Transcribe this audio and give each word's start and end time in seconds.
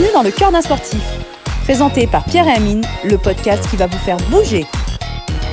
Bienvenue 0.00 0.14
dans 0.14 0.22
le 0.22 0.30
cœur 0.30 0.50
d'un 0.50 0.62
sportif. 0.62 1.02
Présenté 1.64 2.06
par 2.06 2.24
Pierre 2.24 2.48
et 2.48 2.52
Amine, 2.52 2.82
le 3.04 3.18
podcast 3.18 3.68
qui 3.68 3.76
va 3.76 3.86
vous 3.86 3.98
faire 3.98 4.16
bouger. 4.30 4.64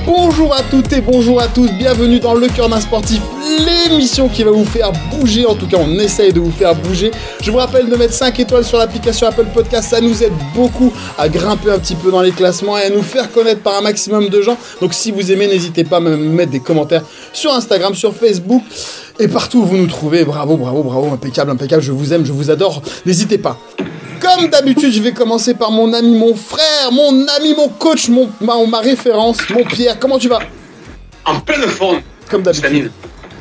Bonjour 0.06 0.54
à 0.54 0.62
toutes 0.62 0.90
et 0.94 1.02
bonjour 1.02 1.38
à 1.42 1.48
tous, 1.48 1.70
bienvenue 1.72 2.18
dans 2.18 2.32
Le 2.32 2.46
cœur 2.46 2.70
d'un 2.70 2.80
sportif, 2.80 3.20
l'émission 3.66 4.26
qui 4.30 4.44
va 4.44 4.50
vous 4.50 4.64
faire 4.64 4.90
bouger, 5.10 5.44
en 5.44 5.54
tout 5.54 5.66
cas 5.66 5.76
on 5.78 5.98
essaye 5.98 6.32
de 6.32 6.40
vous 6.40 6.50
faire 6.50 6.74
bouger. 6.74 7.10
Je 7.42 7.50
vous 7.50 7.58
rappelle 7.58 7.90
de 7.90 7.96
mettre 7.96 8.14
5 8.14 8.40
étoiles 8.40 8.64
sur 8.64 8.78
l'application 8.78 9.26
Apple 9.26 9.44
Podcast, 9.52 9.90
ça 9.90 10.00
nous 10.00 10.22
aide 10.22 10.32
beaucoup 10.54 10.94
à 11.18 11.28
grimper 11.28 11.70
un 11.70 11.78
petit 11.78 11.96
peu 11.96 12.10
dans 12.10 12.22
les 12.22 12.32
classements 12.32 12.78
et 12.78 12.84
à 12.84 12.90
nous 12.90 13.02
faire 13.02 13.30
connaître 13.30 13.60
par 13.60 13.76
un 13.76 13.82
maximum 13.82 14.30
de 14.30 14.40
gens. 14.40 14.56
Donc 14.80 14.94
si 14.94 15.10
vous 15.10 15.30
aimez, 15.30 15.46
n'hésitez 15.46 15.84
pas 15.84 15.98
à 15.98 16.00
me 16.00 16.16
mettre 16.16 16.52
des 16.52 16.60
commentaires 16.60 17.02
sur 17.34 17.52
Instagram, 17.52 17.94
sur 17.94 18.14
Facebook 18.14 18.62
et 19.18 19.28
partout 19.28 19.58
où 19.58 19.66
vous 19.66 19.76
nous 19.76 19.88
trouvez. 19.88 20.24
Bravo, 20.24 20.56
bravo, 20.56 20.82
bravo, 20.84 21.12
impeccable, 21.12 21.50
impeccable, 21.50 21.82
je 21.82 21.92
vous 21.92 22.14
aime, 22.14 22.24
je 22.24 22.32
vous 22.32 22.50
adore, 22.50 22.80
n'hésitez 23.04 23.36
pas. 23.36 23.58
Comme 24.20 24.48
d'habitude, 24.48 24.92
je 24.92 25.00
vais 25.00 25.12
commencer 25.12 25.54
par 25.54 25.70
mon 25.70 25.92
ami, 25.92 26.16
mon 26.16 26.34
frère, 26.34 26.90
mon 26.92 27.26
ami, 27.36 27.54
mon 27.54 27.68
coach, 27.68 28.08
mon, 28.08 28.30
ma, 28.40 28.54
ma 28.66 28.80
référence, 28.80 29.38
mon 29.50 29.64
Pierre. 29.64 29.98
Comment 29.98 30.18
tu 30.18 30.28
vas? 30.28 30.40
En 31.24 31.40
pleine 31.40 31.62
forme. 31.62 32.00
Comme 32.28 32.42
d'habitude. 32.42 32.90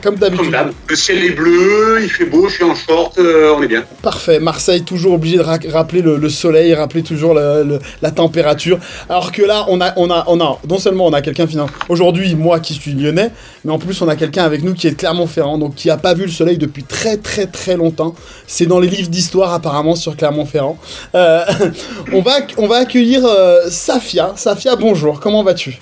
Comme 0.01 0.15
d'habitude. 0.15 0.55
Le 0.87 0.95
ciel 0.95 1.23
est 1.23 1.31
bleu, 1.31 1.99
il 2.01 2.09
fait 2.09 2.25
beau, 2.25 2.47
je 2.47 2.55
suis 2.55 2.63
en 2.63 2.75
short, 2.75 3.17
euh, 3.17 3.53
on 3.57 3.63
est 3.63 3.67
bien. 3.67 3.83
Parfait. 4.01 4.39
Marseille, 4.39 4.83
toujours 4.83 5.13
obligé 5.13 5.37
de 5.37 5.41
ra 5.41 5.57
rappeler 5.69 6.01
le, 6.01 6.17
le, 6.17 6.29
soleil, 6.29 6.73
rappeler 6.73 7.03
toujours 7.03 7.33
la, 7.33 7.63
le, 7.63 7.79
la, 8.01 8.11
température. 8.11 8.79
Alors 9.09 9.31
que 9.31 9.41
là, 9.41 9.65
on 9.69 9.81
a, 9.81 9.93
on 9.97 10.09
a, 10.09 10.23
on 10.27 10.39
a 10.39 10.59
non 10.69 10.77
seulement 10.77 11.07
on 11.07 11.13
a 11.13 11.21
quelqu'un 11.21 11.47
finalement, 11.47 11.71
aujourd'hui, 11.89 12.35
moi 12.35 12.59
qui 12.59 12.73
suis 12.73 12.93
lyonnais, 12.93 13.31
mais 13.65 13.71
en 13.71 13.79
plus 13.79 14.01
on 14.01 14.07
a 14.07 14.15
quelqu'un 14.15 14.43
avec 14.43 14.63
nous 14.63 14.73
qui 14.73 14.87
est 14.87 14.91
de 14.91 14.95
Clermont-Ferrand, 14.95 15.57
donc 15.57 15.75
qui 15.75 15.89
a 15.89 15.97
pas 15.97 16.13
vu 16.13 16.23
le 16.23 16.31
soleil 16.31 16.57
depuis 16.57 16.83
très 16.83 17.17
très 17.17 17.47
très 17.47 17.75
longtemps. 17.75 18.15
C'est 18.45 18.65
dans 18.65 18.79
les 18.79 18.87
livres 18.87 19.09
d'histoire 19.09 19.53
apparemment 19.53 19.95
sur 19.95 20.15
Clermont-Ferrand. 20.15 20.77
Euh, 21.15 21.43
on, 22.13 22.21
va, 22.21 22.37
on 22.57 22.67
va 22.67 22.77
accueillir 22.77 23.25
euh, 23.25 23.69
Safia. 23.69 24.33
Safia, 24.35 24.75
bonjour, 24.75 25.19
comment 25.19 25.43
vas-tu? 25.43 25.79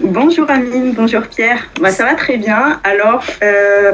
Bonjour 0.00 0.50
Amine, 0.50 0.92
bonjour 0.92 1.22
Pierre. 1.22 1.68
Bah, 1.80 1.90
ça 1.90 2.04
va 2.04 2.14
très 2.14 2.36
bien. 2.36 2.80
Alors, 2.84 3.24
euh, 3.42 3.92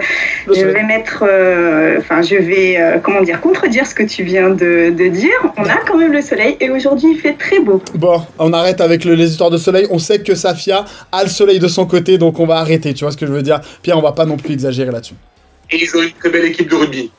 je 0.49 0.65
vais 0.65 0.83
mettre, 0.83 1.25
euh, 1.27 1.99
enfin, 1.99 2.23
je 2.23 2.35
vais, 2.35 2.81
euh, 2.81 2.99
comment 2.99 3.23
dire, 3.23 3.41
contredire 3.41 3.87
ce 3.87 3.95
que 3.95 4.03
tu 4.03 4.25
viens 4.25 4.51
de, 4.51 4.91
de, 4.91 5.09
dire. 5.09 5.31
On 5.57 5.65
a 5.65 5.77
quand 5.87 5.97
même 5.97 6.13
le 6.13 6.23
soleil 6.23 6.57
et 6.61 6.71
aujourd'hui 6.71 7.13
il 7.15 7.21
fait 7.21 7.35
très 7.35 7.61
beau. 7.61 7.81
Bon, 7.95 8.23
on 8.39 8.53
arrête 8.53 8.81
avec 8.81 9.05
le, 9.05 9.15
les 9.15 9.31
histoires 9.31 9.51
de 9.51 9.59
soleil. 9.59 9.87
On 9.91 9.99
sait 9.99 10.21
que 10.21 10.35
Safia 10.35 10.85
a 11.13 11.23
le 11.23 11.31
soleil 11.31 11.59
de 11.59 11.69
son 11.69 11.87
côté, 11.87 12.19
donc 12.19 12.41
on 12.41 12.47
va 12.47 12.57
arrêter. 12.57 12.95
Tu 12.95 13.05
vois 13.05 13.13
ce 13.13 13.17
que 13.17 13.27
je 13.27 13.33
veux 13.33 13.43
dire? 13.43 13.61
Pierre, 13.83 13.99
on 13.99 14.03
va 14.03 14.13
pas 14.13 14.25
non 14.25 14.37
plus 14.37 14.55
exagérer 14.55 14.91
là-dessus. 14.91 15.15
Et 15.71 15.83
ils 15.83 15.97
ont 15.97 16.03
une 16.03 16.13
très 16.13 16.31
belle 16.31 16.45
équipe 16.47 16.69
de 16.69 16.75
rugby. 16.75 17.11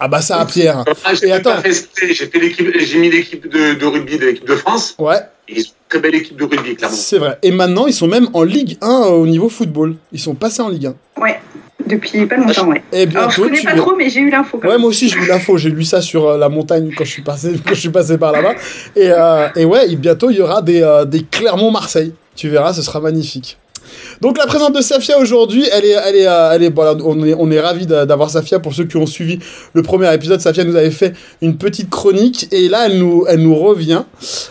Ah 0.00 0.08
bah 0.08 0.20
ça, 0.20 0.44
Pierre. 0.46 0.84
Ah, 1.04 1.14
j'ai 1.14 2.98
mis 2.98 3.10
l'équipe 3.10 3.48
de, 3.48 3.74
de, 3.74 3.86
rugby 3.86 4.18
de 4.18 4.26
l'équipe 4.26 4.46
de 4.46 4.56
France. 4.56 4.94
Ouais. 4.98 5.20
Ils 5.48 5.62
ont 5.62 5.64
une 5.64 5.88
très 5.88 5.98
belle 6.00 6.14
équipe 6.14 6.36
de 6.36 6.44
rugby, 6.44 6.76
clairement. 6.76 6.96
C'est 6.96 7.18
vrai. 7.18 7.38
Et 7.42 7.50
maintenant, 7.50 7.86
ils 7.86 7.94
sont 7.94 8.08
même 8.08 8.28
en 8.32 8.42
Ligue 8.42 8.76
1 8.82 8.88
au 9.08 9.26
niveau 9.26 9.48
football. 9.48 9.96
Ils 10.12 10.20
sont 10.20 10.34
passés 10.34 10.62
en 10.62 10.68
Ligue 10.68 10.86
1. 10.86 11.22
Ouais. 11.22 11.40
Depuis 11.86 12.26
pas 12.26 12.36
longtemps, 12.36 12.66
ouais. 12.66 12.82
Et 12.92 13.06
bientôt, 13.06 13.18
Alors, 13.18 13.30
je 13.30 13.42
connais 13.42 13.58
tu 13.60 13.66
pas 13.66 13.76
trop, 13.76 13.94
mais 13.94 14.10
j'ai 14.10 14.20
eu 14.20 14.30
l'info. 14.30 14.60
Ouais, 14.64 14.76
moi 14.76 14.88
aussi 14.88 15.08
j'ai 15.08 15.18
eu 15.18 15.26
l'info, 15.26 15.56
j'ai 15.56 15.70
lu 15.70 15.84
ça 15.84 16.00
sur 16.00 16.26
euh, 16.26 16.38
la 16.38 16.48
montagne 16.48 16.90
quand 16.96 17.04
je 17.04 17.10
suis 17.10 17.22
passé, 17.22 17.52
quand 17.64 17.74
je 17.74 17.80
suis 17.80 17.90
passé 17.90 18.18
par 18.18 18.32
là-bas. 18.32 18.54
Et, 18.96 19.08
euh, 19.10 19.48
et 19.54 19.64
ouais, 19.64 19.92
et 19.92 19.96
bientôt 19.96 20.30
il 20.30 20.38
y 20.38 20.40
aura 20.40 20.62
des, 20.62 20.82
euh, 20.82 21.04
des 21.04 21.22
Clermont-Marseille. 21.22 22.12
Tu 22.34 22.48
verras, 22.48 22.72
ce 22.72 22.82
sera 22.82 22.98
magnifique. 23.00 23.56
Donc 24.20 24.38
la 24.38 24.46
présente 24.46 24.74
de 24.74 24.80
Safia 24.80 25.18
aujourd'hui, 25.18 25.66
elle 25.72 25.84
est, 25.84 25.90
elle 26.06 26.16
est, 26.16 26.26
euh, 26.26 26.50
elle 26.52 26.62
est, 26.62 26.74
voilà, 26.74 26.94
on 27.04 27.22
est, 27.24 27.34
on 27.38 27.50
est 27.50 27.60
ravis 27.60 27.86
d'a- 27.86 28.06
d'avoir 28.06 28.30
Safia. 28.30 28.58
Pour 28.58 28.74
ceux 28.74 28.84
qui 28.84 28.96
ont 28.96 29.06
suivi 29.06 29.38
le 29.74 29.82
premier 29.82 30.12
épisode, 30.14 30.40
Safia 30.40 30.64
nous 30.64 30.76
avait 30.76 30.90
fait 30.90 31.12
une 31.42 31.56
petite 31.56 31.90
chronique 31.90 32.48
et 32.52 32.68
là 32.68 32.86
elle 32.86 32.98
nous, 32.98 33.24
elle 33.28 33.40
nous 33.40 33.54
revient 33.54 34.02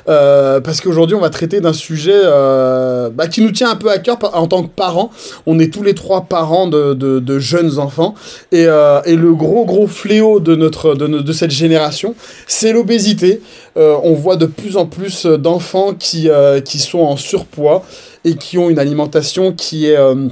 euh, 0.07 0.59
parce 0.62 0.81
qu'aujourd'hui 0.81 1.16
on 1.16 1.22
va 1.22 1.29
traiter 1.29 1.62
d'un 1.62 1.73
sujet 1.73 2.13
euh, 2.13 3.09
bah, 3.09 3.28
qui 3.28 3.41
nous 3.41 3.51
tient 3.51 3.72
un 3.72 3.75
peu 3.75 3.90
à 3.90 3.97
cœur 3.97 4.17
en 4.34 4.47
tant 4.47 4.63
que 4.63 4.69
parents. 4.69 5.09
On 5.45 5.57
est 5.59 5.73
tous 5.73 5.84
les 5.84 5.95
trois 5.95 6.22
parents 6.25 6.67
de, 6.67 6.94
de, 6.94 7.40
jeunes 7.40 7.79
enfants 7.79 8.16
et, 8.51 8.63
et 8.63 9.16
le 9.16 9.34
gros 9.34 9.66
gros 9.66 9.88
fléau 9.88 10.40
de 10.40 10.56
notre 10.56 10.95
de, 10.95 11.07
de 11.07 11.34
cette 11.34 11.51
génération, 11.51 12.16
c'est 12.47 12.72
l'obésité. 12.72 13.41
On 13.75 14.13
voit 14.13 14.38
de 14.38 14.45
plus 14.45 14.78
en 14.78 14.85
plus 14.85 15.25
d'enfants 15.25 15.94
qui 15.94 16.29
qui 16.63 16.79
sont 16.79 17.00
en 17.00 17.17
surpoids 17.17 17.84
et 18.25 18.36
qui 18.36 18.58
ont 18.58 18.69
une 18.69 18.80
alimentation 18.80 19.53
qui 19.53 19.88
est, 19.88 19.96
euh, 19.96 20.28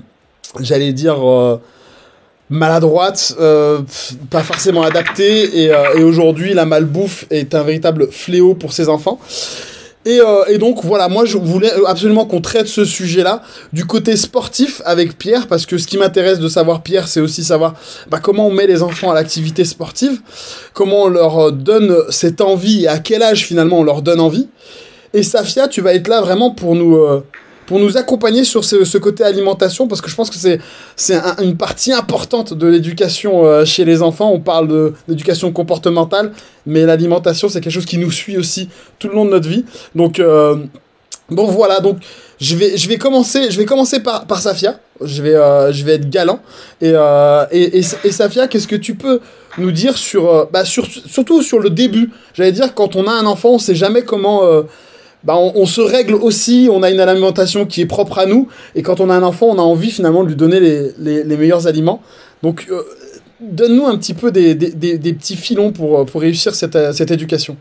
j'allais 0.59 0.92
dire, 0.92 1.26
euh, 1.26 1.58
maladroite, 2.50 3.36
euh, 3.40 3.80
pas 4.30 4.44
forcément 4.44 4.81
adaptée, 4.81 5.64
et, 5.64 5.72
aujourd'hui 6.03 6.53
la 6.53 6.66
malbouffe 6.66 7.26
est 7.30 7.56
un 7.56 7.64
véritable 7.64 8.12
fléau 8.12 8.56
pour 8.56 8.74
ces 8.74 8.90
enfants. 8.90 9.20
Et, 10.06 10.20
donc 10.58 10.84
voilà, 10.84 11.08
moi 11.08 11.24
je 11.24 11.38
voulais 11.38 11.72
absolument 11.88 12.26
qu'on 12.26 12.42
traite 12.42 12.68
ce 12.68 12.84
sujet-là 12.84 13.42
du 13.72 13.86
côté 13.86 14.18
sportif 14.18 14.82
avec 14.84 15.18
Pierre, 15.18 15.48
parce 15.48 15.66
que 15.66 15.78
ce 15.78 15.88
qui 15.88 15.98
m'intéresse 15.98 16.40
de 16.40 16.50
savoir 16.50 16.84
Pierre, 16.84 17.08
c'est 17.08 17.22
aussi 17.22 17.44
savoir 17.44 17.76
bah, 18.09 18.20
comment 18.22 18.48
on 18.48 18.52
met 18.52 18.68
les 18.68 18.84
enfants 18.84 19.12
à 19.12 19.14
l'activité 19.14 19.64
sportive, 19.64 20.20
comment 20.74 21.03
on 21.03 21.08
leur 21.08 21.53
donne 21.53 21.96
cette 22.09 22.42
envie 22.42 22.84
et 22.84 22.88
à 22.90 23.00
quel 23.00 23.24
âge 23.24 23.46
finalement 23.46 23.80
on 23.80 23.84
leur 23.84 24.02
donne 24.02 24.20
envie. 24.20 24.50
Et 25.14 25.24
Safia, 25.24 25.70
tu 25.70 25.80
vas 25.80 25.94
être 25.94 26.09
là 26.09 26.20
vraiment 26.22 26.52
pour 26.52 26.76
nous, 26.76 26.98
pour 27.66 27.79
nous 27.79 27.97
accompagner 27.97 28.44
sur 28.44 28.63
ce, 28.66 28.97
côté 28.97 29.24
alimentation, 29.24 29.88
parce 29.88 30.01
que 30.01 30.09
je 30.09 30.16
pense 30.16 30.29
que 30.29 30.35
c'est, 30.35 30.59
c'est 30.96 31.16
un- 31.16 31.35
une 31.41 31.57
partie 31.57 31.91
importante 31.94 32.53
de 32.53 32.68
l'éducation 32.68 33.46
euh, 33.46 33.66
chez 33.66 33.85
les 33.85 34.01
enfants. 34.01 34.31
On 34.31 34.40
parle 34.40 34.94
d'éducation 35.07 35.51
comportementale, 35.51 36.31
mais 36.66 36.85
l'alimentation, 36.85 37.50
c'est 37.50 37.62
quelque 37.62 37.73
chose 37.73 37.85
qui 37.85 37.97
nous 37.97 38.12
suit 38.12 38.38
aussi 38.38 38.69
tout 39.00 39.07
le 39.07 39.16
long 39.16 39.25
de 39.25 39.31
notre 39.31 39.47
vie. 39.47 39.66
Donc, 39.96 40.19
euh, 40.19 40.57
donc 41.29 41.50
voilà, 41.52 41.79
donc 41.79 41.97
je 42.40 42.56
vais, 42.56 42.75
je 42.78 42.90
vais 42.90 42.97
commencer, 42.97 43.50
je 43.50 43.57
vais 43.57 43.66
commencer 43.66 44.02
par, 44.02 44.25
par 44.25 44.40
Safia. 44.41 44.79
Je 45.02 45.22
vais, 45.22 45.35
euh, 45.35 45.72
je 45.72 45.84
vais 45.84 45.94
être 45.94 46.09
galant. 46.09 46.40
Et, 46.81 46.94
et, 47.52 47.81
Safia, 48.12 48.47
qu'est-ce 48.47 48.68
que 48.68 48.75
tu 48.75 48.96
peux 48.96 49.19
nous 49.57 49.72
dire 49.72 49.97
sur, 49.97 50.47
bah, 50.52 50.66
sur, 50.66 50.85
surtout 50.85 51.41
sur 51.41 51.59
le 51.59 51.69
début? 51.69 52.09
J'allais 52.34 52.52
dire, 52.52 52.73
quand 52.73 52.96
on 52.96 53.07
a 53.07 53.12
un 53.12 53.25
enfant, 53.25 53.52
on 53.52 53.59
sait 53.59 53.75
jamais 53.75 54.03
comment. 54.03 54.41
Euh, 55.23 55.28
bah, 55.28 55.35
on, 55.38 55.53
on 55.56 55.66
se 55.66 55.81
règle 55.81 56.16
aussi, 56.16 56.67
on 56.72 56.84
a 56.84 56.89
une 56.89 57.00
alimentation 57.00 57.66
qui 57.66 57.81
est 57.81 57.85
propre 57.85 58.19
à 58.19 58.25
nous, 58.25 58.47
et 58.75 58.81
quand 58.81 59.00
on 59.00 59.09
a 59.09 59.16
un 59.16 59.23
enfant, 59.23 59.47
on 59.47 59.57
a 59.57 59.61
envie 59.61 59.91
finalement 59.91 60.23
de 60.23 60.29
lui 60.29 60.35
donner 60.35 60.59
les, 60.59 60.91
les, 61.00 61.23
les 61.23 61.38
meilleurs 61.38 61.67
aliments. 61.67 62.01
Donc, 62.41 62.67
euh, 62.69 62.81
donne-nous 63.39 63.85
un 63.85 63.97
petit 63.97 64.13
peu 64.13 64.31
des, 64.31 64.56
des, 64.56 64.72
des, 64.72 64.97
des 64.97 65.13
petits 65.13 65.38
filons 65.38 65.72
pour, 65.72 66.06
pour 66.06 66.22
réussir 66.22 66.53
cette, 66.56 66.75
euh, 66.75 66.91
cette 66.91 67.11
éducation. 67.11 67.56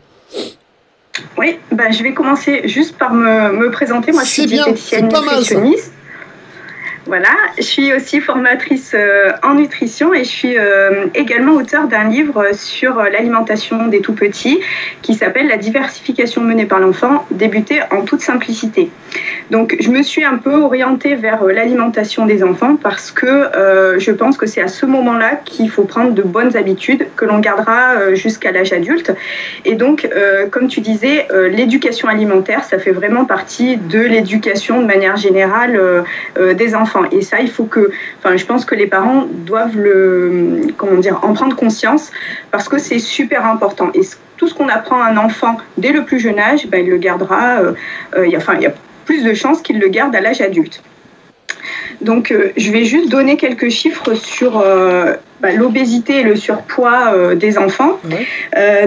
Oui, 1.37 1.57
bah, 1.71 1.91
je 1.91 2.03
vais 2.03 2.13
commencer 2.13 2.67
juste 2.67 2.97
par 2.97 3.13
me, 3.13 3.53
me 3.53 3.71
présenter. 3.71 4.11
Moi, 4.11 4.23
je 4.23 4.29
suis 4.29 4.47
bien, 4.47 4.65
diététicienne 4.65 5.07
nutritionniste. 5.07 5.92
Voilà, 7.05 7.27
je 7.57 7.63
suis 7.63 7.93
aussi 7.93 8.21
formatrice 8.21 8.93
euh, 8.95 9.31
en 9.43 9.55
nutrition 9.55 10.13
et 10.13 10.23
je 10.23 10.29
suis 10.29 10.57
euh, 10.57 11.07
également 11.13 11.51
auteur 11.51 11.89
d'un 11.89 12.05
livre 12.05 12.53
sur 12.53 12.97
euh, 12.97 13.09
l'alimentation 13.09 13.87
des 13.87 13.99
tout 13.99 14.13
petits 14.13 14.61
qui 15.01 15.13
s'appelle 15.13 15.47
La 15.47 15.57
diversification 15.57 16.41
menée 16.41 16.65
par 16.65 16.79
l'enfant, 16.79 17.25
débutée 17.29 17.81
en 17.91 18.03
toute 18.03 18.21
simplicité. 18.21 18.89
Donc, 19.51 19.75
je 19.81 19.89
me 19.89 20.01
suis 20.01 20.23
un 20.23 20.37
peu 20.37 20.55
orientée 20.55 21.15
vers 21.15 21.43
l'alimentation 21.43 22.25
des 22.25 22.41
enfants 22.41 22.77
parce 22.81 23.11
que 23.11 23.49
je 23.97 24.11
pense 24.11 24.37
que 24.37 24.47
c'est 24.47 24.61
à 24.61 24.67
ce 24.67 24.87
moment-là 24.87 25.39
qu'il 25.45 25.69
faut 25.69 25.83
prendre 25.83 26.13
de 26.13 26.23
bonnes 26.23 26.55
habitudes 26.57 27.05
que 27.15 27.25
l'on 27.25 27.37
gardera 27.39 28.15
jusqu'à 28.15 28.51
l'âge 28.51 28.73
adulte. 28.73 29.13
Et 29.65 29.75
donc, 29.75 30.09
comme 30.49 30.67
tu 30.67 30.81
disais, 30.81 31.27
l'éducation 31.51 32.07
alimentaire, 32.07 32.63
ça 32.63 32.79
fait 32.79 32.91
vraiment 32.91 33.25
partie 33.25 33.77
de 33.77 33.99
l'éducation 33.99 34.81
de 34.81 34.87
manière 34.87 35.17
générale 35.17 36.03
des 36.55 36.73
enfants. 36.73 36.92
Et 37.11 37.21
ça, 37.21 37.39
il 37.41 37.49
faut 37.49 37.65
que, 37.65 37.91
enfin, 38.19 38.35
je 38.37 38.45
pense 38.45 38.65
que 38.65 38.75
les 38.75 38.87
parents 38.87 39.25
doivent 39.29 39.77
le, 39.77 40.61
comment 40.77 40.99
dire, 40.99 41.19
en 41.23 41.33
prendre 41.33 41.55
conscience 41.55 42.11
parce 42.51 42.69
que 42.69 42.77
c'est 42.77 42.99
super 42.99 43.45
important. 43.45 43.89
Et 43.93 44.01
tout 44.37 44.47
ce 44.47 44.53
qu'on 44.53 44.67
apprend 44.69 45.01
à 45.01 45.07
un 45.07 45.17
enfant 45.17 45.57
dès 45.77 45.91
le 45.91 46.03
plus 46.05 46.19
jeune 46.19 46.39
âge, 46.39 46.67
ben, 46.67 46.83
il 46.85 46.89
le 46.89 46.97
gardera. 46.97 47.59
euh, 47.59 47.73
euh, 48.17 48.27
y 48.27 48.35
a- 48.35 48.37
enfin, 48.39 48.53
il 48.55 48.61
y 48.61 48.67
a 48.67 48.73
plus 49.05 49.23
de 49.23 49.33
chances 49.33 49.61
qu'il 49.61 49.79
le 49.79 49.87
garde 49.89 50.15
à 50.15 50.21
l'âge 50.21 50.41
adulte. 50.41 50.81
Donc, 52.01 52.31
euh, 52.31 52.51
je 52.57 52.71
vais 52.71 52.83
juste 52.83 53.09
donner 53.09 53.37
quelques 53.37 53.69
chiffres 53.69 54.13
sur 54.15 54.59
euh, 54.59 55.13
bah, 55.39 55.51
l'obésité 55.51 56.19
et 56.21 56.23
le 56.23 56.35
surpoids 56.35 57.13
euh, 57.13 57.35
des 57.35 57.57
enfants. 57.57 57.99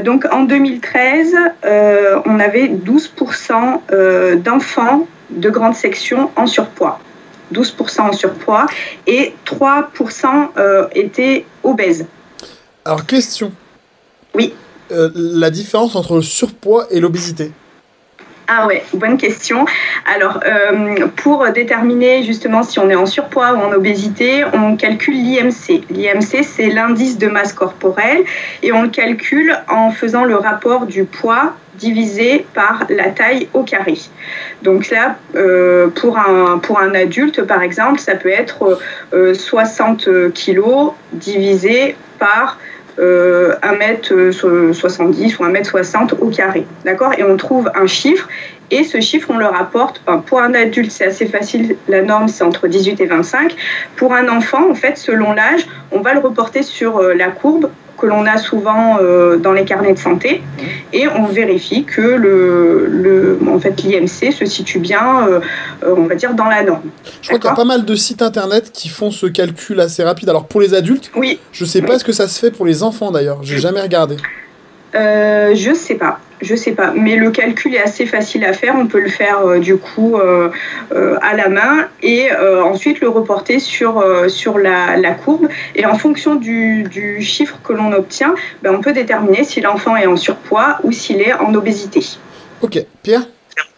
Donc, 0.00 0.24
en 0.32 0.42
2013, 0.42 1.34
euh, 1.64 2.18
on 2.26 2.38
avait 2.40 2.68
12% 2.68 3.82
euh, 3.92 4.36
d'enfants 4.36 5.06
de 5.30 5.48
grande 5.50 5.74
section 5.74 6.30
en 6.36 6.46
surpoids. 6.46 6.98
12% 7.52 8.00
en 8.00 8.12
surpoids 8.12 8.66
et 9.06 9.34
3% 9.46 10.48
euh, 10.56 10.88
étaient 10.94 11.44
obèses. 11.62 12.06
Alors, 12.84 13.06
question. 13.06 13.52
Oui. 14.34 14.54
Euh, 14.92 15.10
la 15.14 15.50
différence 15.50 15.96
entre 15.96 16.16
le 16.16 16.22
surpoids 16.22 16.86
et 16.90 17.00
l'obésité? 17.00 17.52
Ah 18.48 18.68
ouais, 18.68 18.84
bonne 18.94 19.16
question. 19.16 19.64
Alors, 20.14 20.40
euh, 20.46 21.08
pour 21.16 21.48
déterminer 21.50 22.22
justement 22.22 22.62
si 22.62 22.78
on 22.78 22.88
est 22.88 22.94
en 22.94 23.06
surpoids 23.06 23.54
ou 23.54 23.56
en 23.56 23.72
obésité, 23.72 24.44
on 24.52 24.76
calcule 24.76 25.14
l'IMC. 25.14 25.82
L'IMC, 25.90 26.44
c'est 26.44 26.68
l'indice 26.68 27.18
de 27.18 27.26
masse 27.26 27.52
corporelle 27.52 28.22
et 28.62 28.72
on 28.72 28.82
le 28.82 28.88
calcule 28.88 29.56
en 29.68 29.90
faisant 29.90 30.24
le 30.24 30.36
rapport 30.36 30.86
du 30.86 31.04
poids 31.04 31.54
divisé 31.74 32.46
par 32.54 32.84
la 32.88 33.10
taille 33.10 33.48
au 33.52 33.64
carré. 33.64 33.98
Donc 34.62 34.90
là, 34.90 35.16
euh, 35.34 35.88
pour, 35.88 36.16
un, 36.16 36.58
pour 36.58 36.78
un 36.78 36.94
adulte, 36.94 37.42
par 37.42 37.62
exemple, 37.62 37.98
ça 37.98 38.14
peut 38.14 38.30
être 38.30 38.78
60 39.12 40.08
kg 40.32 40.92
divisé 41.12 41.96
par 42.20 42.58
1m70 42.98 43.00
euh, 43.00 44.72
ou 44.72 45.44
1m60 45.44 46.18
au 46.18 46.28
carré. 46.28 46.66
D'accord? 46.84 47.12
Et 47.18 47.22
on 47.22 47.36
trouve 47.36 47.70
un 47.74 47.86
chiffre 47.86 48.28
et 48.70 48.82
ce 48.82 49.00
chiffre, 49.00 49.30
on 49.30 49.38
le 49.38 49.46
rapporte, 49.46 50.02
pour 50.26 50.40
un 50.40 50.54
adulte, 50.54 50.90
c'est 50.90 51.06
assez 51.06 51.26
facile, 51.26 51.76
la 51.86 52.02
norme, 52.02 52.26
c'est 52.26 52.42
entre 52.42 52.66
18 52.66 53.00
et 53.00 53.06
25. 53.06 53.54
Pour 53.94 54.12
un 54.12 54.28
enfant, 54.28 54.68
en 54.68 54.74
fait, 54.74 54.98
selon 54.98 55.32
l'âge, 55.32 55.66
on 55.92 56.00
va 56.00 56.14
le 56.14 56.20
reporter 56.20 56.62
sur 56.62 56.98
euh, 56.98 57.14
la 57.14 57.28
courbe 57.28 57.70
que 57.96 58.06
l'on 58.06 58.26
a 58.26 58.36
souvent 58.36 58.98
euh, 59.00 59.36
dans 59.36 59.52
les 59.52 59.64
carnets 59.64 59.92
de 59.92 59.98
santé 59.98 60.42
et 60.92 61.08
on 61.08 61.26
vérifie 61.26 61.84
que 61.84 62.00
le, 62.00 62.86
le 62.86 63.38
en 63.48 63.58
fait 63.58 63.82
l'IMC 63.82 64.32
se 64.32 64.44
situe 64.44 64.78
bien 64.78 65.26
euh, 65.28 65.40
euh, 65.84 65.94
on 65.96 66.06
va 66.06 66.14
dire 66.14 66.34
dans 66.34 66.46
la 66.46 66.62
norme. 66.62 66.90
Je 67.22 67.28
crois 67.28 67.38
qu'il 67.38 67.48
y 67.48 67.52
a 67.52 67.56
pas 67.56 67.64
mal 67.64 67.84
de 67.84 67.94
sites 67.94 68.22
internet 68.22 68.70
qui 68.72 68.88
font 68.88 69.10
ce 69.10 69.26
calcul 69.26 69.80
assez 69.80 70.02
rapide. 70.02 70.28
Alors 70.28 70.46
pour 70.46 70.60
les 70.60 70.74
adultes, 70.74 71.10
oui. 71.16 71.38
je 71.52 71.64
sais 71.64 71.82
pas 71.82 71.98
ce 71.98 72.04
que 72.04 72.12
ça 72.12 72.28
se 72.28 72.38
fait 72.38 72.50
pour 72.50 72.66
les 72.66 72.82
enfants 72.82 73.10
d'ailleurs, 73.10 73.42
j'ai 73.42 73.58
jamais 73.58 73.80
regardé. 73.80 74.16
Euh, 74.96 75.54
je 75.54 75.74
sais 75.74 75.94
pas. 75.94 76.20
Je 76.42 76.54
sais 76.54 76.72
pas, 76.72 76.92
mais 76.94 77.16
le 77.16 77.30
calcul 77.30 77.74
est 77.74 77.80
assez 77.80 78.04
facile 78.04 78.44
à 78.44 78.52
faire. 78.52 78.74
On 78.76 78.86
peut 78.86 79.00
le 79.00 79.08
faire 79.08 79.40
euh, 79.46 79.58
du 79.58 79.78
coup 79.78 80.16
euh, 80.18 80.50
à 81.22 81.34
la 81.34 81.48
main 81.48 81.88
et 82.02 82.30
ensuite 82.30 83.00
le 83.00 83.08
reporter 83.08 83.58
sur, 83.58 84.04
sur 84.28 84.58
la, 84.58 85.10
courbe. 85.12 85.48
Et 85.74 85.86
en 85.86 85.96
fonction 85.96 86.34
du, 86.34 86.86
chiffre 87.22 87.58
que 87.64 87.72
l'on 87.72 87.90
obtient, 87.92 88.34
ben, 88.62 88.74
on 88.74 88.82
peut 88.82 88.92
déterminer 88.92 89.44
si 89.44 89.62
l'enfant 89.62 89.96
est 89.96 90.06
en 90.06 90.16
surpoids 90.16 90.78
ou 90.82 90.92
s'il 90.92 91.22
est 91.22 91.32
en 91.32 91.54
obésité. 91.54 92.04
Ok, 92.60 92.84
Pierre? 93.02 93.26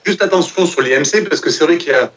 Juste 0.04 0.22
attention 0.22 0.66
sur 0.66 0.82
l'IMC 0.82 1.28
parce 1.28 1.40
que 1.40 1.50
c'est 1.50 1.62
vrai 1.62 1.78
qu'il 1.78 1.92
y 1.92 1.94
a. 1.94 2.10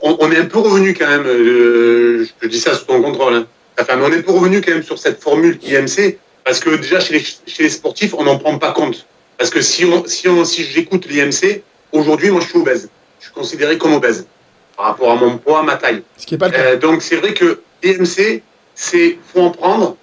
On, 0.00 0.32
est 0.32 0.38
un 0.38 0.46
peu 0.46 0.60
revenu 0.60 0.94
quand 0.94 1.06
même, 1.06 1.24
je, 1.24 2.48
dis 2.48 2.58
ça 2.58 2.72
sous 2.72 2.86
ton 2.86 3.02
contrôle, 3.02 3.34
hein. 3.34 3.46
enfin, 3.78 3.98
on 4.02 4.10
est 4.10 4.16
un 4.16 4.22
peu 4.22 4.32
revenu 4.32 4.62
quand 4.62 4.72
même 4.72 4.82
sur 4.82 4.98
cette 4.98 5.22
formule 5.22 5.58
IMC 5.62 6.16
parce 6.48 6.60
que 6.60 6.70
déjà, 6.70 6.98
chez 6.98 7.12
les, 7.12 7.22
chez 7.46 7.64
les 7.64 7.68
sportifs, 7.68 8.14
on 8.14 8.24
n'en 8.24 8.38
prend 8.38 8.56
pas 8.58 8.72
compte. 8.72 9.04
Parce 9.36 9.50
que 9.50 9.60
si, 9.60 9.84
on, 9.84 10.06
si, 10.06 10.28
on, 10.28 10.46
si 10.46 10.64
j'écoute 10.64 11.04
l'IMC, 11.04 11.62
aujourd'hui, 11.92 12.30
moi, 12.30 12.40
je 12.40 12.46
suis 12.48 12.58
obèse. 12.58 12.88
Je 13.18 13.24
suis 13.26 13.34
considéré 13.34 13.76
comme 13.76 13.92
obèse 13.92 14.26
par 14.74 14.86
rapport 14.86 15.10
à 15.10 15.16
mon 15.16 15.36
poids, 15.36 15.60
à 15.60 15.62
ma 15.62 15.76
taille. 15.76 16.02
Ce 16.16 16.24
qui 16.24 16.36
est 16.36 16.38
pas 16.38 16.48
le 16.48 16.54
cas. 16.54 16.62
Euh, 16.62 16.76
donc, 16.78 17.02
c'est 17.02 17.16
vrai 17.16 17.34
que 17.34 17.60
l'IMC, 17.82 18.40
c'est 18.74 19.18
faut 19.30 19.42
en 19.42 19.50
prendre. 19.50 19.98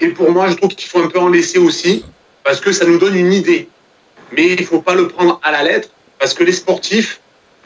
Et 0.00 0.10
pour 0.10 0.30
moi, 0.30 0.48
je 0.48 0.54
trouve 0.54 0.76
qu'il 0.76 0.88
faut 0.88 1.00
un 1.00 1.08
peu 1.08 1.18
en 1.18 1.28
laisser 1.28 1.58
aussi, 1.58 2.04
parce 2.44 2.60
que 2.60 2.70
ça 2.70 2.84
nous 2.84 2.98
donne 2.98 3.16
une 3.16 3.32
idée. 3.32 3.68
Mais 4.30 4.52
il 4.52 4.60
ne 4.60 4.64
faut 4.64 4.80
pas 4.80 4.94
le 4.94 5.08
prendre 5.08 5.40
à 5.42 5.50
la 5.50 5.64
lettre, 5.64 5.88
parce 6.20 6.34
que 6.34 6.44
les 6.44 6.52
sportifs, 6.52 7.20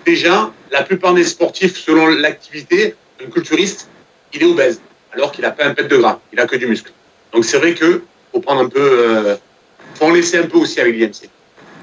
déjà, 0.07 0.51
la 0.71 0.83
plupart 0.83 1.13
des 1.13 1.25
sportifs, 1.25 1.77
selon 1.77 2.07
l'activité, 2.07 2.95
un 3.23 3.29
culturiste, 3.29 3.91
il 4.33 4.41
est 4.41 4.47
obèse, 4.47 4.81
alors 5.13 5.31
qu'il 5.31 5.43
n'a 5.43 5.51
pas 5.51 5.67
un 5.67 5.75
pet 5.75 5.87
de 5.87 5.97
gras, 5.99 6.21
il 6.33 6.37
n'a 6.37 6.47
que 6.47 6.57
du 6.57 6.67
muscle. 6.67 6.91
Donc 7.33 7.45
c'est 7.45 7.59
vrai 7.59 7.75
que 7.75 8.03
faut 8.33 8.41
prendre 8.41 8.63
un 8.63 8.69
peu, 8.69 8.81
euh, 8.81 9.37
faut 9.95 10.07
en 10.07 10.11
laisser 10.11 10.39
un 10.39 10.47
peu 10.47 10.59
aussi 10.59 10.81
avec 10.81 10.97
l'IMC. 10.97 11.29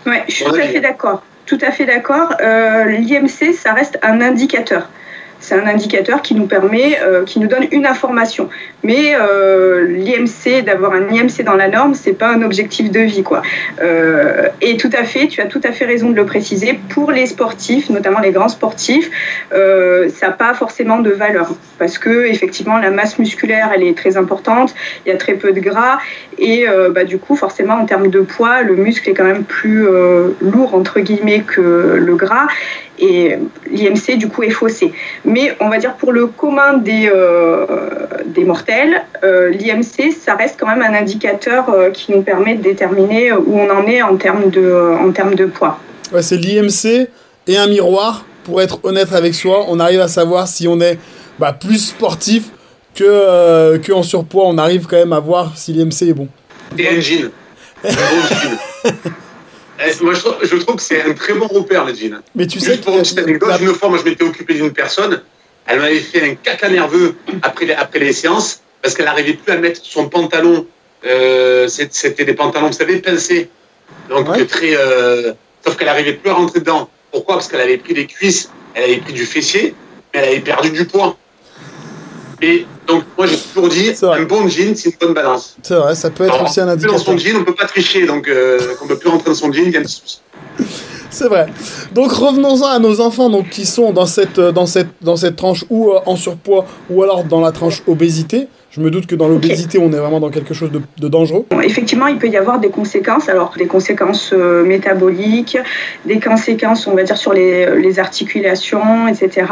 Oui, 0.06 0.18
je 0.28 0.34
suis 0.34 0.46
tout 0.46 0.56
à 0.56 0.62
fait 0.62 0.80
d'accord. 0.80 1.24
Tout 1.46 1.60
à 1.62 1.72
fait 1.72 1.86
d'accord. 1.86 2.34
Euh, 2.42 2.86
L'IMC, 2.86 3.54
ça 3.54 3.74
reste 3.74 3.98
un 4.04 4.22
indicateur 4.22 4.88
c'est 5.39 5.56
un 5.56 5.65
indicateur 5.68 6.21
qui 6.21 6.36
nous 6.36 6.45
permet, 6.45 7.00
euh, 7.01 7.24
qui 7.24 7.39
nous 7.39 7.47
donne 7.47 7.65
une 7.71 7.86
information. 7.86 8.50
Mais 8.83 9.15
euh, 9.15 9.86
l'IMC, 9.88 10.63
d'avoir 10.63 10.94
un 10.94 11.07
IMC 11.09 11.44
dans 11.44 11.56
la 11.56 11.68
norme, 11.68 11.94
c'est 11.94 12.13
pas 12.13 12.30
un 12.30 12.41
objectif 12.41 12.91
de 12.91 13.00
vie, 13.00 13.24
quoi. 13.24 13.41
Euh, 13.81 14.47
et 14.62 14.77
tout 14.77 14.89
à 14.97 15.03
fait, 15.03 15.27
tu 15.27 15.41
as 15.41 15.45
tout 15.45 15.62
à 15.63 15.71
fait 15.71 15.86
raison 15.86 16.09
de 16.09 16.15
le 16.15 16.25
préciser. 16.25 16.80
Pour 16.89 17.12
les 17.12 17.25
sportifs, 17.25 17.89
notamment 17.89 18.19
les 18.19 18.31
grands 18.31 18.50
sportifs, 18.50 19.09
ça 19.51 20.27
n'a 20.27 20.33
pas 20.33 20.53
forcément 20.53 21.00
de 21.00 21.12
valeur 21.12 21.50
parce 21.77 21.97
que 21.97 22.25
effectivement 22.25 22.77
la 22.77 22.91
masse 22.91 23.19
musculaire, 23.19 23.71
elle 23.74 23.83
est 23.83 23.97
très 23.97 24.18
importante. 24.18 24.74
Il 25.06 25.09
y 25.09 25.12
a 25.12 25.18
très 25.18 25.33
peu 25.33 25.51
de 25.51 25.59
gras 25.59 26.00
et 26.38 26.65
bah, 26.91 27.03
du 27.03 27.18
coup, 27.18 27.36
forcément, 27.36 27.75
en 27.75 27.86
termes 27.86 28.09
de 28.09 28.21
poids, 28.21 28.62
le 28.62 28.75
muscle 28.75 29.09
est 29.09 29.13
quand 29.13 29.24
même 29.24 29.44
plus 29.44 29.88
lourd 30.41 30.75
entre 30.75 31.00
guillemets 31.00 31.41
que 31.41 31.97
le 32.00 32.15
gras 32.15 32.47
et 33.00 33.38
l'IMC 33.72 34.18
du 34.18 34.28
coup 34.28 34.44
est 34.44 34.50
faussé. 34.50 34.94
Mais 35.25 35.56
on 35.60 35.69
va 35.69 35.78
dire 35.78 35.96
pour 35.96 36.12
le 36.12 36.28
commun 36.28 36.78
des, 36.78 37.10
euh, 37.13 37.66
des 38.25 38.44
mortels, 38.44 39.04
euh, 39.24 39.50
l'IMC 39.50 40.12
ça 40.12 40.36
reste 40.36 40.57
quand 40.60 40.68
même 40.68 40.81
un 40.81 40.94
indicateur 40.94 41.69
euh, 41.69 41.92
qui 41.92 42.12
nous 42.12 42.22
permet 42.22 42.56
de 42.56 42.63
déterminer 42.63 43.34
où 43.34 43.57
on 43.57 43.69
en 43.69 43.86
est 43.88 44.01
en 44.01 44.18
termes 44.18 44.50
de, 44.50 44.96
en 45.00 45.12
termes 45.12 45.36
de 45.36 45.46
poids. 45.46 45.80
Ouais, 46.13 46.22
c'est 46.22 46.38
l'IMC 46.38 47.10
et 47.48 47.57
un 47.57 47.68
miroir. 47.68 48.25
Pour 48.44 48.62
être 48.62 48.80
honnête 48.84 49.13
avec 49.13 49.36
soi, 49.36 49.66
on 49.68 49.80
arrive 49.80 50.01
à 50.01 50.07
savoir 50.07 50.48
si 50.48 50.68
on 50.68 50.80
est 50.81 50.98
bah, 51.38 51.54
plus 51.54 51.90
sportif 51.90 52.46
que, 52.96 53.78
que 53.78 53.92
en 53.92 54.01
surpoids. 54.01 54.46
On 54.48 54.57
arrive 54.57 54.88
quand 54.88 54.98
même 54.98 55.13
à 55.13 55.19
voir 55.19 55.56
si 55.56 55.72
l'IMC 55.74 56.10
est 56.10 56.13
bon. 56.13 56.28
Et 56.78 56.88
un 56.98 57.00
jean. 57.00 57.30
Eh, 59.81 60.04
moi, 60.04 60.14
je 60.14 60.56
trouve, 60.58 60.76
que 60.76 60.81
c'est 60.81 61.02
un 61.02 61.14
très 61.14 61.34
bon 61.34 61.48
repère, 61.48 61.86
le 61.86 61.94
jean. 61.94 62.20
Mais 62.36 62.48
tu 62.48 62.60
sais 62.60 62.78
pour 62.78 62.96
une 62.96 63.02
petite 63.02 63.20
anecdote, 63.20 63.52
une 63.62 63.74
fois, 63.74 63.90
moi, 63.90 63.98
je 63.98 64.10
m'étais 64.10 64.24
occupé 64.24 64.54
d'une 64.54 64.74
personne. 64.74 65.22
Elle 65.66 65.80
m'avait 65.80 66.00
fait 66.00 66.30
un 66.30 66.36
caca 66.36 66.68
nerveux 66.70 67.16
après 67.42 67.66
les, 67.66 67.74
après 67.74 68.00
les 68.00 68.14
séances 68.14 68.62
parce 68.81 68.96
qu'elle 68.96 69.06
n'arrivait 69.06 69.34
plus 69.34 69.52
à 69.54 69.58
mettre 69.58 69.81
son 69.84 70.10
pantalon. 70.10 70.66
Euh, 71.06 71.68
c'était 71.68 72.26
des 72.26 72.34
pantalons, 72.34 72.68
vous 72.68 72.74
savez, 72.74 72.98
pincés. 72.98 73.50
Donc, 74.10 74.26
très. 74.48 74.76
Euh, 74.76 75.34
sauf 75.64 75.78
qu'elle 75.78 75.88
n'arrivait 75.88 76.14
plus 76.14 76.30
à 76.30 76.34
rentrer 76.34 76.60
dedans. 76.60 76.90
Pourquoi? 77.12 77.36
Parce 77.36 77.48
qu'elle 77.48 77.62
avait 77.62 77.78
pris 77.78 77.94
des 77.94 78.06
cuisses, 78.06 78.50
elle 78.74 78.84
avait 78.84 78.98
pris 78.98 79.14
du 79.14 79.25
fessier, 79.25 79.74
mais 80.14 80.20
elle 80.20 80.30
avait 80.30 80.40
perdu 80.42 80.72
du 80.72 80.86
poids. 80.86 81.18
Et 82.41 82.65
donc, 82.88 83.03
moi, 83.18 83.27
j'ai 83.27 83.38
toujours 83.38 83.69
dit, 83.69 83.91
un 84.01 84.24
bon 84.24 84.47
jean, 84.47 84.75
c'est 84.75 84.89
une 84.89 84.95
bonne 85.00 85.13
balance. 85.13 85.57
C'est 85.62 85.75
vrai, 85.75 85.94
ça 85.95 86.09
peut 86.09 86.25
être 86.25 86.41
aussi 86.44 86.62
un 86.62 86.68
indicateur. 86.68 86.97
Dans 86.97 87.03
son 87.03 87.18
jean, 87.18 87.36
on 87.36 87.39
ne 87.39 87.45
peut 87.45 87.56
pas 87.56 87.65
tricher, 87.65 88.06
donc 88.06 88.27
euh, 88.27 88.59
on 88.81 88.86
ne 88.86 88.89
peut 88.89 88.97
plus 88.97 89.09
rentrer 89.09 89.30
dans 89.30 89.36
son 89.36 89.51
jean, 89.51 89.65
il 89.65 89.74
y 89.74 89.77
a 89.77 89.81
des 89.81 89.88
soucis. 89.88 90.21
C'est 91.09 91.27
vrai. 91.27 91.47
Donc 91.94 92.12
revenons-en 92.12 92.68
à 92.68 92.80
nos 92.80 93.01
enfants 93.01 93.30
donc, 93.30 93.50
qui 93.50 93.65
sont 93.65 93.91
dans 93.91 94.06
cette, 94.06 94.38
euh, 94.38 94.51
dans 94.51 94.68
cette, 94.68 94.89
dans 95.01 95.15
cette 95.15 95.36
tranche 95.36 95.65
ou 95.69 95.89
euh, 95.89 96.00
en 96.06 96.15
surpoids 96.15 96.65
ou 96.89 97.01
alors 97.03 97.24
dans 97.24 97.41
la 97.41 97.51
tranche 97.51 97.81
obésité. 97.88 98.48
Je 98.72 98.82
me 98.82 98.92
doute 98.92 99.08
que 99.08 99.16
dans 99.16 99.28
l'obésité, 99.28 99.80
on 99.80 99.92
est 99.92 99.98
vraiment 99.98 100.20
dans 100.20 100.30
quelque 100.30 100.54
chose 100.54 100.72
de, 100.72 101.08
dangereux. 101.08 101.46
effectivement, 101.64 102.08
il 102.08 102.18
peut 102.18 102.28
y 102.28 102.38
avoir 102.38 102.60
des 102.60 102.70
conséquences. 102.70 103.28
Alors, 103.28 103.54
des 103.58 103.66
conséquences 103.66 104.32
euh, 104.32 104.64
métaboliques, 104.64 105.58
des 106.06 106.20
conséquences, 106.20 106.86
on 106.86 106.94
va 106.94 107.04
dire, 107.04 107.18
sur 107.18 107.34
les, 107.34 108.00
articulations, 108.00 109.08
etc. 109.08 109.48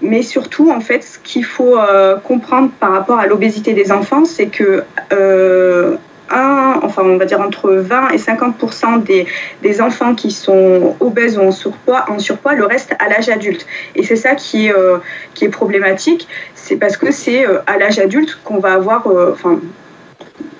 mais 0.00 0.22
surtout, 0.22 0.70
en 0.70 0.80
fait, 0.80 1.02
ce 1.02 1.18
qu'il 1.18 1.44
faut 1.44 1.76
comprendre 2.24 2.70
par 2.80 2.92
rapport 2.92 3.18
à 3.18 3.26
l'obésité 3.26 3.74
des 3.74 3.92
enfants, 3.92 4.24
c'est 4.24 4.46
que 4.46 4.82
enfin 6.30 7.02
on 7.04 7.16
va 7.16 7.24
dire 7.24 7.40
entre 7.40 7.72
20 7.72 8.10
et 8.10 8.18
50 8.18 9.04
des, 9.04 9.26
des, 9.62 9.80
enfants 9.80 10.14
qui 10.14 10.30
sont 10.30 10.96
obèses 11.00 11.38
ou 11.38 11.42
en 11.42 11.52
surpoids, 11.52 12.04
en 12.08 12.18
surpoids 12.18 12.54
le 12.54 12.64
reste 12.64 12.94
à 12.98 13.08
l'âge 13.08 13.28
adulte. 13.28 13.66
Et 13.94 14.02
c'est 14.02 14.16
ça 14.16 14.34
qui 14.34 14.66
est, 14.66 14.74
euh, 14.74 14.98
problématique, 15.52 16.28
c'est 16.54 16.76
parce 16.76 16.96
que 16.96 17.10
c'est 17.12 17.46
euh, 17.46 17.58
à 17.66 17.78
l'âge 17.78 17.98
adulte 17.98 18.38
qu'on 18.44 18.58
va 18.58 18.72
avoir, 18.72 19.06
euh, 19.06 19.36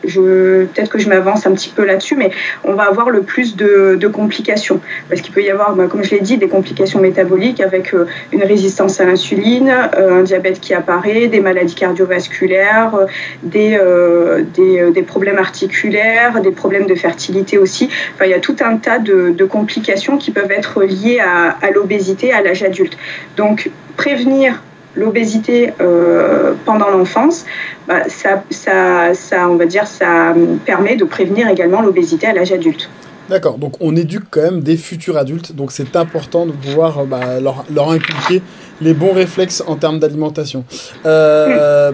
peut-être 0.02 0.90
que 0.90 0.98
je 0.98 1.08
m'avance 1.08 1.46
un 1.46 1.52
petit 1.52 1.70
peu 1.70 1.84
là-dessus, 1.84 2.16
mais 2.16 2.30
on 2.64 2.74
va 2.74 2.84
avoir 2.84 3.10
le 3.10 3.22
plus 3.22 3.56
de, 3.56 4.06
complications. 4.12 4.80
Parce 5.08 5.20
qu'il 5.20 5.34
peut 5.34 5.42
y 5.42 5.50
avoir, 5.50 5.74
bah, 5.74 5.86
comme 5.88 6.04
je 6.04 6.12
l'ai 6.12 6.20
dit, 6.20 6.36
des 6.36 6.48
complications 6.48 7.00
métaboliques 7.00 7.60
avec 7.60 7.92
euh, 7.92 8.06
une 8.32 8.44
résistance 8.44 9.00
à 9.00 9.04
l'insuline, 9.04 9.72
euh, 9.96 10.20
un 10.20 10.22
diabète 10.22 10.60
qui 10.60 10.74
apparaît, 10.74 11.26
des 11.26 11.40
maladies 11.40 11.74
cardiovasculaires, 11.74 12.94
euh, 12.94 13.06
des, 13.42 14.92
des, 14.94 15.02
problèmes 15.02 15.38
articulaires, 15.38 16.40
des 16.40 16.52
problèmes 16.52 16.86
de 16.86 16.94
fertilité 16.94 17.58
aussi. 17.58 17.88
Enfin, 18.14 18.26
il 18.26 18.30
y 18.30 18.34
a 18.34 18.40
tout 18.40 18.56
un 18.60 18.76
tas 18.76 18.98
de, 18.98 19.44
complications 19.46 20.18
qui 20.18 20.30
peuvent 20.30 20.50
être 20.50 20.82
liées 20.82 21.20
à 21.20 21.70
l'obésité 21.70 22.32
à 22.32 22.42
l'âge 22.42 22.62
adulte. 22.62 22.96
Donc, 23.36 23.70
prévenir 23.96 24.60
l'obésité 24.96 25.72
euh, 25.80 26.54
pendant 26.64 26.88
l'enfance, 26.88 27.44
bah, 27.86 28.08
ça, 28.08 28.42
ça, 28.50 29.14
ça, 29.14 29.48
on 29.48 29.56
va 29.56 29.66
dire, 29.66 29.86
ça 29.86 30.34
permet 30.64 30.96
de 30.96 31.04
prévenir 31.04 31.48
également 31.48 31.82
l'obésité 31.82 32.26
à 32.26 32.32
l'âge 32.32 32.52
adulte. 32.52 32.88
D'accord, 33.28 33.58
donc 33.58 33.74
on 33.80 33.96
éduque 33.96 34.24
quand 34.30 34.42
même 34.42 34.60
des 34.60 34.76
futurs 34.76 35.16
adultes, 35.16 35.52
donc 35.52 35.72
c'est 35.72 35.96
important 35.96 36.46
de 36.46 36.52
pouvoir 36.52 37.00
euh, 37.00 37.04
bah, 37.04 37.40
leur, 37.40 37.64
leur, 37.74 37.90
inculquer 37.90 38.40
les 38.80 38.94
bons 38.94 39.12
réflexes 39.12 39.64
en 39.66 39.76
termes 39.76 39.98
d'alimentation. 39.98 40.64
Euh, 41.06 41.90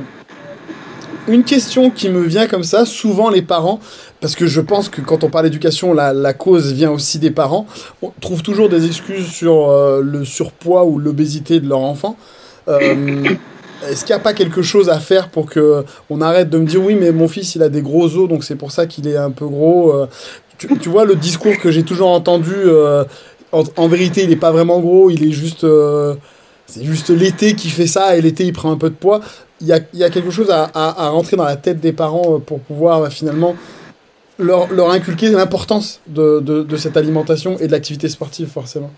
une 1.27 1.45
question 1.45 1.91
qui 1.91 2.11
me 2.11 2.21
vient 2.21 2.47
comme 2.47 2.65
ça, 2.65 2.85
souvent 2.85 3.31
les 3.31 3.43
parents 3.43 3.81
parce 4.21 4.37
que 4.37 4.47
je 4.47 4.61
pense 4.61 4.89
que 4.89 5.01
quand 5.01 5.25
on 5.25 5.31
parle 5.31 5.47
d'éducation, 5.47 5.95
la, 5.95 6.13
la, 6.13 6.33
cause 6.33 6.73
vient 6.73 6.93
aussi 6.93 7.19
des 7.19 7.33
parents. 7.33 7.67
On 8.03 8.13
trouve 8.21 8.43
toujours 8.43 8.69
des 8.69 8.87
excuses 8.87 9.27
sur 9.27 9.69
le 10.01 10.25
surpoids 10.25 10.85
ou 10.85 11.01
l'obésité 11.01 11.59
de 11.59 11.69
leur 11.69 11.81
enfant. 11.81 12.17
Est-ce 12.69 14.05
qu'il 14.05 14.15
n'y 14.15 14.21
a 14.21 14.23
pas 14.23 14.33
quelque 14.33 14.63
chose 14.63 14.89
à 14.89 15.01
faire 15.01 15.29
pour 15.29 15.47
que 15.47 15.85
on 16.09 16.21
arrête 16.21 16.49
de 16.49 16.59
me 16.59 16.67
dire 16.67 16.83
oui 16.83 16.95
mais 16.95 17.11
mon 17.11 17.27
fils 17.27 17.57
il 17.57 17.63
a 17.63 17.69
des 17.69 17.83
gros 17.83 18.17
os 18.17 18.29
donc 18.29 18.45
c'est 18.45 18.55
pour 18.55 18.71
ça 18.71 18.87
qu'il 18.87 19.09
est 19.09 19.17
un 19.17 19.31
peu 19.31 19.47
gros. 19.47 19.95
Tu, 20.59 20.69
tu, 20.79 20.89
vois 20.89 21.05
le 21.05 21.17
discours 21.17 21.59
que 21.59 21.71
j'ai 21.71 21.83
toujours 21.83 22.11
entendu. 22.11 22.55
En, 23.51 23.65
en, 23.77 23.89
vérité 23.89 24.23
il 24.23 24.31
n'est 24.31 24.37
pas 24.37 24.53
vraiment 24.53 24.81
gros, 24.81 25.11
il 25.11 25.25
est 25.25 25.33
juste 25.33 25.67
c'est 26.73 26.85
juste 26.85 27.11
l'été 27.11 27.55
qui 27.55 27.69
fait 27.69 27.87
ça 27.87 28.17
et 28.17 28.23
l'été 28.23 28.45
il 28.45 28.53
prend 28.53 28.73
un 28.73 28.79
peu 28.79 28.89
de 28.89 28.95
poids. 28.95 29.21
Il 29.61 29.67
y 29.67 29.73
a, 29.73 29.81
y 29.93 30.05
a 30.05 30.11
quelque 30.11 30.31
chose 30.31 30.51
à, 30.51 30.71
à, 30.75 31.09
rentrer 31.11 31.37
dans 31.37 31.45
la 31.45 31.57
tête 31.57 31.81
des 31.81 31.93
parents 31.93 32.41
pour 32.41 32.61
pouvoir 32.61 33.13
finalement 33.13 33.55
leur, 34.39 34.73
leur 34.73 34.91
inculquer 34.91 35.29
l'importance 35.31 36.01
de, 36.07 36.41
de, 36.41 36.77
cette 36.77 36.97
alimentation 36.97 37.59
et 37.59 37.67
de 37.67 37.73
l'activité 37.73 38.09
sportive 38.09 38.49
forcément. 38.49 38.91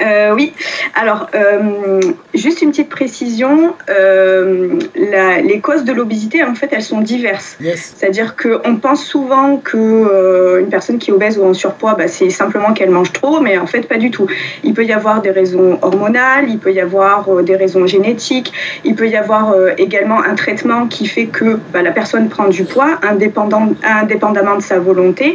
Euh, 0.00 0.34
oui, 0.34 0.52
alors 0.94 1.28
euh, 1.34 2.00
juste 2.34 2.62
une 2.62 2.70
petite 2.70 2.88
précision, 2.88 3.74
euh, 3.88 4.78
la, 4.96 5.40
les 5.40 5.60
causes 5.60 5.84
de 5.84 5.92
l'obésité 5.92 6.42
en 6.42 6.54
fait 6.54 6.68
elles 6.72 6.82
sont 6.82 7.00
diverses. 7.00 7.56
Yes. 7.60 7.94
C'est-à-dire 7.96 8.36
qu'on 8.36 8.76
pense 8.76 9.04
souvent 9.04 9.56
que 9.56 9.76
euh, 9.76 10.60
une 10.60 10.68
personne 10.68 10.98
qui 10.98 11.10
est 11.10 11.12
obèse 11.12 11.38
ou 11.38 11.44
en 11.44 11.54
surpoids, 11.54 11.94
bah, 11.94 12.08
c'est 12.08 12.30
simplement 12.30 12.72
qu'elle 12.72 12.90
mange 12.90 13.12
trop, 13.12 13.40
mais 13.40 13.58
en 13.58 13.66
fait 13.66 13.82
pas 13.88 13.98
du 13.98 14.10
tout. 14.10 14.26
Il 14.62 14.74
peut 14.74 14.84
y 14.84 14.92
avoir 14.92 15.22
des 15.22 15.30
raisons 15.30 15.78
hormonales, 15.82 16.48
il 16.48 16.58
peut 16.58 16.72
y 16.72 16.80
avoir 16.80 17.42
des 17.42 17.56
raisons 17.56 17.86
génétiques, 17.86 18.52
il 18.84 18.94
peut 18.94 19.08
y 19.08 19.16
avoir 19.16 19.54
également 19.78 20.22
un 20.22 20.34
traitement 20.34 20.86
qui 20.86 21.06
fait 21.06 21.26
que 21.26 21.58
bah, 21.72 21.82
la 21.82 21.92
personne 21.92 22.28
prend 22.28 22.48
du 22.48 22.64
poids 22.64 22.98
indépendant, 23.02 23.68
indépendamment 23.82 24.56
de 24.56 24.62
sa 24.62 24.78
volonté, 24.78 25.34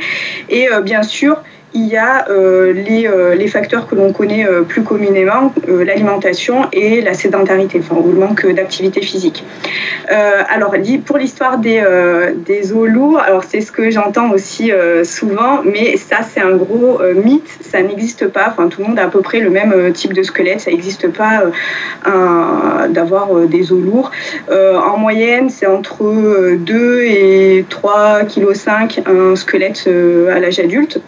et 0.50 0.68
bien 0.84 1.04
sûr 1.04 1.38
il 1.74 1.88
y 1.88 1.98
a 1.98 2.28
euh, 2.30 2.74
les, 2.74 3.08
euh, 3.08 3.36
les, 3.36 3.48
facteurs 3.48 3.88
que 3.88 3.94
l'on 3.94 4.12
connaît 4.12 4.46
euh, 4.46 4.64
plus 4.64 4.82
communément, 4.82 5.54
l'alimentation 5.68 6.68
et 6.72 7.02
la 7.02 7.14
sédentarité, 7.14 7.80
enfin, 7.80 8.02
ou 8.02 8.12
le 8.12 8.20
manque 8.20 8.46
d'activité 8.54 9.02
physique. 9.02 9.44
Alors, 10.08 10.74
pour 11.06 11.18
l'histoire 11.18 11.60
des, 11.60 11.84
des 12.46 12.74
os 12.74 12.90
lourds, 12.90 13.20
alors 13.20 13.44
c'est 13.44 13.62
ce 13.62 13.72
que 13.72 13.92
j'entends 13.92 14.32
aussi 14.32 14.72
souvent, 15.04 15.62
mais 15.64 15.98
ça 15.98 16.18
c'est 16.28 16.42
un 16.42 16.56
gros 16.56 17.00
mythe, 17.24 17.48
ça 17.62 17.82
n'existe 17.84 18.28
pas, 18.28 18.48
enfin 18.50 18.70
tout 18.70 18.82
le 18.82 18.88
monde 18.88 19.00
a 19.00 19.04
à 19.04 19.08
peu 19.08 19.22
près 19.22 19.40
le 19.40 19.52
même 19.52 19.94
type 19.94 20.14
de 20.14 20.24
squelette, 20.24 20.62
ça 20.62 20.72
n'existe 20.72 21.10
pas 21.10 21.44
d'avoir 22.90 23.36
des 23.48 23.72
os 23.72 23.80
lourds. 23.80 24.10
en 24.50 24.98
moyenne, 24.98 25.50
c'est 25.50 25.68
entre 25.68 26.56
2 26.56 27.02
et 27.04 27.66
3,5 27.70 28.88
kg 28.88 29.04
un 29.08 29.36
squelette 29.36 29.88
à 30.34 30.40
l'âge 30.40 30.60
adulte. 30.60 31.00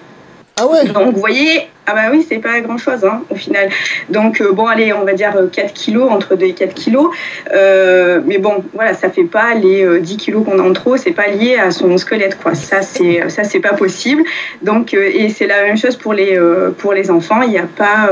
Ah 0.61 0.67
Donc 0.93 1.15
vous 1.15 1.19
voyez, 1.19 1.69
ah 1.87 1.93
bah 1.93 2.01
oui, 2.11 2.25
c'est 2.27 2.37
pas 2.39 2.59
grand 2.61 2.77
chose 2.77 3.03
hein, 3.03 3.23
au 3.29 3.35
final. 3.35 3.69
Donc 4.09 4.39
euh, 4.39 4.51
bon, 4.51 4.67
allez, 4.67 4.93
on 4.93 5.03
va 5.03 5.13
dire 5.13 5.33
4 5.51 5.73
kilos, 5.73 6.11
entre 6.11 6.35
2 6.35 6.45
et 6.45 6.53
4 6.53 6.73
kilos. 6.73 7.09
Euh, 7.53 8.21
mais 8.25 8.37
bon, 8.37 8.63
voilà, 8.73 8.93
ça 8.93 9.09
fait 9.09 9.23
pas 9.23 9.53
les 9.55 9.83
euh, 9.83 9.99
10 9.99 10.17
kilos 10.17 10.45
qu'on 10.45 10.59
a 10.59 10.61
en 10.61 10.73
trop, 10.73 10.97
c'est 10.97 11.11
pas 11.11 11.27
lié 11.27 11.55
à 11.55 11.71
son 11.71 11.97
squelette, 11.97 12.37
quoi. 12.41 12.53
Ça, 12.55 12.81
c'est 12.81 13.59
pas 13.59 13.73
possible. 13.73 14.23
Donc, 14.61 14.93
euh, 14.93 15.09
et 15.13 15.29
c'est 15.29 15.47
la 15.47 15.63
même 15.63 15.77
chose 15.77 15.95
pour 15.95 16.13
les, 16.13 16.37
euh, 16.37 16.71
pour 16.71 16.93
les 16.93 17.09
enfants. 17.09 17.41
Il 17.41 17.49
n'y 17.49 17.57
a 17.57 17.67
pas, 17.67 18.11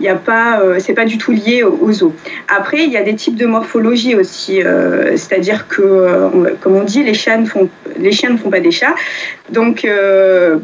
il 0.00 0.08
a 0.08 0.14
pas 0.14 0.60
c'est 0.78 0.94
pas 0.94 1.04
du 1.04 1.18
tout 1.18 1.32
lié 1.32 1.62
aux 1.62 2.02
os. 2.02 2.12
Après, 2.48 2.84
il 2.84 2.90
y 2.90 2.96
a 2.96 3.02
des 3.02 3.14
types 3.14 3.36
de 3.36 3.46
morphologie 3.46 4.14
aussi. 4.14 4.60
C'est-à-dire 5.16 5.68
que, 5.68 6.30
comme 6.60 6.76
on 6.76 6.84
dit, 6.84 7.02
les 7.02 7.14
font, 7.14 7.68
les 7.98 8.12
chiens 8.12 8.30
ne 8.30 8.36
font 8.36 8.50
pas 8.50 8.60
des 8.60 8.70
chats. 8.70 8.94
Donc, 9.50 9.86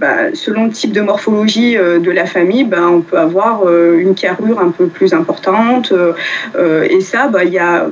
bah, 0.00 0.34
selon 0.34 0.66
le 0.66 0.70
type 0.70 0.92
de 0.92 1.00
morphologie 1.00 1.76
de 1.76 2.10
la 2.10 2.26
famille, 2.30 2.64
ben, 2.64 2.86
on 2.88 3.00
peut 3.02 3.18
avoir 3.18 3.62
euh, 3.64 3.98
une 3.98 4.14
carrure 4.14 4.60
un 4.60 4.70
peu 4.70 4.86
plus 4.86 5.12
importante. 5.12 5.92
Euh, 5.92 6.82
et 6.88 7.00
ça, 7.00 7.28
ben, 7.28 7.42
y 7.44 7.58
a, 7.58 7.88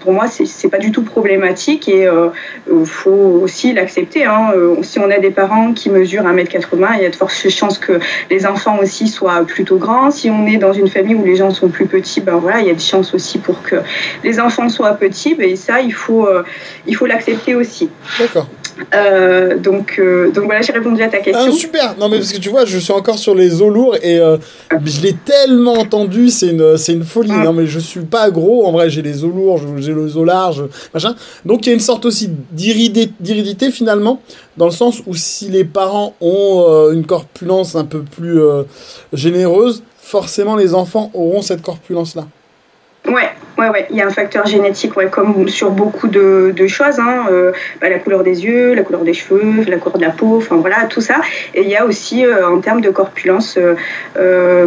pour 0.00 0.12
moi, 0.12 0.26
c'est 0.28 0.68
pas 0.68 0.78
du 0.78 0.92
tout 0.92 1.02
problématique 1.02 1.88
et 1.88 2.02
il 2.02 2.06
euh, 2.06 2.84
faut 2.84 3.40
aussi 3.42 3.72
l'accepter. 3.72 4.24
Hein. 4.24 4.52
Si 4.82 4.98
on 4.98 5.10
a 5.10 5.18
des 5.18 5.30
parents 5.30 5.72
qui 5.72 5.90
mesurent 5.90 6.24
1m80, 6.24 6.88
il 6.96 7.02
y 7.02 7.06
a 7.06 7.10
de 7.10 7.16
fortes 7.16 7.48
chances 7.50 7.78
que 7.78 8.00
les 8.30 8.46
enfants 8.46 8.78
aussi 8.80 9.08
soient 9.08 9.44
plutôt 9.44 9.76
grands. 9.76 10.10
Si 10.10 10.30
on 10.30 10.46
est 10.46 10.56
dans 10.56 10.72
une 10.72 10.88
famille 10.88 11.14
où 11.14 11.24
les 11.24 11.36
gens 11.36 11.50
sont 11.50 11.68
plus 11.68 11.86
petits, 11.86 12.20
ben 12.20 12.36
voilà, 12.36 12.60
il 12.60 12.68
y 12.68 12.70
a 12.70 12.74
des 12.74 12.80
chances 12.80 13.12
aussi 13.12 13.38
pour 13.38 13.62
que 13.62 13.76
les 14.24 14.40
enfants 14.40 14.68
soient 14.68 14.94
petits. 14.94 15.34
Ben, 15.34 15.50
et 15.50 15.56
ça, 15.56 15.80
il 15.80 15.92
faut 15.92 16.26
il 16.86 16.96
faut 16.96 17.06
l'accepter 17.06 17.54
aussi. 17.54 17.90
D'accord. 18.18 18.46
Euh, 18.94 19.58
donc, 19.58 19.96
euh, 19.98 20.30
donc 20.30 20.44
voilà, 20.44 20.62
j'ai 20.62 20.72
répondu 20.72 21.02
à 21.02 21.08
ta 21.08 21.18
question. 21.18 21.44
Ah, 21.48 21.52
super 21.52 21.96
Non 21.98 22.08
mais 22.08 22.18
parce 22.18 22.32
que 22.32 22.38
tu 22.38 22.48
vois, 22.48 22.64
je 22.64 22.78
suis 22.78 22.92
encore 22.92 23.18
sur 23.18 23.34
les 23.34 23.62
os 23.62 23.72
lourds 23.72 23.96
et 24.02 24.18
euh, 24.18 24.36
je 24.84 25.00
l'ai 25.00 25.14
tellement 25.14 25.74
entendu, 25.74 26.30
c'est 26.30 26.48
une, 26.48 26.76
c'est 26.76 26.92
une 26.92 27.04
folie. 27.04 27.32
Mm. 27.32 27.44
Non 27.44 27.52
mais 27.52 27.66
je 27.66 27.78
suis 27.78 28.00
pas 28.00 28.30
gros, 28.30 28.66
en 28.66 28.72
vrai 28.72 28.90
j'ai 28.90 29.02
les 29.02 29.24
os 29.24 29.32
lourds, 29.32 29.60
j'ai 29.78 29.94
les 29.94 30.16
os 30.16 30.26
larges, 30.26 30.64
machin. 30.94 31.14
Donc 31.44 31.66
il 31.66 31.70
y 31.70 31.72
a 31.72 31.74
une 31.74 31.80
sorte 31.80 32.04
aussi 32.04 32.30
d'iridité, 32.52 33.70
finalement, 33.70 34.22
dans 34.56 34.66
le 34.66 34.72
sens 34.72 35.02
où 35.06 35.14
si 35.14 35.48
les 35.48 35.64
parents 35.64 36.14
ont 36.20 36.90
une 36.92 37.04
corpulence 37.04 37.76
un 37.76 37.84
peu 37.84 38.00
plus 38.02 38.40
généreuse, 39.12 39.82
forcément 39.98 40.56
les 40.56 40.74
enfants 40.74 41.10
auront 41.14 41.42
cette 41.42 41.62
corpulence-là. 41.62 42.26
Ouais, 43.06 43.30
ouais, 43.58 43.68
ouais. 43.70 43.86
Il 43.90 43.96
y 43.96 44.02
a 44.02 44.06
un 44.06 44.10
facteur 44.10 44.46
génétique, 44.46 44.96
ouais, 44.96 45.08
comme 45.08 45.48
sur 45.48 45.70
beaucoup 45.70 46.06
de, 46.06 46.66
choses. 46.66 46.98
Hein. 46.98 47.26
Euh, 47.30 47.52
bah, 47.80 47.88
la 47.88 47.98
couleur 47.98 48.22
des 48.22 48.44
yeux, 48.44 48.74
la 48.74 48.82
couleur 48.82 49.02
des 49.02 49.14
cheveux, 49.14 49.64
la 49.66 49.78
couleur 49.78 49.98
de 49.98 50.04
la 50.04 50.10
peau, 50.10 50.36
enfin 50.36 50.56
voilà, 50.56 50.84
tout 50.84 51.00
ça. 51.00 51.16
Et 51.54 51.62
il 51.62 51.68
y 51.68 51.76
a 51.76 51.86
aussi, 51.86 52.24
euh, 52.24 52.48
en 52.48 52.60
termes 52.60 52.80
de 52.82 52.90
corpulence, 52.90 53.58
euh, 53.58 54.66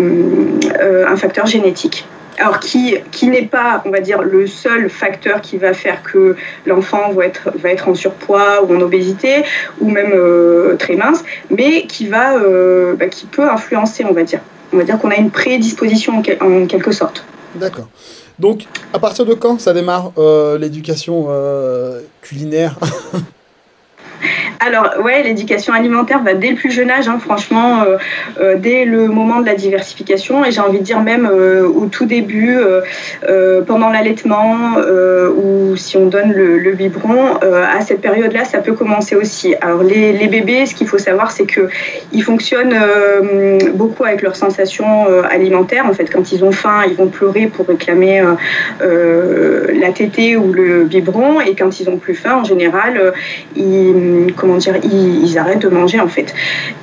un 1.08 1.16
facteur 1.16 1.46
génétique. 1.46 2.08
Alors 2.40 2.60
qui, 2.60 2.98
qui 3.12 3.28
n'est 3.28 3.46
pas, 3.46 3.84
on 3.86 3.92
va 3.92 4.00
dire, 4.00 4.24
le 4.24 4.48
seul 4.48 4.90
facteur 4.90 5.40
qui 5.40 5.60
va 5.60 5.76
faire 5.76 6.02
que 6.02 6.36
l'enfant 6.66 7.12
va 7.12 7.26
être, 7.70 7.88
en 7.88 7.94
surpoids 7.94 8.64
ou 8.64 8.76
en 8.76 8.82
obésité 8.82 9.44
ou 9.80 9.92
même 9.92 10.14
très 10.80 10.96
mince, 10.96 11.24
mais 11.52 11.86
qui 11.86 12.08
va, 12.08 12.40
bah, 12.96 13.06
qui 13.06 13.28
peut 13.28 13.48
influencer, 13.48 14.04
on 14.04 14.14
va 14.14 14.24
dire. 14.24 14.40
On 14.74 14.78
va 14.78 14.84
dire 14.84 14.98
qu'on 14.98 15.12
a 15.12 15.16
une 15.16 15.30
prédisposition 15.30 16.24
en 16.42 16.66
quelque 16.66 16.92
sorte. 16.92 17.24
D'accord. 17.54 17.88
Donc, 18.40 18.66
à 18.94 19.00
partir 19.00 19.26
de 19.26 19.34
quand 19.34 19.60
ça 19.60 19.74
démarre 19.74 20.12
euh, 20.18 20.58
l'éducation 20.58 21.28
euh, 21.30 22.02
culinaire? 22.22 22.78
Alors, 24.60 24.94
ouais, 25.04 25.24
l'éducation 25.24 25.74
alimentaire 25.74 26.24
va 26.24 26.34
dès 26.34 26.50
le 26.50 26.56
plus 26.56 26.72
jeune 26.72 26.90
âge, 26.90 27.08
hein, 27.08 27.20
franchement, 27.20 27.84
euh, 27.84 27.98
euh, 28.40 28.56
dès 28.58 28.86
le 28.86 29.08
moment 29.08 29.42
de 29.42 29.46
la 29.46 29.56
diversification, 29.56 30.46
et 30.46 30.52
j'ai 30.52 30.62
envie 30.62 30.80
de 30.80 30.84
dire 30.84 31.02
même 31.02 31.30
euh, 31.30 31.68
au 31.68 31.88
tout 31.88 32.06
début, 32.06 32.58
pendant 33.68 33.90
l'allaitement, 33.90 34.76
ou 35.36 35.76
si 35.76 35.98
on 35.98 36.08
donne 36.08 36.32
le, 36.32 36.72
biberon, 36.74 37.38
à 37.42 37.82
cette 37.82 38.02
période-là, 38.02 38.46
ça 38.46 38.60
peut 38.60 38.74
commencer 38.74 39.16
aussi. 39.16 39.56
Alors, 39.62 39.84
les, 39.84 40.14
les 40.14 40.28
bébés, 40.28 40.66
ce 40.66 40.76
qu'il 40.76 40.88
faut 40.88 40.98
savoir, 40.98 41.32
c'est 41.32 41.46
qu'ils 41.46 42.24
fonctionnent 42.24 42.76
beaucoup 43.74 44.04
avec 44.04 44.22
leurs 44.22 44.36
sensations 44.36 45.06
alimentaires. 45.30 45.86
En 45.86 45.94
fait, 45.94 46.12
quand 46.12 46.32
ils 46.32 46.44
ont 46.44 46.52
faim, 46.52 46.82
ils 46.88 46.96
vont 46.96 47.08
pleurer 47.08 47.48
pour 47.48 47.68
réclamer 47.68 48.24
la 48.82 49.92
tétée 49.92 50.36
ou 50.38 50.52
le 50.52 50.84
biberon, 50.84 51.42
et 51.42 51.56
quand 51.56 51.80
ils 51.80 51.90
ont 51.90 51.98
plus 51.98 52.16
faim, 52.16 52.40
en 52.42 52.44
général, 52.44 53.14
ils 53.56 54.13
comment 54.36 54.58
dire, 54.58 54.76
ils, 54.84 55.38
arrêtent 55.38 55.60
de 55.60 55.70
manger 55.70 56.00
en 56.00 56.08
fait. 56.08 56.34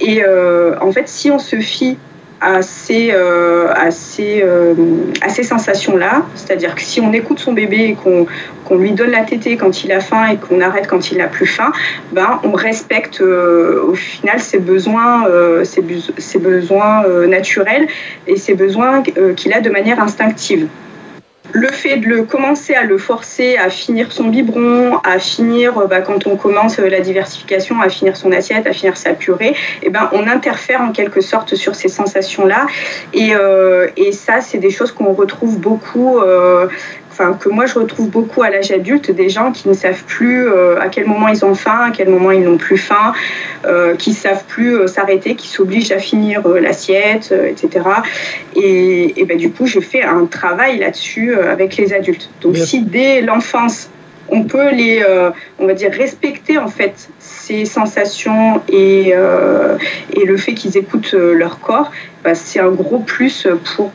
Et 0.00 0.22
euh, 0.24 0.74
en 0.80 0.92
fait, 0.92 1.08
si 1.08 1.30
on 1.30 1.38
se 1.38 1.56
fie 1.56 1.96
à 2.42 2.62
ces, 2.62 3.10
euh, 3.12 3.68
euh, 3.68 4.74
à 5.20 5.28
ces 5.28 5.42
sensations-là, 5.42 6.22
c'est-à-dire 6.34 6.74
que 6.74 6.80
si 6.80 7.00
on 7.00 7.12
écoute 7.12 7.38
son 7.38 7.52
bébé 7.52 7.88
et 7.90 7.94
qu'on 7.94 8.26
qu 8.66 8.74
lui 8.76 8.92
donne 8.92 9.10
la 9.10 9.24
tétée 9.24 9.56
quand 9.58 9.84
il 9.84 9.92
a 9.92 10.00
faim 10.00 10.28
et 10.32 10.36
qu'on 10.36 10.60
arrête 10.62 10.86
quand 10.86 11.10
il 11.10 11.18
n'a 11.18 11.26
plus 11.26 11.46
faim, 11.46 11.70
ben, 12.12 12.40
on 12.42 12.52
respecte 12.52 13.20
au 13.20 13.94
final 13.94 14.40
ses 14.40 14.58
besoins, 14.58 15.26
ses, 15.64 16.38
besoins 16.38 17.04
naturels 17.26 17.88
et 18.26 18.36
ses 18.36 18.54
besoins 18.54 19.02
qu'il 19.36 19.52
a 19.52 19.60
de 19.60 19.70
manière 19.70 20.00
instinctive 20.02 20.66
le 21.52 21.68
fait 21.68 21.96
de 21.96 22.06
le 22.06 22.22
commencer 22.22 22.74
à 22.74 22.84
le 22.84 22.98
forcer 22.98 23.56
à 23.56 23.70
finir 23.70 24.12
son 24.12 24.28
biberon, 24.28 24.98
à 25.04 25.18
finir, 25.18 25.86
bah, 25.88 26.00
quand 26.00 26.26
on 26.26 26.36
commence 26.36 26.78
la 26.78 27.00
diversification, 27.00 27.80
à 27.80 27.88
finir 27.88 28.16
son 28.16 28.30
assiette, 28.32 28.66
à 28.66 28.72
finir 28.72 28.96
sa 28.96 29.14
purée, 29.14 29.56
et 29.82 29.90
ben, 29.90 30.08
on 30.12 30.28
interfère 30.28 30.80
en 30.80 30.92
quelque 30.92 31.20
sorte 31.20 31.54
sur 31.54 31.74
ces 31.74 31.88
sensations-là. 31.88 32.66
Et, 33.12 33.34
euh, 33.34 33.88
ça, 34.12 34.40
c'est 34.40 34.58
des 34.58 34.70
choses 34.70 34.92
qu'on 34.92 35.12
retrouve 35.12 35.58
beaucoup. 35.58 36.18
Euh, 36.18 36.68
Enfin, 37.20 37.34
que 37.34 37.50
moi 37.50 37.66
je 37.66 37.78
retrouve 37.78 38.08
beaucoup 38.08 38.42
à 38.42 38.48
l'âge 38.48 38.70
adulte, 38.70 39.10
des 39.10 39.28
gens 39.28 39.52
qui 39.52 39.68
ne 39.68 39.74
savent 39.74 40.04
plus 40.04 40.48
euh, 40.48 40.80
à 40.80 40.88
quel 40.88 41.06
moment 41.06 41.28
ils 41.28 41.44
ont 41.44 41.54
faim, 41.54 41.88
à 41.88 41.90
quel 41.90 42.08
moment 42.08 42.30
ils 42.30 42.42
n'ont 42.42 42.56
plus 42.56 42.78
faim, 42.78 43.12
euh, 43.66 43.94
qui 43.94 44.10
ne 44.10 44.14
savent 44.14 44.44
plus 44.44 44.74
euh, 44.74 44.86
s'arrêter, 44.86 45.34
qui 45.34 45.48
s'obligent 45.48 45.92
à 45.92 45.98
finir 45.98 46.48
l'assiette, 46.48 47.34
etc. 47.46 47.84
Et, 48.56 49.20
et 49.20 49.24
ben, 49.26 49.36
du 49.36 49.50
coup, 49.50 49.66
je 49.66 49.80
fais 49.80 50.02
un 50.02 50.24
travail 50.24 50.78
là-dessus 50.78 51.34
avec 51.34 51.76
les 51.76 51.92
adultes. 51.92 52.30
Donc, 52.40 52.54
Bien. 52.54 52.64
si 52.64 52.80
dès 52.80 53.20
l'enfance, 53.20 53.90
on 54.30 54.44
peut 54.44 54.70
les, 54.70 55.02
euh, 55.06 55.30
on 55.58 55.66
va 55.66 55.74
dire, 55.74 55.90
respecter 55.92 56.58
en 56.58 56.68
fait 56.68 57.08
ces 57.40 57.64
sensations 57.64 58.60
et, 58.68 59.14
et 60.12 60.24
le 60.24 60.36
fait 60.36 60.54
qu'ils 60.54 60.76
écoutent 60.76 61.12
leur 61.12 61.60
corps, 61.60 61.90
bah, 62.22 62.34
c'est 62.34 62.60
un 62.60 62.70
gros 62.70 62.98
plus 62.98 63.46
pour, 63.64 63.90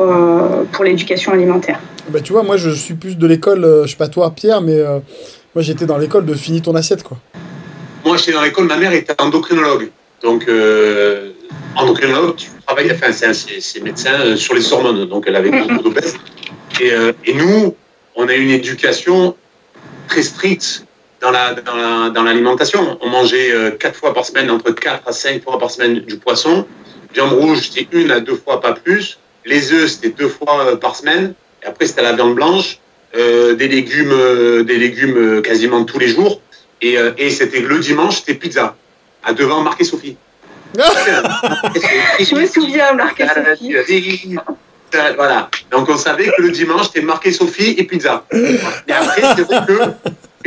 pour 0.71 0.83
l'éducation 0.83 1.31
alimentaire. 1.31 1.79
Bah, 2.09 2.21
tu 2.21 2.33
vois, 2.33 2.43
moi 2.43 2.57
je 2.57 2.71
suis 2.71 2.95
plus 2.95 3.17
de 3.17 3.27
l'école, 3.27 3.83
je 3.85 3.91
sais 3.91 3.97
pas 3.97 4.07
toi 4.07 4.31
Pierre, 4.35 4.61
mais 4.61 4.81
moi 5.53 5.61
j'étais 5.61 5.85
dans 5.85 5.97
l'école 5.97 6.25
de 6.25 6.33
finis 6.33 6.61
ton 6.61 6.75
assiette 6.75 7.03
quoi. 7.03 7.17
Moi 8.03 8.17
j'étais 8.17 8.33
dans 8.33 8.43
l'école, 8.43 8.65
ma 8.65 8.77
mère 8.77 8.93
était 8.93 9.19
endocrinologue. 9.21 9.89
Donc, 10.21 10.47
euh, 10.47 11.31
endocrinologue, 11.75 12.35
tu 12.35 12.49
travailles, 12.65 12.91
enfin, 12.91 13.11
c'est 13.11 13.83
médecin 13.83 14.35
sur 14.35 14.55
les 14.55 14.73
hormones, 14.73 15.05
donc 15.05 15.25
elle 15.27 15.35
avait 15.35 15.51
beaucoup 15.51 15.83
d'obèses. 15.83 16.15
Et, 16.81 16.91
euh, 16.91 17.13
et, 17.25 17.33
nous, 17.33 17.75
on 18.15 18.27
a 18.27 18.33
une 18.33 18.49
éducation 18.49 19.35
très 20.07 20.23
stricte 20.23 20.84
dans 21.25 21.31
l'alimentation. 21.31 21.75
La, 21.75 22.09
dans 22.09 22.23
l'alimentation. 22.23 22.97
on 23.01 23.09
mangeait 23.09 23.51
euh, 23.51 23.71
quatre 23.71 23.97
fois 23.97 24.13
par 24.13 24.25
semaine, 24.25 24.51
entre 24.51 24.71
4 24.71 25.07
à 25.07 25.11
5 25.11 25.43
fois 25.43 25.57
par 25.57 25.71
semaine 25.71 25.99
du 26.01 26.17
poisson. 26.17 26.65
Viande 27.13 27.33
rouge, 27.33 27.69
c'était 27.69 27.87
une 27.91 28.11
à 28.11 28.19
deux 28.19 28.35
fois, 28.35 28.61
pas 28.61 28.73
plus. 28.73 29.17
Les 29.45 29.71
œufs, 29.73 29.89
c'était 29.89 30.09
deux 30.09 30.29
fois 30.29 30.65
euh, 30.65 30.75
par 30.75 30.95
semaine. 30.95 31.33
Et 31.63 31.67
après, 31.67 31.87
c'était 31.87 32.03
la 32.03 32.13
viande 32.13 32.35
blanche, 32.35 32.79
euh, 33.15 33.55
des 33.55 33.67
légumes, 33.67 34.63
des 34.63 34.77
légumes 34.77 35.41
quasiment 35.41 35.83
tous 35.83 35.99
les 35.99 36.09
jours. 36.09 36.41
Et, 36.81 36.97
et 37.17 37.29
c'était 37.29 37.61
le 37.61 37.79
dimanche, 37.79 38.17
c'était 38.17 38.35
pizza 38.35 38.75
à 39.23 39.33
devant 39.33 39.61
marqué 39.61 39.83
Sophie. 39.83 40.17
Je 40.77 42.35
me 42.35 42.45
souviens, 42.45 42.93
marqué 42.93 43.25
Sophie. 43.27 44.35
Voilà. 45.15 45.49
Donc 45.71 45.89
on 45.89 45.97
savait 45.97 46.25
que 46.25 46.41
le 46.41 46.51
dimanche, 46.51 46.87
c'était 46.87 47.01
marqué 47.01 47.31
Sophie 47.31 47.75
et 47.77 47.83
pizza. 47.85 48.25
Et 48.31 48.91
après, 48.91 49.21
c'est 49.35 49.43
vrai 49.43 49.65
que. 49.65 49.73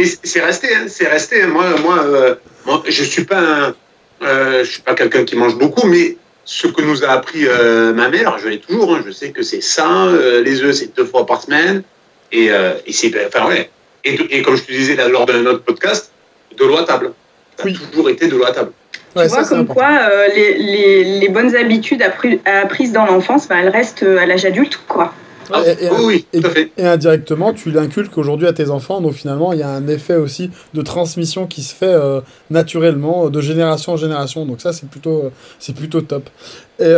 C'est 0.05 0.41
resté, 0.41 0.69
hein, 0.75 0.87
c'est 0.89 1.09
resté. 1.09 1.47
Moi, 1.47 1.65
moi, 1.83 1.99
euh, 2.05 2.35
moi, 2.67 2.83
je 2.87 3.03
suis 3.05 3.25
pas 3.25 3.39
un, 3.39 3.75
euh, 4.23 4.65
je 4.65 4.71
suis 4.71 4.83
pas 4.83 4.95
quelqu'un 4.95 5.25
qui 5.25 5.37
mange 5.37 5.57
beaucoup, 5.57 5.87
mais 5.87 6.17
ce 6.45 6.67
que 6.67 6.83
nous 6.83 7.05
a 7.05 7.09
appris 7.09 7.47
euh, 7.47 7.93
ma 7.93 8.09
mère, 8.09 8.39
je 8.39 8.49
l'ai 8.49 8.61
toujours. 8.61 8.95
Hein, 8.95 9.03
je 9.07 9.11
sais 9.11 9.31
que 9.31 9.43
c'est 9.43 9.63
sain. 9.63 10.13
les 10.45 10.63
œufs, 10.63 10.75
c'est 10.75 10.97
deux 10.97 11.05
fois 11.05 11.27
par 11.27 11.43
semaine. 11.43 11.83
Et, 12.31 12.47
et 12.87 12.93
c'est, 12.93 13.13
enfin 13.27 13.49
ouais. 13.49 13.71
Et, 14.05 14.15
et, 14.31 14.43
comme 14.43 14.57
je 14.57 14.63
te 14.63 14.73
disais 14.73 14.95
là, 14.95 15.09
lors 15.09 15.27
de 15.27 15.33
notre 15.35 15.63
podcast, 15.63 16.13
de 16.57 16.65
l'eau 16.65 16.77
à 16.77 16.85
table. 16.85 17.13
Ça 17.57 17.69
a 17.69 17.73
toujours 17.73 18.11
été 18.11 18.29
de 18.29 18.37
l'eau 18.37 18.45
à 18.45 18.53
table. 18.53 18.73
tu 19.17 19.27
vois 19.27 19.45
comme 19.45 19.67
quoi 19.67 19.99
euh, 20.03 20.29
les, 20.35 20.59
les, 20.59 21.05
les, 21.21 21.29
bonnes 21.29 21.55
habitudes 21.57 22.03
apprises 22.45 22.93
dans 22.93 23.07
l'enfance, 23.07 23.49
bah, 23.49 23.57
elles 23.61 23.69
restent 23.69 24.05
à 24.05 24.27
l'âge 24.27 24.45
adulte. 24.45 24.79
quoi. 24.87 25.13
Ah, 25.53 25.63
et, 25.67 25.89
oui, 25.91 26.27
tout 26.33 26.47
à 26.47 26.51
fait. 26.51 26.71
Et 26.77 26.85
indirectement, 26.85 27.53
tu 27.53 27.71
l'inculques 27.71 28.17
aujourd'hui 28.19 28.47
à 28.47 28.53
tes 28.53 28.71
enfants, 28.71 29.01
donc 29.01 29.15
finalement, 29.15 29.53
il 29.53 29.61
y 29.61 29.63
a 29.63 29.69
un 29.69 29.87
effet 29.89 30.17
aussi 30.17 30.51
de 30.75 30.83
transmission 30.83 31.47
qui 31.47 31.63
se 31.63 31.75
fait 31.75 31.87
euh, 31.87 32.21
naturellement, 32.51 33.31
de 33.31 33.41
génération 33.41 33.93
en 33.93 33.97
génération. 33.97 34.45
Donc 34.47 34.61
ça, 34.61 34.73
c'est 34.73 34.89
plutôt, 34.89 35.31
c'est 35.59 35.75
plutôt 35.75 36.01
top. 36.01 36.29
Et, 36.81 36.95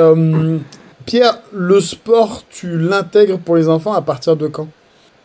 Pierre, 1.07 1.38
le 1.52 1.80
sport, 1.80 2.45
tu 2.50 2.78
l'intègres 2.78 3.38
pour 3.38 3.57
les 3.57 3.69
enfants 3.69 3.95
à 3.95 4.02
partir 4.02 4.37
de 4.37 4.47
quand? 4.47 4.69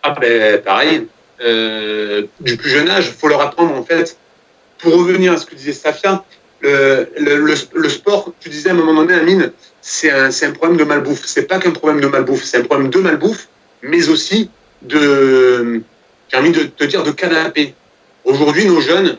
Ah 0.03 0.15
ben, 0.19 0.61
pareil, 0.61 1.07
du 2.39 2.57
plus 2.57 2.69
jeune 2.69 2.89
âge, 2.89 3.07
il 3.07 3.13
faut 3.13 3.27
leur 3.27 3.41
apprendre 3.41 3.75
en 3.75 3.83
fait 3.83 4.17
pour 4.77 4.93
revenir 4.93 5.33
à 5.33 5.37
ce 5.37 5.45
que 5.45 5.55
disait 5.55 5.73
Safia, 5.73 6.23
le, 6.61 7.07
le, 7.19 7.55
le, 7.73 7.89
sport, 7.89 8.31
tu 8.39 8.49
disais 8.49 8.69
à 8.69 8.73
un 8.73 8.75
moment 8.75 8.93
donné, 9.01 9.13
Amine, 9.13 9.51
c'est 9.87 10.09
un, 10.09 10.51
problème 10.51 10.77
de 10.77 10.83
malbouffe. 10.83 11.25
C'est 11.25 11.43
pas 11.43 11.59
qu'un 11.59 11.69
problème 11.69 12.01
de 12.01 12.07
malbouffe, 12.07 12.43
c'est 12.43 12.57
un 12.57 12.63
problème 12.63 12.89
de 12.89 12.99
malbouffe, 12.99 13.47
mais 13.83 14.09
aussi 14.09 14.49
de, 14.81 15.81
j'ai 16.27 16.37
envie 16.37 16.51
de 16.51 16.63
te 16.63 16.83
dire, 16.85 17.03
de 17.03 17.11
canapé. 17.11 17.75
Aujourd'hui, 18.23 18.65
nos 18.65 18.81
jeunes, 18.81 19.17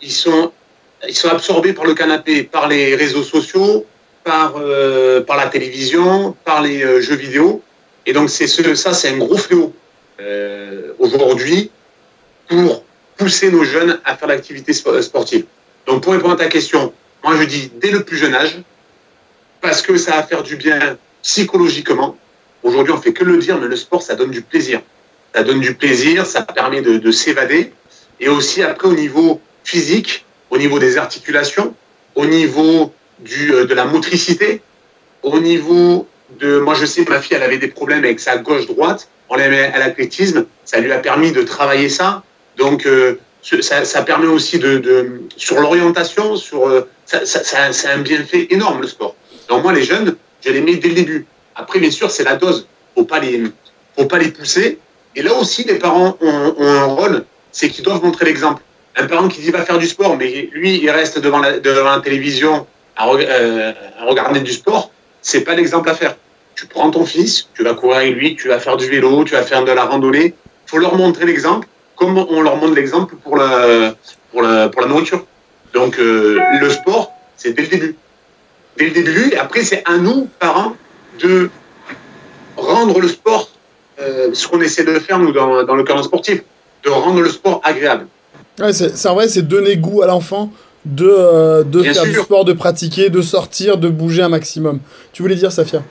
ils 0.00 0.10
sont, 0.10 0.52
ils 1.06 1.14
sont 1.14 1.28
absorbés 1.28 1.74
par 1.74 1.84
le 1.84 1.92
canapé, 1.92 2.44
par 2.44 2.66
les 2.66 2.96
réseaux 2.96 3.22
sociaux, 3.22 3.84
par, 4.24 4.54
euh, 4.56 5.20
par 5.20 5.36
la 5.36 5.48
télévision, 5.48 6.34
par 6.46 6.62
les 6.62 6.82
euh, 6.82 7.02
jeux 7.02 7.16
vidéo. 7.16 7.62
Et 8.06 8.14
donc, 8.14 8.30
c'est 8.30 8.46
ce, 8.46 8.74
ça, 8.74 8.94
c'est 8.94 9.10
un 9.10 9.18
gros 9.18 9.36
fléau. 9.36 9.74
Euh, 10.18 10.92
aujourd'hui, 10.98 11.70
pour 12.48 12.84
pousser 13.18 13.50
nos 13.50 13.64
jeunes 13.64 14.00
à 14.06 14.16
faire 14.16 14.28
l'activité 14.28 14.72
sportive. 14.72 15.44
Donc 15.86 16.02
pour 16.02 16.14
répondre 16.14 16.34
à 16.34 16.38
ta 16.38 16.46
question, 16.46 16.92
moi 17.22 17.36
je 17.36 17.44
dis 17.44 17.70
dès 17.80 17.90
le 17.90 18.02
plus 18.02 18.16
jeune 18.16 18.34
âge, 18.34 18.58
parce 19.60 19.82
que 19.82 19.96
ça 19.96 20.12
va 20.12 20.22
faire 20.22 20.42
du 20.42 20.56
bien 20.56 20.98
psychologiquement. 21.22 22.16
Aujourd'hui 22.62 22.92
on 22.92 23.00
fait 23.00 23.12
que 23.12 23.24
le 23.24 23.38
dire, 23.38 23.58
mais 23.58 23.68
le 23.68 23.76
sport 23.76 24.02
ça 24.02 24.14
donne 24.14 24.30
du 24.30 24.42
plaisir. 24.42 24.80
Ça 25.34 25.42
donne 25.42 25.60
du 25.60 25.74
plaisir, 25.74 26.26
ça 26.26 26.42
permet 26.42 26.80
de, 26.80 26.98
de 26.98 27.10
s'évader. 27.10 27.72
Et 28.20 28.28
aussi 28.28 28.62
après 28.62 28.88
au 28.88 28.94
niveau 28.94 29.40
physique, 29.64 30.24
au 30.50 30.58
niveau 30.58 30.78
des 30.78 30.96
articulations, 30.96 31.74
au 32.14 32.26
niveau 32.26 32.92
du, 33.18 33.52
euh, 33.52 33.66
de 33.66 33.74
la 33.74 33.84
motricité, 33.84 34.62
au 35.22 35.38
niveau 35.40 36.06
de... 36.40 36.58
Moi 36.58 36.74
je 36.74 36.86
sais 36.86 37.04
ma 37.08 37.20
fille 37.20 37.36
elle 37.36 37.42
avait 37.42 37.58
des 37.58 37.68
problèmes 37.68 38.04
avec 38.04 38.20
sa 38.20 38.38
gauche-droite, 38.38 39.08
on 39.28 39.36
l'a 39.36 39.48
mis 39.48 39.56
à 39.56 39.78
l'athlétisme, 39.78 40.46
ça 40.64 40.80
lui 40.80 40.92
a 40.92 40.98
permis 40.98 41.32
de 41.32 41.42
travailler 41.42 41.88
ça. 41.88 42.22
Donc, 42.56 42.86
euh, 42.86 43.18
ça, 43.42 44.02
permet 44.02 44.26
aussi 44.26 44.58
de, 44.58 45.22
sur 45.36 45.60
l'orientation, 45.60 46.36
sur 46.36 46.68
euh, 46.68 46.88
ça, 47.04 47.24
ça, 47.24 47.72
c'est 47.72 47.88
un 47.88 47.98
bienfait 47.98 48.48
énorme 48.50 48.82
le 48.82 48.88
sport. 48.88 49.14
Donc 49.48 49.62
moi, 49.62 49.72
les 49.72 49.82
jeunes, 49.82 50.16
je 50.44 50.50
les 50.50 50.60
mets 50.60 50.76
dès 50.76 50.88
le 50.88 50.94
début. 50.94 51.26
Après, 51.54 51.78
bien 51.78 51.90
sûr, 51.90 52.10
c'est 52.10 52.24
la 52.24 52.36
dose. 52.36 52.66
Faut 52.94 53.04
pas 53.04 53.18
les, 53.18 53.44
faut 53.96 54.06
pas 54.06 54.18
les 54.18 54.30
pousser. 54.30 54.78
Et 55.14 55.22
là 55.22 55.34
aussi, 55.34 55.64
les 55.64 55.76
parents 55.76 56.16
ont, 56.20 56.54
un 56.60 56.84
rôle, 56.84 57.24
c'est 57.52 57.68
qu'ils 57.68 57.84
doivent 57.84 58.02
montrer 58.02 58.26
l'exemple. 58.26 58.62
Un 58.96 59.06
parent 59.06 59.28
qui 59.28 59.40
dit 59.40 59.50
va 59.50 59.62
faire 59.62 59.78
du 59.78 59.86
sport, 59.86 60.16
mais 60.16 60.48
lui, 60.52 60.78
il 60.82 60.90
reste 60.90 61.18
devant 61.18 61.40
la, 61.40 61.58
devant 61.58 61.90
la 61.90 62.00
télévision 62.00 62.66
à, 62.96 63.08
euh, 63.08 63.72
à 63.98 64.04
regarder 64.04 64.40
du 64.40 64.52
sport, 64.52 64.90
c'est 65.20 65.42
pas 65.42 65.54
l'exemple 65.54 65.88
à 65.88 65.94
faire. 65.94 66.16
Tu 66.54 66.66
prends 66.66 66.90
ton 66.90 67.04
fils, 67.04 67.48
tu 67.54 67.62
vas 67.62 67.74
courir 67.74 67.98
avec 67.98 68.14
lui, 68.14 68.36
tu 68.36 68.48
vas 68.48 68.58
faire 68.58 68.76
du 68.78 68.88
vélo, 68.88 69.24
tu 69.24 69.34
vas 69.34 69.42
faire 69.42 69.64
de 69.64 69.72
la 69.72 69.84
randonnée. 69.84 70.34
Faut 70.66 70.78
leur 70.78 70.96
montrer 70.96 71.26
l'exemple 71.26 71.68
comme 71.96 72.18
on 72.18 72.42
leur 72.42 72.56
montre 72.56 72.74
l'exemple 72.74 73.16
pour 73.16 73.36
la, 73.36 73.94
pour, 74.30 74.42
la, 74.42 74.68
pour 74.68 74.82
la 74.82 74.88
nourriture. 74.88 75.24
Donc 75.72 75.98
euh, 75.98 76.38
le 76.60 76.70
sport, 76.70 77.12
c'est 77.36 77.52
dès 77.52 77.62
le 77.62 77.68
début. 77.68 77.96
Dès 78.78 78.86
le 78.86 78.92
début, 78.92 79.30
et 79.32 79.36
après 79.36 79.62
c'est 79.62 79.82
à 79.86 79.96
nous, 79.96 80.28
parents, 80.38 80.76
de 81.20 81.50
rendre 82.56 83.00
le 83.00 83.08
sport, 83.08 83.50
euh, 84.00 84.28
ce 84.32 84.46
qu'on 84.46 84.60
essaie 84.60 84.84
de 84.84 84.98
faire 84.98 85.18
nous 85.18 85.32
dans, 85.32 85.64
dans 85.64 85.74
le 85.74 85.84
cadre 85.84 86.02
sportif, 86.02 86.42
de 86.84 86.90
rendre 86.90 87.20
le 87.20 87.28
sport 87.30 87.60
agréable. 87.64 88.06
Ouais, 88.58 88.72
c'est 88.72 89.08
vrai, 89.08 89.28
c'est 89.28 89.42
donner 89.42 89.76
goût 89.76 90.02
à 90.02 90.06
l'enfant 90.06 90.52
de, 90.84 91.08
euh, 91.08 91.62
de 91.64 91.82
faire 91.82 92.04
du 92.04 92.14
sport, 92.14 92.44
de 92.44 92.52
pratiquer, 92.52 93.10
de 93.10 93.20
sortir, 93.20 93.76
de 93.76 93.88
bouger 93.88 94.22
un 94.22 94.28
maximum. 94.28 94.80
Tu 95.12 95.22
voulais 95.22 95.34
dire, 95.34 95.52
Safia? 95.52 95.82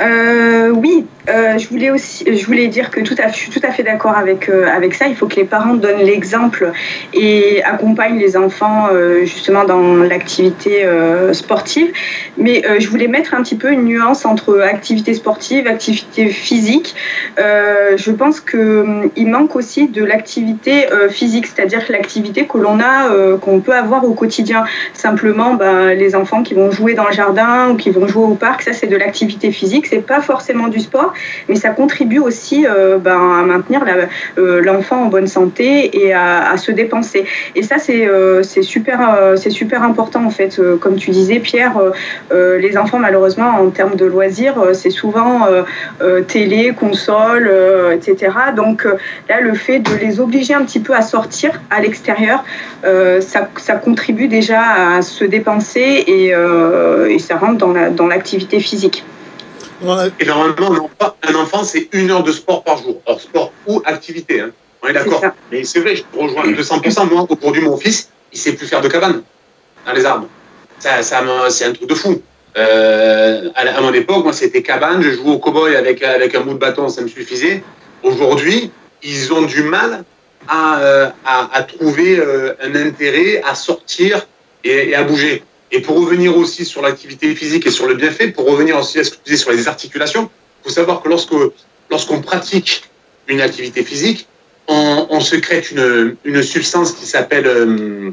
Euh, 0.00 0.70
oui, 0.70 1.06
euh, 1.28 1.58
je 1.58 1.68
voulais 1.68 1.90
aussi, 1.90 2.24
je 2.26 2.46
voulais 2.46 2.68
dire 2.68 2.90
que 2.90 3.00
tout 3.00 3.14
à, 3.22 3.28
je 3.28 3.36
suis 3.36 3.50
tout 3.50 3.60
à 3.62 3.70
fait 3.70 3.82
d'accord 3.82 4.16
avec 4.16 4.48
euh, 4.48 4.66
avec 4.74 4.94
ça. 4.94 5.06
Il 5.06 5.14
faut 5.14 5.26
que 5.26 5.36
les 5.36 5.44
parents 5.44 5.74
donnent 5.74 6.02
l'exemple 6.02 6.72
et 7.12 7.62
accompagnent 7.62 8.18
les 8.18 8.36
enfants 8.36 8.88
euh, 8.92 9.24
justement 9.24 9.64
dans 9.64 9.96
l'activité 9.96 10.86
sportive. 11.32 11.92
Mais 12.38 12.62
je 12.78 12.88
voulais 12.88 13.08
mettre 13.08 13.34
un 13.34 13.42
petit 13.42 13.56
peu 13.56 13.70
une 13.70 13.84
nuance 13.84 14.24
entre 14.24 14.60
activité 14.60 15.14
sportive, 15.14 15.66
activité 15.66 16.28
physique. 16.28 16.94
je 17.36 18.10
pense 18.10 18.40
que 18.40 18.80
hum, 18.80 19.10
il 19.16 19.28
manque 19.28 19.56
aussi 19.56 19.88
de 19.88 20.04
l'activité 20.04 20.86
physique, 21.10 21.46
c'est-à-dire 21.46 21.82
l'activité 21.90 22.46
que 22.46 22.58
l'on 22.58 22.80
a, 22.80 23.36
qu'on 23.40 23.60
peut 23.60 23.74
avoir 23.74 24.04
au 24.04 24.14
quotidien. 24.14 24.64
Simplement, 24.94 25.54
ben, 25.54 25.94
les 25.94 26.14
enfants 26.14 26.42
qui 26.42 26.54
vont 26.54 26.70
jouer 26.70 26.94
dans 26.94 27.06
le 27.06 27.12
jardin 27.12 27.70
ou 27.70 27.76
qui 27.76 27.90
vont 27.90 28.06
jouer 28.06 28.24
au 28.24 28.34
parc, 28.34 28.62
ça 28.62 28.72
c'est 28.72 28.86
de 28.86 28.96
l'activité 28.96 29.52
physique. 29.52 29.89
C'est 29.90 30.06
pas 30.06 30.20
forcément 30.20 30.68
du 30.68 30.80
sport 30.80 31.12
mais 31.48 31.56
ça 31.56 31.70
contribue 31.70 32.18
aussi 32.18 32.66
euh, 32.66 32.98
ben, 32.98 33.38
à 33.40 33.42
maintenir 33.42 33.84
euh, 34.38 34.62
l'enfant 34.62 35.04
en 35.04 35.06
bonne 35.06 35.26
santé 35.26 36.04
et 36.04 36.12
à, 36.12 36.56
se 36.56 36.72
dépenser. 36.72 37.24
Et 37.54 37.62
ça, 37.62 37.78
c'est 37.78 38.06
euh, 38.06 38.42
super, 38.42 38.98
c'est 39.36 39.50
super 39.50 39.82
important 39.82 40.24
en 40.24 40.30
fait. 40.30 40.60
comme 40.80 40.96
tu 40.96 41.10
disais, 41.10 41.38
Pierre, 41.38 41.72
les 42.32 42.76
enfants, 42.76 42.98
malheureusement, 42.98 43.50
en 43.60 43.70
termes 43.70 43.96
de 43.96 44.04
loisirs, 44.04 44.56
c'est 44.74 44.90
souvent 44.90 45.46
télé, 46.26 46.72
console, 46.78 47.50
etc. 47.92 48.32
Donc 48.56 48.84
là, 49.28 49.40
le 49.40 49.54
fait 49.54 49.78
de 49.78 49.94
les 49.94 50.20
obliger 50.20 50.54
un 50.54 50.64
petit 50.64 50.80
peu 50.80 50.94
à 50.94 51.02
sortir 51.02 51.60
à 51.70 51.80
l'extérieur, 51.80 52.44
ça, 53.20 53.74
contribue 53.82 54.28
déjà 54.28 54.60
à 54.96 55.02
se 55.02 55.24
dépenser 55.24 56.04
et, 56.06 57.18
ça 57.18 57.36
rentre 57.36 57.58
dans 57.94 58.06
l'activité 58.06 58.60
physique. 58.60 59.04
Et 60.18 60.24
normalement, 60.24 60.90
un 61.22 61.34
enfant, 61.34 61.64
c'est 61.64 61.88
une 61.92 62.10
heure 62.10 62.22
de 62.22 62.32
sport 62.32 62.62
par 62.62 62.78
jour. 62.78 63.00
Or, 63.06 63.20
sport 63.20 63.52
ou 63.66 63.82
activité, 63.84 64.40
hein. 64.40 64.50
on 64.82 64.88
est 64.88 64.92
d'accord. 64.92 65.22
Mais 65.50 65.64
c'est 65.64 65.80
vrai, 65.80 65.96
je 65.96 66.02
te 66.02 66.18
rejoins 66.18 66.46
200%. 66.46 67.10
Moi, 67.10 67.26
aujourd'hui, 67.28 67.62
mon 67.62 67.76
fils, 67.76 68.10
il 68.32 68.38
sait 68.38 68.52
plus 68.52 68.66
faire 68.66 68.80
de 68.80 68.88
cabane 68.88 69.22
dans 69.86 69.92
les 69.92 70.04
arbres. 70.04 70.28
Ça, 70.78 71.02
ça 71.02 71.22
c'est 71.48 71.64
un 71.64 71.72
truc 71.72 71.88
de 71.88 71.94
fou. 71.94 72.20
Euh, 72.56 73.48
à, 73.54 73.80
mon 73.80 73.92
époque, 73.92 74.24
moi, 74.24 74.32
c'était 74.32 74.62
cabane. 74.62 75.02
Je 75.02 75.10
jouais 75.10 75.30
au 75.30 75.38
cow-boy 75.38 75.76
avec, 75.76 76.02
avec 76.02 76.34
un 76.34 76.40
bout 76.40 76.54
de 76.54 76.58
bâton, 76.58 76.88
ça 76.88 77.02
me 77.02 77.08
suffisait. 77.08 77.62
Aujourd'hui, 78.02 78.70
ils 79.02 79.32
ont 79.32 79.42
du 79.42 79.62
mal 79.62 80.04
à, 80.48 80.80
euh, 80.80 81.08
à, 81.24 81.48
à 81.52 81.62
trouver 81.62 82.18
euh, 82.18 82.54
un 82.62 82.74
intérêt 82.74 83.42
à 83.46 83.54
sortir 83.54 84.26
et, 84.64 84.94
à 84.94 85.04
bouger. 85.04 85.42
Et 85.72 85.80
pour 85.80 85.96
revenir 85.96 86.36
aussi 86.36 86.64
sur 86.64 86.82
l'activité 86.82 87.34
physique 87.34 87.66
et 87.66 87.70
sur 87.70 87.86
le 87.86 87.94
bienfait, 87.94 88.28
pour 88.28 88.46
revenir 88.46 88.76
aussi 88.78 88.98
à 88.98 89.04
ce 89.04 89.10
que 89.10 89.16
tu 89.16 89.22
disais 89.26 89.36
sur 89.36 89.52
les 89.52 89.68
articulations, 89.68 90.28
il 90.60 90.68
faut 90.68 90.74
savoir 90.74 91.02
que 91.02 91.08
lorsque 91.08 91.34
lorsqu'on 91.90 92.20
pratique 92.20 92.84
une 93.28 93.40
activité 93.40 93.84
physique, 93.84 94.26
on, 94.68 95.06
on 95.10 95.20
sécrète 95.20 95.70
une, 95.70 96.16
une 96.24 96.42
substance 96.42 96.92
qui 96.92 97.06
s'appelle 97.06 97.46
euh, 97.46 98.10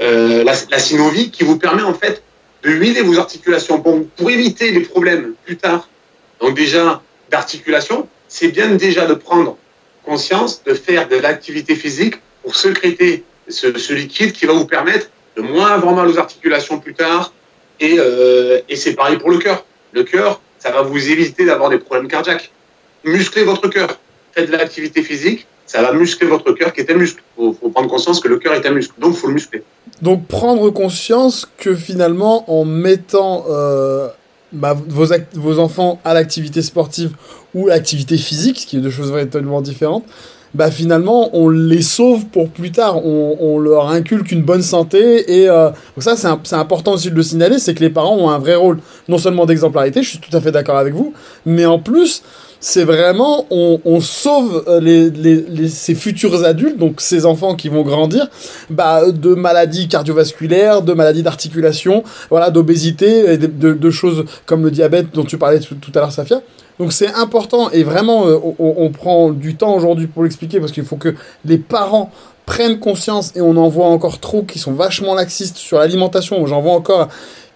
euh, 0.00 0.44
la, 0.44 0.78
synovie, 0.78 1.30
qui 1.30 1.44
vous 1.44 1.58
permet 1.58 1.82
en 1.82 1.94
fait 1.94 2.22
de 2.62 2.70
huiler 2.70 3.02
vos 3.02 3.18
articulations 3.18 3.80
pour, 3.80 4.06
pour 4.08 4.30
éviter 4.30 4.70
les 4.70 4.80
problèmes 4.80 5.34
plus 5.44 5.56
tard. 5.56 5.88
Donc 6.40 6.56
déjà 6.56 7.02
d'articulation, 7.30 8.08
c'est 8.28 8.48
bien 8.48 8.68
déjà 8.68 9.06
de 9.06 9.14
prendre 9.14 9.56
conscience 10.04 10.62
de 10.64 10.74
faire 10.74 11.08
de 11.08 11.16
l'activité 11.16 11.74
physique 11.74 12.14
pour 12.42 12.56
sécréter 12.56 13.24
ce, 13.48 13.78
ce, 13.78 13.92
liquide 13.92 14.32
qui 14.32 14.46
va 14.46 14.54
vous 14.54 14.66
permettre 14.66 15.10
de 15.38 15.42
moins 15.42 15.70
avoir 15.70 15.94
mal 15.94 16.08
aux 16.08 16.18
articulations 16.18 16.78
plus 16.80 16.94
tard. 16.94 17.32
Et, 17.80 17.96
euh, 17.98 18.60
et 18.68 18.76
c'est 18.76 18.94
pareil 18.94 19.18
pour 19.18 19.30
le 19.30 19.38
cœur. 19.38 19.64
Le 19.92 20.02
cœur, 20.02 20.40
ça 20.58 20.70
va 20.72 20.82
vous 20.82 21.10
éviter 21.10 21.46
d'avoir 21.46 21.70
des 21.70 21.78
problèmes 21.78 22.08
cardiaques. 22.08 22.50
Musclez 23.04 23.44
votre 23.44 23.68
cœur. 23.68 23.88
Faites 24.32 24.50
de 24.50 24.56
l'activité 24.56 25.02
physique, 25.02 25.46
ça 25.64 25.80
va 25.82 25.92
muscler 25.92 26.26
votre 26.26 26.52
cœur 26.52 26.72
qui 26.72 26.80
est 26.80 26.90
un 26.90 26.96
muscle. 26.96 27.22
Il 27.38 27.54
faut, 27.58 27.70
prendre 27.70 27.88
conscience 27.88 28.20
que 28.20 28.28
le 28.28 28.38
cœur 28.38 28.54
est 28.54 28.66
un 28.66 28.72
muscle, 28.72 28.94
donc 28.98 29.14
il 29.14 29.18
faut 29.18 29.28
le 29.28 29.34
muscler. 29.34 29.62
Donc 30.02 30.26
prendre 30.26 30.70
conscience 30.70 31.48
que 31.56 31.74
finalement, 31.74 32.50
en 32.50 32.64
mettant 32.64 33.44
euh, 33.48 34.08
bah, 34.52 34.76
vos, 34.88 35.06
vos 35.34 35.58
enfants 35.60 36.00
à 36.04 36.14
l'activité 36.14 36.62
sportive 36.62 37.12
ou 37.54 37.68
l'activité 37.68 38.16
physique, 38.16 38.58
ce 38.58 38.66
qui 38.66 38.76
est 38.76 38.80
deux 38.80 38.90
choses 38.90 39.12
véritablement 39.12 39.60
différentes, 39.60 40.04
bah 40.54 40.70
finalement 40.70 41.30
on 41.32 41.48
les 41.48 41.82
sauve 41.82 42.26
pour 42.26 42.48
plus 42.48 42.72
tard, 42.72 43.04
on, 43.04 43.36
on 43.40 43.58
leur 43.58 43.88
inculque 43.88 44.32
une 44.32 44.42
bonne 44.42 44.62
santé 44.62 45.40
et 45.40 45.48
euh, 45.48 45.70
ça 45.98 46.16
c'est 46.16 46.54
important 46.54 46.92
aussi 46.92 47.10
de 47.10 47.16
le 47.16 47.22
signaler, 47.22 47.58
c'est 47.58 47.74
que 47.74 47.80
les 47.80 47.90
parents 47.90 48.16
ont 48.16 48.30
un 48.30 48.38
vrai 48.38 48.54
rôle, 48.54 48.78
non 49.08 49.18
seulement 49.18 49.46
d'exemplarité, 49.46 50.02
je 50.02 50.10
suis 50.10 50.18
tout 50.18 50.34
à 50.36 50.40
fait 50.40 50.52
d'accord 50.52 50.78
avec 50.78 50.94
vous, 50.94 51.12
mais 51.44 51.66
en 51.66 51.78
plus 51.78 52.22
c'est 52.60 52.84
vraiment 52.84 53.46
on, 53.50 53.80
on 53.84 54.00
sauve 54.00 54.64
euh, 54.68 54.80
les, 54.80 55.10
les, 55.10 55.44
les, 55.48 55.68
ces 55.68 55.94
futurs 55.94 56.44
adultes, 56.44 56.78
donc 56.78 57.00
ces 57.00 57.26
enfants 57.26 57.54
qui 57.54 57.68
vont 57.68 57.82
grandir, 57.82 58.28
bah, 58.70 59.10
de 59.10 59.34
maladies 59.34 59.88
cardiovasculaires, 59.88 60.82
de 60.82 60.92
maladies 60.92 61.22
d'articulation, 61.22 62.02
voilà, 62.30 62.50
d'obésité, 62.50 63.36
de, 63.36 63.46
de, 63.46 63.72
de, 63.72 63.90
choses 63.90 64.24
comme 64.46 64.64
le 64.64 64.70
diabète 64.70 65.08
dont 65.14 65.24
tu 65.24 65.38
parlais 65.38 65.60
tout, 65.60 65.76
tout 65.76 65.92
à 65.94 66.00
l'heure, 66.00 66.12
Safia. 66.12 66.40
Donc 66.78 66.92
c'est 66.92 67.12
important 67.14 67.70
et 67.70 67.82
vraiment 67.82 68.26
euh, 68.26 68.38
on, 68.58 68.74
on, 68.78 68.90
prend 68.90 69.30
du 69.30 69.56
temps 69.56 69.74
aujourd'hui 69.74 70.06
pour 70.06 70.22
l'expliquer 70.22 70.60
parce 70.60 70.70
qu'il 70.70 70.84
faut 70.84 70.96
que 70.96 71.14
les 71.44 71.58
parents 71.58 72.12
prennent 72.46 72.78
conscience 72.78 73.32
et 73.36 73.40
on 73.40 73.56
en 73.56 73.68
voit 73.68 73.88
encore 73.88 74.20
trop 74.20 74.42
qui 74.42 74.58
sont 74.58 74.72
vachement 74.72 75.14
laxistes 75.14 75.58
sur 75.58 75.78
l'alimentation. 75.78 76.46
J'en 76.46 76.62
vois 76.62 76.72
encore 76.72 77.08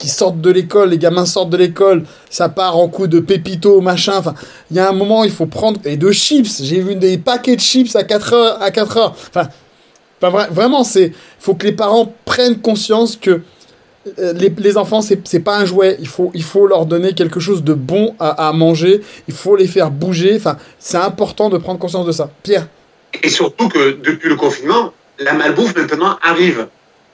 qui 0.02 0.08
sortent 0.08 0.40
de 0.40 0.50
l'école, 0.50 0.90
les 0.90 0.98
gamins 0.98 1.26
sortent 1.26 1.50
de 1.50 1.56
l'école, 1.56 2.02
ça 2.28 2.48
part 2.48 2.76
en 2.76 2.88
coup 2.88 3.06
de 3.06 3.20
pépito, 3.20 3.80
machin. 3.80 4.14
Enfin, 4.16 4.34
il 4.68 4.76
y 4.76 4.80
a 4.80 4.88
un 4.88 4.92
moment, 4.92 5.22
il 5.22 5.30
faut 5.30 5.46
prendre 5.46 5.78
et 5.84 5.96
de 5.96 6.10
chips. 6.10 6.60
J'ai 6.60 6.80
vu 6.80 6.96
des 6.96 7.18
paquets 7.18 7.54
de 7.54 7.60
chips 7.60 7.94
à 7.94 8.02
4 8.02 8.32
heures, 8.32 8.60
à 8.60 8.72
4 8.72 8.96
heures. 8.96 9.14
Enfin, 9.28 9.48
vraiment, 10.50 10.82
c'est, 10.82 11.12
faut 11.38 11.54
que 11.54 11.64
les 11.66 11.72
parents 11.72 12.12
prennent 12.24 12.60
conscience 12.60 13.14
que 13.14 13.42
euh, 14.18 14.32
les, 14.32 14.52
les, 14.58 14.76
enfants, 14.76 15.02
c'est 15.02 15.38
pas 15.38 15.58
un 15.58 15.64
jouet. 15.66 15.96
Il 16.00 16.08
faut, 16.08 16.32
il 16.34 16.42
faut 16.42 16.66
leur 16.66 16.84
donner 16.86 17.12
quelque 17.12 17.38
chose 17.38 17.62
de 17.62 17.74
bon 17.74 18.16
à, 18.18 18.48
à 18.48 18.52
manger. 18.52 19.02
Il 19.28 19.34
faut 19.34 19.54
les 19.54 19.68
faire 19.68 19.92
bouger. 19.92 20.34
Enfin, 20.34 20.56
c'est 20.80 20.96
important 20.96 21.48
de 21.48 21.58
prendre 21.58 21.78
conscience 21.78 22.06
de 22.06 22.12
ça. 22.12 22.28
Pierre. 22.42 22.66
Et 23.22 23.28
surtout 23.28 23.68
que 23.68 23.92
depuis 24.02 24.28
le 24.28 24.34
confinement, 24.34 24.92
la 25.20 25.34
malbouffe 25.34 25.76
maintenant 25.76 26.18
arrive 26.24 26.66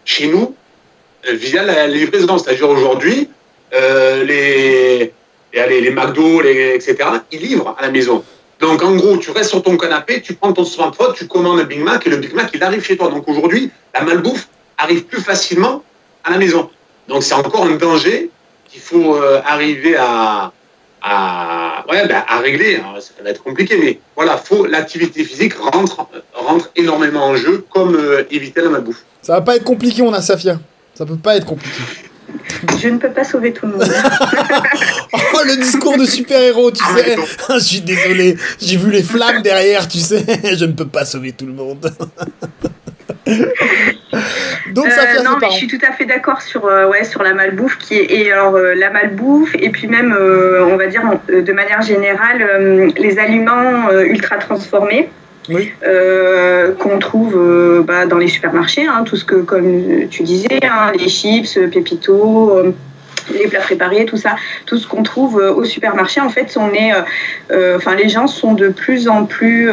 chez 0.07 0.29
nous 0.29 0.55
via 1.25 1.63
la 1.63 1.87
livraison. 1.87 2.39
C'est-à-dire 2.39 2.69
aujourd'hui, 2.69 3.29
euh, 3.75 4.25
les, 4.25 5.13
les, 5.53 5.91
McDo, 5.91 6.41
les, 6.41 6.75
etc., 6.75 6.97
ils 7.33 7.41
livrent 7.41 7.75
à 7.79 7.83
la 7.83 7.91
maison. 7.91 8.25
Donc 8.61 8.83
en 8.83 8.97
gros, 8.97 9.17
tu 9.19 9.31
restes 9.31 9.51
sur 9.51 9.63
ton 9.63 9.77
canapé, 9.77 10.21
tu 10.21 10.35
prends 10.35 10.53
ton 10.53 10.65
smartphone, 10.65 11.13
tu 11.15 11.27
commandes 11.27 11.61
un 11.61 11.65
Big 11.65 11.81
Mac 11.81 12.07
et 12.07 12.11
le 12.11 12.17
Big 12.17 12.35
Mac, 12.35 12.51
il 12.55 12.63
arrive 12.63 12.85
chez 12.85 12.97
toi. 12.97 13.09
Donc 13.09 13.29
aujourd'hui, 13.29 13.71
la 13.95 14.03
malbouffe 14.03 14.49
arrive 14.79 15.05
plus 15.05 15.21
facilement 15.21 15.85
à 16.25 16.31
la 16.31 16.39
maison. 16.39 16.69
Donc 17.07 17.23
c'est 17.23 17.35
encore 17.35 17.65
un 17.65 17.77
danger 17.77 18.31
qu'il 18.69 18.81
faut 18.81 19.15
euh, 19.15 19.41
arriver 19.47 19.97
à, 19.97 20.53
à, 21.03 21.85
ouais, 21.89 22.07
ben, 22.09 22.25
à 22.27 22.39
régler. 22.41 22.77
Hein. 22.77 23.01
Ça 23.01 23.23
va 23.23 23.31
être 23.31 23.43
compliqué, 23.43 23.77
mais 23.77 24.01
voilà, 24.17 24.43
l'activité 24.69 25.25
physique 25.25 25.55
rentre, 25.55 26.07
rentre 26.35 26.71
énormément 26.75 27.27
en 27.27 27.37
jeu, 27.37 27.65
comme 27.71 27.95
euh, 27.95 28.25
éviter 28.31 28.61
la 28.61 28.71
malbouffe. 28.71 29.05
Ça 29.23 29.35
va 29.35 29.41
pas 29.41 29.57
être 29.57 29.65
compliqué, 29.65 30.03
on 30.03 30.13
a 30.13 30.21
Safia. 30.21 30.59
Ça 30.99 31.07
peut 31.07 31.17
pas 31.17 31.37
être 31.37 31.47
compliqué. 31.47 31.81
Je 32.83 32.89
ne 32.89 32.99
peux 32.99 33.13
pas 33.13 33.23
sauver 33.23 33.53
tout 33.53 33.67
le 33.67 33.75
monde. 33.75 33.85
oh, 35.13 35.39
le 35.47 35.63
discours 35.63 35.97
de 35.97 36.05
super-héros, 36.05 36.73
tu 36.73 36.83
sais. 36.83 37.15
je 37.51 37.59
suis 37.61 37.81
désolé, 37.83 38.37
j'ai 38.61 38.77
vu 38.77 38.91
les 38.91 39.05
flammes 39.05 39.41
derrière, 39.43 39.87
tu 39.87 39.99
sais. 39.99 40.25
Je 40.57 40.65
ne 40.65 40.73
peux 40.73 40.89
pas 40.89 41.05
sauver 41.05 41.31
tout 41.31 41.47
le 41.47 41.53
monde. 41.53 41.89
Donc, 44.73 44.87
euh, 44.87 45.23
non, 45.23 45.37
mais 45.41 45.47
je 45.53 45.57
suis 45.57 45.69
tout 45.69 45.79
à 45.89 45.93
fait 45.93 46.05
d'accord 46.05 46.43
sur, 46.43 46.67
euh, 46.67 46.89
ouais, 46.89 47.05
sur 47.05 47.23
la 47.23 47.33
malbouffe 47.33 47.79
qui 47.79 47.95
est, 47.95 48.11
et 48.11 48.33
alors 48.33 48.57
euh, 48.57 48.75
la 48.75 48.91
malbouffe 48.91 49.55
et 49.55 49.71
puis 49.71 49.87
même, 49.87 50.13
on 50.13 50.77
va 50.77 50.89
dire 50.89 51.03
de 51.29 51.53
manière 51.53 51.83
générale, 51.83 52.91
les 52.97 53.19
aliments 53.21 53.93
ultra 53.93 54.39
transformés. 54.39 55.09
Oui. 55.49 55.73
qu'on 56.79 56.99
trouve 56.99 57.83
bah, 57.87 58.07
dans 58.07 58.19
les 58.19 58.29
supermarchés, 58.29 58.87
hein, 58.87 59.05
tout 59.05 59.17
ce 59.17 59.25
que, 59.25 59.37
comme 59.37 60.09
tu 60.11 60.23
disais, 60.23 60.61
hein, 60.63 60.93
les 60.99 61.09
chips, 61.09 61.59
pépitos, 61.73 62.75
les 63.33 63.47
plats 63.49 63.61
préparés, 63.61 64.05
tout 64.05 64.17
ça, 64.17 64.37
tout 64.67 64.79
ce 64.79 64.87
qu'on 64.87 65.03
trouve 65.03 65.41
euh, 65.41 65.53
au 65.53 65.65
supermarché, 65.65 66.21
en 66.21 66.29
fait, 66.29 66.57
on 66.59 66.73
est, 66.73 66.93
euh, 66.93 67.01
euh, 67.51 67.77
enfin, 67.77 67.95
les 67.95 68.09
gens 68.09 68.27
sont 68.27 68.55
de 68.55 68.69
plus 68.69 69.09
en 69.09 69.25
plus 69.25 69.71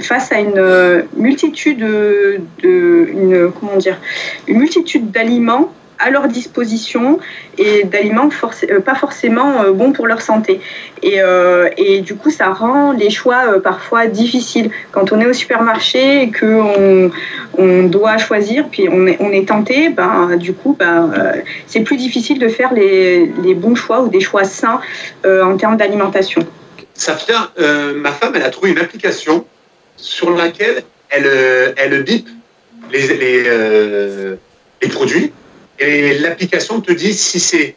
face 0.00 0.32
à 0.32 0.40
une 0.40 1.04
multitude 1.16 1.78
de, 1.78 2.40
de 2.62 3.08
une, 3.10 3.50
comment 3.58 3.76
dire, 3.76 3.98
une 4.46 4.58
multitude 4.58 5.10
d'aliments 5.10 5.72
à 5.98 6.10
leur 6.10 6.28
disposition 6.28 7.18
et 7.58 7.84
d'aliments 7.84 8.30
forc 8.30 8.66
pas 8.84 8.94
forcément 8.94 9.62
euh, 9.62 9.72
bons 9.72 9.92
pour 9.92 10.06
leur 10.06 10.20
santé. 10.20 10.60
Et, 11.02 11.20
euh, 11.20 11.68
et, 11.76 12.00
du 12.00 12.14
coup, 12.14 12.30
ça 12.30 12.48
rend 12.48 12.92
les 12.92 13.10
choix 13.10 13.44
euh, 13.48 13.60
parfois 13.60 14.06
difficiles. 14.06 14.70
Quand 14.92 15.12
on 15.12 15.20
est 15.20 15.26
au 15.26 15.32
supermarché 15.32 16.22
et 16.22 16.30
qu'on 16.30 17.10
on 17.58 17.82
doit 17.84 18.18
choisir, 18.18 18.68
puis 18.68 18.88
on 18.90 19.06
est, 19.06 19.16
on 19.20 19.30
est 19.30 19.48
tenté, 19.48 19.88
ben, 19.88 20.36
du 20.36 20.52
coup, 20.52 20.76
ben, 20.78 21.12
c'est 21.66 21.80
plus 21.80 21.96
difficile 21.96 22.38
de 22.38 22.48
faire 22.48 22.72
les, 22.72 23.32
les, 23.42 23.54
bons 23.54 23.74
choix 23.74 24.02
ou 24.02 24.08
des 24.08 24.20
choix 24.20 24.44
sains 24.44 24.80
en 25.24 25.56
termes 25.56 25.76
d'alimentation. 25.76 26.42
Vient, 27.26 27.50
ma 27.94 28.10
femme, 28.10 28.32
elle 28.34 28.42
a 28.42 28.50
trouvé 28.50 28.70
une 28.70 28.78
application 28.78 29.44
sur 29.96 30.30
laquelle 30.30 30.82
elle, 31.08 31.74
elle 31.76 32.02
bip 32.02 32.28
les, 32.90 33.16
les, 33.16 33.44
les 34.82 34.88
produits 34.88 35.32
et 35.78 36.18
l'application 36.18 36.80
te 36.80 36.92
dit 36.92 37.14
si 37.14 37.40
c'est 37.40 37.76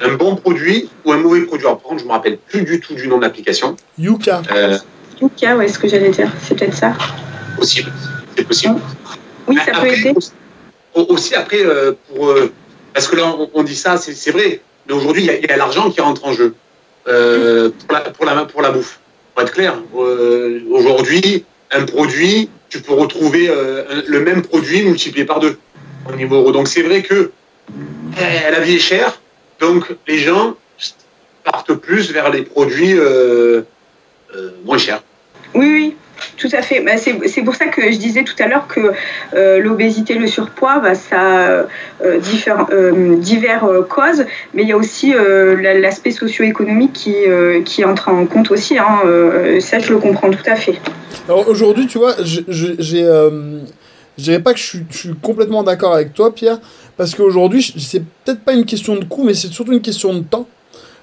un 0.00 0.14
bon 0.14 0.36
produit 0.36 0.88
ou 1.04 1.12
un 1.12 1.18
mauvais 1.18 1.42
produit. 1.42 1.66
Alors, 1.66 1.78
par 1.78 1.90
contre, 1.90 2.02
je 2.02 2.06
me 2.06 2.12
rappelle 2.12 2.38
plus 2.38 2.62
du 2.62 2.80
tout 2.80 2.94
du 2.94 3.06
nom 3.08 3.18
de 3.18 3.22
l'application. 3.22 3.76
Yuka. 3.98 4.42
Euh, 4.52 4.78
Yuka, 5.20 5.56
ouais, 5.56 5.68
ce 5.68 5.78
que 5.78 5.88
j'allais 5.88 6.10
dire. 6.10 6.30
C'est 6.42 6.56
peut-être 6.56 6.76
ça. 6.76 6.94
Possible. 7.56 7.92
C'est 8.36 8.44
possible. 8.44 8.76
Oui, 9.46 9.56
ça 9.56 9.72
après, 9.72 9.88
peut 9.88 9.94
aider. 9.94 10.12
Aussi, 10.16 10.32
aussi 10.94 11.34
après, 11.34 11.64
euh, 11.64 11.92
pour, 12.08 12.30
euh, 12.30 12.52
parce 12.94 13.08
que 13.08 13.16
là, 13.16 13.34
on, 13.38 13.50
on 13.52 13.62
dit 13.62 13.76
ça, 13.76 13.96
c'est 13.98 14.30
vrai, 14.30 14.62
mais 14.86 14.94
aujourd'hui, 14.94 15.22
il 15.22 15.26
y 15.26 15.50
a, 15.50 15.54
a 15.54 15.56
l'argent 15.56 15.90
qui 15.90 16.00
rentre 16.00 16.24
en 16.24 16.32
jeu 16.32 16.54
euh, 17.08 17.70
pour, 17.86 17.92
la, 17.94 18.00
pour, 18.00 18.24
la, 18.24 18.44
pour 18.46 18.62
la 18.62 18.70
bouffe. 18.70 19.00
Pour 19.34 19.42
être 19.42 19.52
clair, 19.52 19.74
euh, 19.96 20.60
aujourd'hui, 20.70 21.44
un 21.72 21.84
produit, 21.84 22.48
tu 22.68 22.80
peux 22.80 22.94
retrouver 22.94 23.48
euh, 23.48 24.02
le 24.06 24.20
même 24.20 24.42
produit 24.42 24.82
multiplié 24.82 25.24
par 25.24 25.40
deux 25.40 25.58
au 26.10 26.16
niveau 26.16 26.36
euro. 26.36 26.52
Donc 26.52 26.68
c'est 26.68 26.82
vrai 26.82 27.02
que 27.02 27.30
eh, 28.18 28.50
la 28.50 28.60
vie 28.60 28.76
est 28.76 28.78
chère, 28.78 29.20
donc 29.60 29.94
les 30.06 30.18
gens 30.18 30.54
partent 31.44 31.74
plus 31.74 32.12
vers 32.12 32.30
les 32.30 32.42
produits 32.42 32.98
euh, 32.98 33.62
euh, 34.34 34.50
moins 34.64 34.78
chers. 34.78 35.02
Oui, 35.54 35.66
oui, 35.72 35.96
tout 36.36 36.48
à 36.52 36.62
fait. 36.62 36.80
Bah, 36.80 36.92
c'est 36.96 37.42
pour 37.42 37.54
ça 37.54 37.66
que 37.66 37.90
je 37.90 37.96
disais 37.96 38.22
tout 38.24 38.34
à 38.38 38.46
l'heure 38.46 38.68
que 38.68 38.92
euh, 39.34 39.58
l'obésité, 39.58 40.14
le 40.14 40.26
surpoids, 40.26 40.78
bah, 40.78 40.94
ça 40.94 41.18
a 41.18 41.66
euh, 42.04 42.18
divers, 42.20 42.66
euh, 42.70 43.16
divers 43.16 43.66
causes, 43.88 44.24
mais 44.54 44.62
il 44.62 44.68
y 44.68 44.72
a 44.72 44.76
aussi 44.76 45.12
l'aspect 45.12 46.12
socio-économique 46.12 46.92
qui, 46.92 47.16
qui 47.64 47.84
entre 47.84 48.10
en 48.10 48.26
compte 48.26 48.50
aussi. 48.50 48.78
Hein, 48.78 49.00
ça, 49.60 49.78
je 49.78 49.92
le 49.92 49.98
comprends 49.98 50.30
tout 50.30 50.46
à 50.46 50.56
fait. 50.56 50.80
Alors 51.28 51.48
aujourd'hui, 51.48 51.86
tu 51.86 51.98
vois, 51.98 52.14
j'ai 52.20 53.04
je 54.20 54.24
dirais 54.24 54.40
pas 54.40 54.52
que 54.52 54.58
je 54.58 54.64
suis, 54.64 54.80
je 54.90 54.98
suis 54.98 55.14
complètement 55.22 55.62
d'accord 55.62 55.94
avec 55.94 56.12
toi, 56.12 56.34
Pierre, 56.34 56.58
parce 57.00 57.14
qu'aujourd'hui, 57.14 57.62
c'est 57.78 58.00
peut-être 58.00 58.40
pas 58.40 58.52
une 58.52 58.66
question 58.66 58.94
de 58.94 59.06
coût, 59.06 59.24
mais 59.24 59.32
c'est 59.32 59.50
surtout 59.50 59.72
une 59.72 59.80
question 59.80 60.12
de 60.12 60.20
temps. 60.20 60.46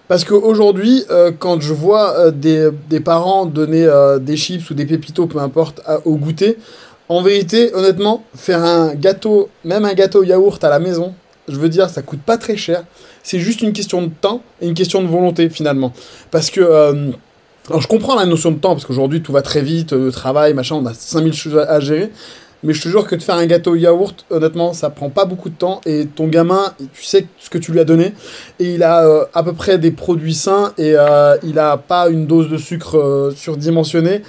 Parce 0.08 0.26
qu'aujourd'hui, 0.26 1.04
euh, 1.10 1.32
quand 1.32 1.60
je 1.60 1.74
vois 1.74 2.20
euh, 2.20 2.30
des, 2.32 3.00
parents 3.00 3.48
donner 3.48 3.84
euh, 3.84 4.20
des 4.20 4.38
chips 4.38 4.70
ou 4.70 4.76
des 4.76 4.86
pépitos, 4.86 5.26
peu 5.26 5.40
importe, 5.40 5.82
au 6.06 6.18
goûter, 6.18 6.60
en 7.10 7.24
vérité, 7.24 7.74
honnêtement, 7.74 8.24
faire 8.36 8.64
un 8.64 8.94
gâteau, 8.94 9.50
même 9.66 9.86
un 9.86 9.96
gâteau 9.96 10.22
yaourt 10.22 10.64
à 10.64 10.70
la 10.70 10.78
maison, 10.78 11.16
je 11.48 11.56
veux 11.56 11.68
dire, 11.68 11.90
ça 11.90 12.04
coûte 12.04 12.22
pas 12.22 12.38
très 12.38 12.58
cher. 12.58 12.84
C'est 13.24 13.40
juste 13.40 13.64
une 13.64 13.74
question 13.74 14.04
de 14.04 14.12
temps 14.22 14.44
et 14.62 14.68
une 14.68 14.76
question 14.76 15.02
de 15.02 15.08
volonté 15.08 15.50
finalement. 15.50 15.94
Parce 16.30 16.52
que 16.52 16.62
alors 17.70 17.82
je 17.82 17.88
comprends 17.88 18.16
la 18.16 18.28
notion 18.28 18.52
de 18.52 18.60
temps 18.60 18.76
parce 18.76 18.86
qu'aujourd'hui 18.86 19.24
tout 19.24 19.32
va 19.32 19.42
très 19.42 19.64
vite, 19.64 19.94
le 19.94 20.12
travail, 20.12 20.54
machin, 20.54 20.76
on 20.76 20.86
a 20.86 20.94
5000 20.94 21.34
choses 21.34 21.58
à, 21.58 21.80
gérer. 21.80 22.12
Mais 22.64 22.74
je 22.74 22.82
te 22.82 22.90
jure 22.90 23.06
que 23.06 23.16
de 23.16 23.22
faire 23.22 23.36
un 23.36 23.46
gâteau 23.46 23.76
yaourt, 23.76 24.26
honnêtement, 24.30 24.74
ça 24.74 24.90
prend 24.90 25.10
pas 25.10 25.26
beaucoup 25.26 25.50
de 25.50 25.56
temps. 25.56 25.82
Et 25.86 26.08
ton 26.08 26.28
gamin, 26.28 26.74
tu 26.94 27.04
sais 27.04 27.28
ce 27.40 27.50
que 27.50 27.58
tu 27.58 27.72
lui 27.72 27.80
as 27.80 27.86
donné. 27.86 28.14
Et 28.60 28.74
il 28.74 28.84
a 28.84 29.06
euh, 29.06 29.26
à 29.34 29.44
peu 29.44 29.54
près 29.54 29.78
des 29.78 29.92
produits 29.92 30.34
sains. 30.34 30.74
Et 30.78 30.94
euh, 30.96 31.38
il 31.44 31.60
a 31.60 31.78
pas 31.78 32.10
une 32.10 32.26
dose 32.26 32.50
de 32.50 32.58
sucre 32.58 32.98
euh, 32.98 33.32
surdimensionnée. 33.36 34.24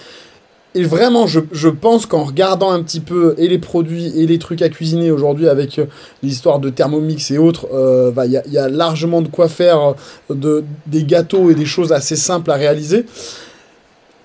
Et 0.75 0.85
vraiment, 0.85 1.27
je, 1.27 1.69
pense 1.69 2.05
qu'en 2.05 2.25
regardant 2.25 2.71
un 2.71 2.83
petit 2.83 3.01
peu 3.01 3.35
et 3.39 3.49
les 3.49 3.59
produits 3.59 4.13
et 4.21 4.27
les 4.27 4.39
trucs 4.39 4.61
à 4.61 4.69
cuisiner 4.69 5.11
aujourd'hui 5.11 5.49
avec 5.49 5.81
l'histoire 6.23 6.61
de 6.61 6.69
Thermomix 6.69 7.31
et 7.31 7.39
autres, 7.39 7.67
bah, 8.15 8.27
il 8.27 8.33
y, 8.33 8.59
a, 8.59 8.69
largement 8.69 9.23
de 9.23 9.29
quoi 9.29 9.49
faire 9.49 9.95
de, 10.29 10.63
des 10.87 11.05
gâteaux 11.05 11.51
et 11.51 11.55
des 11.55 11.65
choses 11.65 11.91
assez 11.91 12.17
simples 12.17 12.51
à 12.51 12.55
réaliser 12.55 13.07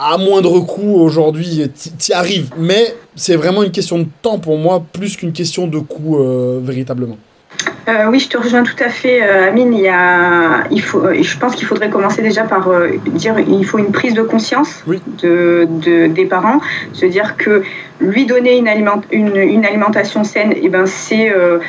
à 0.04 0.18
moindre 0.18 0.60
coût 0.60 0.96
aujourd'hui, 0.96 1.72
tu 2.00 2.12
y 2.12 2.14
arrives. 2.14 2.50
Mais 2.58 2.96
c'est 3.16 3.36
vraiment 3.36 3.64
une 3.64 3.72
question 3.72 4.00
de 4.00 4.08
temps 4.22 4.40
pour 4.40 4.58
moi, 4.58 4.84
plus 4.92 5.16
qu'une 5.16 5.34
question 5.34 5.68
de 5.68 5.80
coût 5.80 6.18
euh, 6.18 6.60
véritablement. 6.62 7.18
Euh, 7.88 8.10
oui, 8.10 8.20
je 8.20 8.30
te 8.30 8.38
rejoins 8.38 8.64
tout 8.64 8.82
à 8.84 8.90
fait, 8.90 9.22
euh, 9.22 9.50
Amine. 9.50 9.74
Il, 9.74 9.82
y 9.82 9.90
a, 9.90 10.64
il 10.72 10.82
faut, 10.82 11.02
je 11.14 11.38
pense 11.38 11.56
qu'il 11.56 11.68
faudrait 11.68 11.90
commencer 11.90 12.22
déjà 12.22 12.44
par 12.44 12.70
dire 13.08 13.36
il 13.40 13.66
faut 13.66 13.78
une 13.78 13.92
prise 13.92 14.14
de 14.14 14.24
conscience 14.24 14.84
de, 15.22 15.68
de, 15.70 16.08
des 16.08 16.26
parents, 16.26 16.62
se 16.94 17.06
dire 17.06 17.36
que 17.38 17.64
lui 18.00 18.26
donner 18.26 18.58
une, 18.58 18.68
aliment, 18.68 19.02
une, 19.12 19.66
alimentation 19.66 20.24
saine, 20.24 20.54
eh 20.62 20.70
ben 20.70 20.86
c'est 20.86 21.32
euh, 21.32 21.60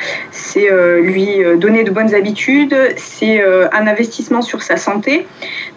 euh, 0.57 1.01
lui 1.01 1.43
euh, 1.43 1.55
donner 1.55 1.83
de 1.83 1.91
bonnes 1.91 2.13
habitudes, 2.13 2.75
c'est 2.97 3.43
un 3.71 3.87
investissement 3.87 4.41
sur 4.41 4.61
sa 4.63 4.77
santé. 4.77 5.27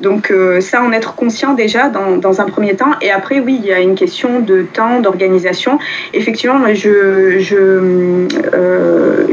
Donc 0.01 0.33
ça, 0.61 0.83
en 0.83 0.93
être 0.93 1.15
conscient 1.15 1.55
déjà 1.55 1.89
dans, 1.89 2.17
dans, 2.17 2.41
un 2.41 2.47
premier 2.47 2.75
temps. 2.75 2.93
Et 3.01 3.11
après, 3.11 3.41
oui, 3.41 3.59
il 3.61 3.67
y 3.67 3.73
a 3.73 3.81
une 3.81 3.95
question 3.95 4.41
de 4.41 4.63
temps, 4.63 5.01
d'organisation. 5.01 5.79
Effectivement, 6.15 6.59
je, 6.73 7.39
je, 7.41 8.27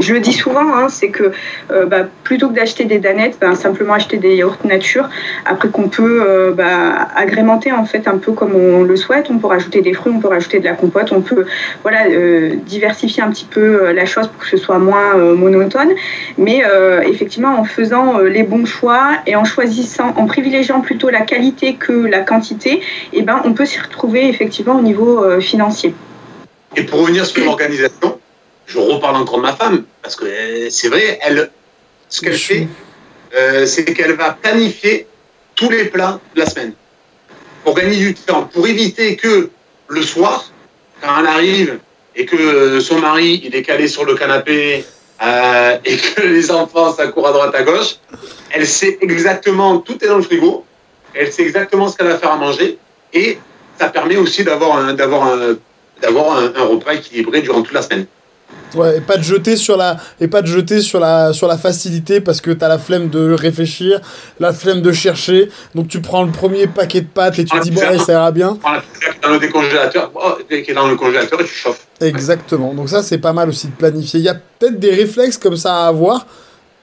je 0.00 0.12
le 0.12 0.20
dis 0.20 0.32
souvent, 0.32 0.74
hein, 0.74 0.88
c'est 0.88 1.10
que 1.10 1.32
bah, 1.86 2.02
plutôt 2.24 2.48
que 2.48 2.54
d'acheter 2.54 2.84
des 2.84 2.98
danettes, 2.98 3.38
ben, 3.40 3.54
simplement 3.54 3.94
acheter 3.94 4.16
des 4.16 4.34
yaourts 4.34 4.58
nature, 4.64 5.08
après 5.44 5.68
qu'on 5.68 5.88
peut 5.88 6.54
bah, 6.56 7.08
agrémenter 7.14 7.72
en 7.72 7.84
fait 7.84 8.08
un 8.08 8.18
peu 8.18 8.32
comme 8.32 8.54
on 8.54 8.82
le 8.82 8.96
souhaite. 8.96 9.28
On 9.30 9.38
peut 9.38 9.46
rajouter 9.46 9.82
des 9.82 9.94
fruits, 9.94 10.12
on 10.14 10.20
peut 10.20 10.28
rajouter 10.28 10.58
de 10.58 10.64
la 10.64 10.72
compote, 10.72 11.12
on 11.16 11.22
peut 11.22 11.46
voilà, 11.82 12.06
euh, 12.06 12.56
diversifier 12.66 13.22
un 13.22 13.30
petit 13.30 13.46
peu 13.46 13.60
euh, 13.60 13.92
la 13.92 14.06
chose 14.06 14.28
pour 14.28 14.38
que 14.38 14.48
ce 14.48 14.56
soit 14.56 14.78
moins 14.78 15.16
euh, 15.16 15.34
monotone. 15.34 15.90
Mais 16.38 16.62
effectivement, 17.06 17.58
en 17.58 17.64
faisant 17.64 18.18
les 18.18 18.42
bons 18.42 18.66
choix 18.66 19.18
et 19.26 19.36
en 19.36 19.44
choisissant, 19.44 20.12
en 20.16 20.26
privilégiant 20.26 20.80
plutôt 20.80 21.10
la 21.10 21.22
qualité 21.22 21.74
que 21.74 21.92
la 21.92 22.20
quantité, 22.20 22.82
eh 23.12 23.22
ben, 23.22 23.40
on 23.44 23.52
peut 23.52 23.64
s'y 23.64 23.78
retrouver 23.78 24.28
effectivement 24.28 24.76
au 24.76 24.82
niveau 24.82 25.40
financier. 25.40 25.94
Et 26.76 26.82
pour 26.82 27.00
revenir 27.00 27.24
sur 27.24 27.44
l'organisation, 27.44 28.18
je 28.66 28.78
reparle 28.78 29.16
encore 29.16 29.38
de 29.38 29.42
ma 29.42 29.54
femme, 29.54 29.84
parce 30.02 30.16
que 30.16 30.26
c'est 30.70 30.88
vrai, 30.88 31.18
elle, 31.22 31.50
ce 32.08 32.20
qu'elle 32.20 32.34
fait, 32.34 32.68
c'est 33.64 33.84
qu'elle 33.84 34.12
va 34.12 34.36
planifier 34.40 35.06
tous 35.54 35.70
les 35.70 35.86
plats 35.86 36.20
de 36.34 36.40
la 36.40 36.46
semaine 36.46 36.72
pour 37.64 37.74
gagner 37.74 37.96
du 37.96 38.14
temps, 38.14 38.44
pour 38.52 38.66
éviter 38.66 39.16
que 39.16 39.50
le 39.88 40.02
soir, 40.02 40.50
quand 41.02 41.20
elle 41.20 41.26
arrive 41.26 41.78
et 42.14 42.26
que 42.26 42.80
son 42.80 42.98
mari 42.98 43.42
il 43.44 43.54
est 43.54 43.62
calé 43.62 43.88
sur 43.88 44.04
le 44.04 44.14
canapé 44.14 44.84
euh, 45.22 45.78
et 45.84 45.96
que 45.96 46.22
les 46.22 46.50
enfants 46.50 46.92
ça 46.92 47.06
court 47.08 47.28
à 47.28 47.32
droite 47.32 47.54
à 47.54 47.62
gauche, 47.62 47.96
elle 48.50 48.66
sait 48.66 48.98
exactement 49.00 49.78
tout 49.78 50.02
est 50.02 50.08
dans 50.08 50.16
le 50.16 50.22
frigo, 50.22 50.64
elle 51.14 51.32
sait 51.32 51.42
exactement 51.42 51.88
ce 51.88 51.96
qu'elle 51.96 52.08
va 52.08 52.18
faire 52.18 52.32
à 52.32 52.36
manger 52.36 52.78
et 53.12 53.38
ça 53.78 53.88
permet 53.88 54.16
aussi 54.16 54.44
d'avoir 54.44 54.78
un, 54.78 54.88
un, 54.88 54.94
d'avoir 54.94 56.38
un 56.38 56.64
repas 56.64 56.94
équilibré 56.94 57.42
durant 57.42 57.62
toute 57.62 57.74
la 57.74 57.82
semaine. 57.82 58.06
Ouais, 58.74 58.98
et 58.98 59.00
pas 59.00 59.16
de 59.16 59.22
jeter 59.22 59.56
sur 59.56 59.76
la 59.76 59.96
et 60.20 60.28
pas 60.28 60.42
de 60.42 60.46
jeter 60.46 60.80
sur 60.80 61.00
la 61.00 61.32
sur 61.32 61.46
la 61.46 61.56
facilité 61.56 62.20
parce 62.20 62.40
que 62.40 62.50
t'as 62.50 62.68
la 62.68 62.78
flemme 62.78 63.08
de 63.08 63.32
réfléchir, 63.32 64.00
la 64.40 64.52
flemme 64.52 64.82
de 64.82 64.92
chercher. 64.92 65.50
Donc 65.74 65.88
tu 65.88 66.00
prends 66.00 66.24
le 66.24 66.32
premier 66.32 66.66
paquet 66.66 67.00
de 67.00 67.06
pâtes 67.06 67.38
et 67.38 67.44
tu 67.44 67.58
dis 67.60 67.70
bon, 67.70 67.80
ça 67.98 68.12
ira 68.12 68.32
bien. 68.32 68.58
Dans 69.22 69.30
le 69.30 69.38
décongélateur, 69.38 70.10
oh, 70.14 70.36
qui 70.48 70.54
est 70.54 70.74
dans 70.74 70.88
le 70.88 70.96
congélateur 70.96 71.40
et 71.40 71.44
tu 71.44 71.54
chauffes. 71.54 71.86
Exactement. 72.00 72.74
Donc 72.74 72.88
ça 72.88 73.02
c'est 73.02 73.18
pas 73.18 73.32
mal 73.32 73.48
aussi 73.48 73.68
de 73.68 73.72
planifier. 73.72 74.20
Il 74.20 74.26
y 74.26 74.28
a 74.28 74.34
peut-être 74.34 74.78
des 74.78 74.90
réflexes 74.90 75.38
comme 75.38 75.56
ça 75.56 75.84
à 75.84 75.88
avoir. 75.88 76.26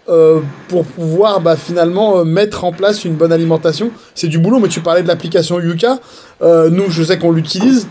Euh, 0.09 0.41
pour 0.67 0.83
pouvoir 0.83 1.39
bah, 1.39 1.55
finalement 1.55 2.17
euh, 2.17 2.23
mettre 2.25 2.65
en 2.65 2.73
place 2.73 3.05
une 3.05 3.13
bonne 3.13 3.31
alimentation. 3.31 3.89
C'est 4.15 4.27
du 4.27 4.37
boulot, 4.37 4.59
mais 4.59 4.67
tu 4.67 4.81
parlais 4.81 5.01
de 5.01 5.07
l'application 5.07 5.61
Yuka. 5.61 5.99
Euh, 6.41 6.69
nous, 6.69 6.89
je 6.89 7.03
sais 7.03 7.17
qu'on 7.17 7.31
l'utilise. 7.31 7.87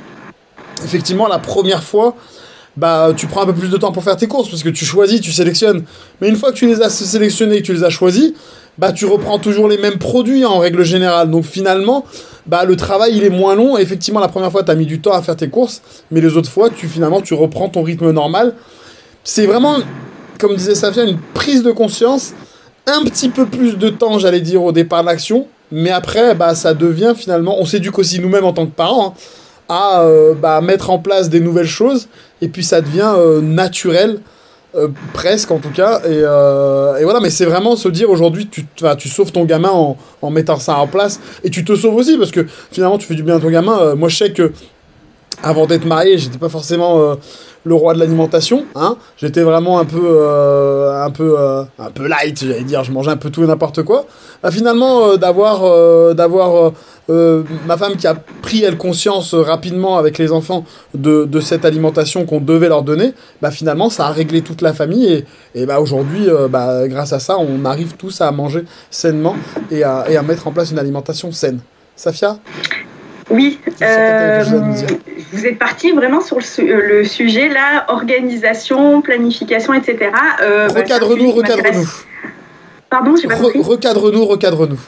Effectivement, 0.84 1.26
la 1.26 1.38
première 1.38 1.82
fois, 1.82 2.14
bah 2.76 3.12
tu 3.16 3.26
prends 3.26 3.42
un 3.42 3.46
peu 3.46 3.54
plus 3.54 3.68
de 3.68 3.76
temps 3.76 3.92
pour 3.92 4.02
faire 4.02 4.16
tes 4.16 4.26
courses 4.26 4.48
parce 4.48 4.62
que 4.62 4.68
tu 4.68 4.84
choisis, 4.84 5.20
tu 5.20 5.32
sélectionnes. 5.32 5.84
Mais 6.20 6.28
une 6.28 6.36
fois 6.36 6.52
que 6.52 6.56
tu 6.56 6.66
les 6.66 6.80
as 6.80 6.90
sélectionnés 6.90 7.58
que 7.60 7.66
tu 7.66 7.72
les 7.74 7.84
as 7.84 7.90
choisis, 7.90 8.32
bah 8.78 8.92
tu 8.92 9.04
reprends 9.04 9.38
toujours 9.38 9.68
les 9.68 9.78
mêmes 9.78 9.98
produits 9.98 10.44
en 10.44 10.58
règle 10.58 10.82
générale. 10.82 11.30
Donc 11.30 11.44
finalement, 11.44 12.04
bah 12.46 12.64
le 12.64 12.76
travail 12.76 13.16
il 13.16 13.24
est 13.24 13.30
moins 13.30 13.54
long. 13.54 13.76
effectivement, 13.76 14.20
la 14.20 14.28
première 14.28 14.50
fois 14.50 14.62
tu 14.62 14.70
as 14.70 14.74
mis 14.74 14.86
du 14.86 15.00
temps 15.00 15.12
à 15.12 15.22
faire 15.22 15.36
tes 15.36 15.48
courses, 15.48 15.82
mais 16.10 16.20
les 16.20 16.36
autres 16.36 16.50
fois, 16.50 16.70
tu 16.70 16.88
finalement 16.88 17.20
tu 17.20 17.34
reprends 17.34 17.68
ton 17.68 17.82
rythme 17.82 18.10
normal. 18.10 18.54
C'est 19.24 19.46
vraiment 19.46 19.76
comme 20.38 20.56
disait 20.56 20.74
Safia 20.74 21.04
une 21.04 21.18
prise 21.34 21.62
de 21.62 21.70
conscience, 21.70 22.32
un 22.86 23.04
petit 23.04 23.28
peu 23.28 23.46
plus 23.46 23.76
de 23.76 23.90
temps, 23.90 24.18
j'allais 24.18 24.40
dire 24.40 24.62
au 24.62 24.72
départ 24.72 25.02
de 25.02 25.08
l'action, 25.08 25.46
mais 25.70 25.90
après 25.90 26.34
bah 26.34 26.54
ça 26.54 26.74
devient 26.74 27.12
finalement 27.14 27.56
on 27.60 27.66
s'éduque 27.66 27.98
aussi 27.98 28.18
nous-mêmes 28.18 28.46
en 28.46 28.54
tant 28.54 28.66
que 28.66 28.74
parents. 28.74 29.08
Hein 29.08 29.41
à 29.72 30.02
euh, 30.02 30.34
bah, 30.34 30.60
mettre 30.60 30.90
en 30.90 30.98
place 30.98 31.30
des 31.30 31.40
nouvelles 31.40 31.66
choses, 31.66 32.08
et 32.42 32.48
puis 32.48 32.62
ça 32.62 32.82
devient 32.82 33.14
euh, 33.16 33.40
naturel, 33.40 34.18
euh, 34.74 34.88
presque 35.14 35.50
en 35.50 35.58
tout 35.58 35.70
cas. 35.70 36.02
Et, 36.04 36.20
voilà, 37.04 37.20
mais 37.22 37.30
c'est 37.30 37.46
vraiment 37.46 37.74
se 37.74 37.88
dire 37.88 38.10
aujourd'hui, 38.10 38.48
tu, 38.48 38.66
tu 38.98 39.08
sauves 39.08 39.32
ton 39.32 39.46
gamin 39.46 39.70
en, 39.70 40.30
mettant 40.30 40.58
ça 40.58 40.76
en 40.76 40.86
place, 40.86 41.20
et 41.42 41.48
tu 41.48 41.64
te 41.64 41.74
sauves 41.74 41.94
aussi, 41.94 42.18
parce 42.18 42.30
que 42.30 42.46
finalement, 42.70 42.98
tu 42.98 43.06
fais 43.06 43.14
du 43.14 43.22
bien 43.22 43.36
à 43.36 43.40
ton 43.40 43.48
gamin. 43.48 43.94
moi, 43.94 44.10
je 44.10 44.16
sais 44.16 44.32
que 44.32 44.52
avant 45.42 45.66
d'être 45.66 45.86
marié, 45.86 46.18
j'étais 46.18 46.38
pas 46.38 46.50
forcément 46.50 47.16
le 47.64 47.74
roi 47.74 47.94
de 47.94 47.98
l'alimentation. 47.98 48.64
Hein 48.74 48.96
J'étais 49.16 49.42
vraiment 49.42 49.78
un 49.78 49.84
peu, 49.86 50.20
un 50.28 51.10
peu, 51.10 51.36
un 51.78 51.90
peu 51.90 52.06
light, 52.06 52.44
j'allais 52.44 52.62
dire. 52.62 52.84
Je 52.84 52.92
mangeais 52.92 53.10
un 53.10 53.16
peu 53.16 53.30
tout 53.30 53.42
et 53.42 53.46
n'importe 53.46 53.82
quoi. 53.82 54.04
Bah, 54.42 54.50
finalement, 54.50 55.16
d'avoir, 55.16 56.14
d'avoir 56.14 56.72
ma 57.08 57.76
femme 57.76 57.96
qui 57.96 58.06
a 58.06 58.14
pris 58.14 58.62
elle 58.62 58.76
conscience 58.76 59.34
rapidement 59.34 59.98
avec 59.98 60.18
les 60.18 60.32
enfants 60.32 60.64
de, 60.94 61.24
de 61.24 61.40
cette 61.40 61.64
alimentation 61.64 62.24
qu'on 62.24 62.40
devait 62.40 62.68
leur 62.68 62.82
donner, 62.82 63.12
bah 63.40 63.50
finalement, 63.50 63.90
ça 63.90 64.06
a 64.06 64.10
réglé 64.10 64.42
toute 64.42 64.62
la 64.62 64.72
famille 64.72 65.12
et, 65.12 65.24
et 65.54 65.66
bah 65.66 65.80
aujourd'hui, 65.80 66.26
bah, 66.48 66.88
grâce 66.88 67.12
à 67.12 67.18
ça, 67.18 67.36
on 67.38 67.64
arrive 67.64 67.94
tous 67.96 68.20
à 68.20 68.30
manger 68.30 68.64
sainement 68.90 69.36
et 69.70 69.82
à, 69.82 70.04
et 70.08 70.16
à 70.16 70.22
mettre 70.22 70.46
en 70.46 70.52
place 70.52 70.70
une 70.70 70.78
alimentation 70.78 71.32
saine. 71.32 71.60
Safia? 71.96 72.38
Oui, 73.30 73.58
euh, 73.80 74.42
vous 75.32 75.46
êtes 75.46 75.58
parti 75.58 75.92
vraiment 75.92 76.20
sur 76.20 76.38
le, 76.38 76.44
euh, 76.60 77.04
sujet 77.04 77.48
là, 77.48 77.86
organisation, 77.88 79.00
planification, 79.00 79.72
etc. 79.72 80.10
Euh, 80.42 80.68
bah, 80.68 80.80
recadre-nous, 80.80 81.30
recadre-nous. 81.30 81.88
Pardon, 82.90 83.14
j'ai 83.16 83.28
pas 83.28 83.36
compris. 83.36 83.62
Recadre-nous, 83.62 84.24
recadre-nous. 84.26 84.80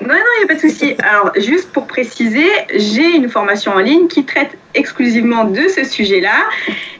Non, 0.00 0.08
non, 0.08 0.14
il 0.14 0.38
n'y 0.38 0.44
a 0.44 0.48
pas 0.48 0.54
de 0.54 0.68
souci. 0.68 0.96
Alors, 0.98 1.32
juste 1.36 1.72
pour 1.72 1.86
préciser, 1.86 2.48
j'ai 2.74 3.16
une 3.16 3.28
formation 3.28 3.72
en 3.72 3.78
ligne 3.78 4.08
qui 4.08 4.24
traite 4.24 4.58
exclusivement 4.74 5.44
de 5.44 5.68
ce 5.68 5.84
sujet-là 5.84 6.44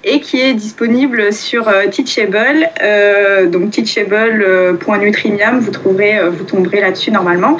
et 0.05 0.21
qui 0.21 0.41
est 0.41 0.55
disponible 0.55 1.33
sur 1.33 1.69
euh, 1.69 1.87
Teachable. 1.89 2.69
Euh, 2.83 3.47
donc 3.47 3.71
teachable.nutrimium, 3.71 5.59
vous 5.61 5.71
trouverez, 5.71 6.19
euh, 6.19 6.31
vous 6.31 6.45
tomberez 6.45 6.81
là-dessus 6.81 7.11
normalement. 7.11 7.57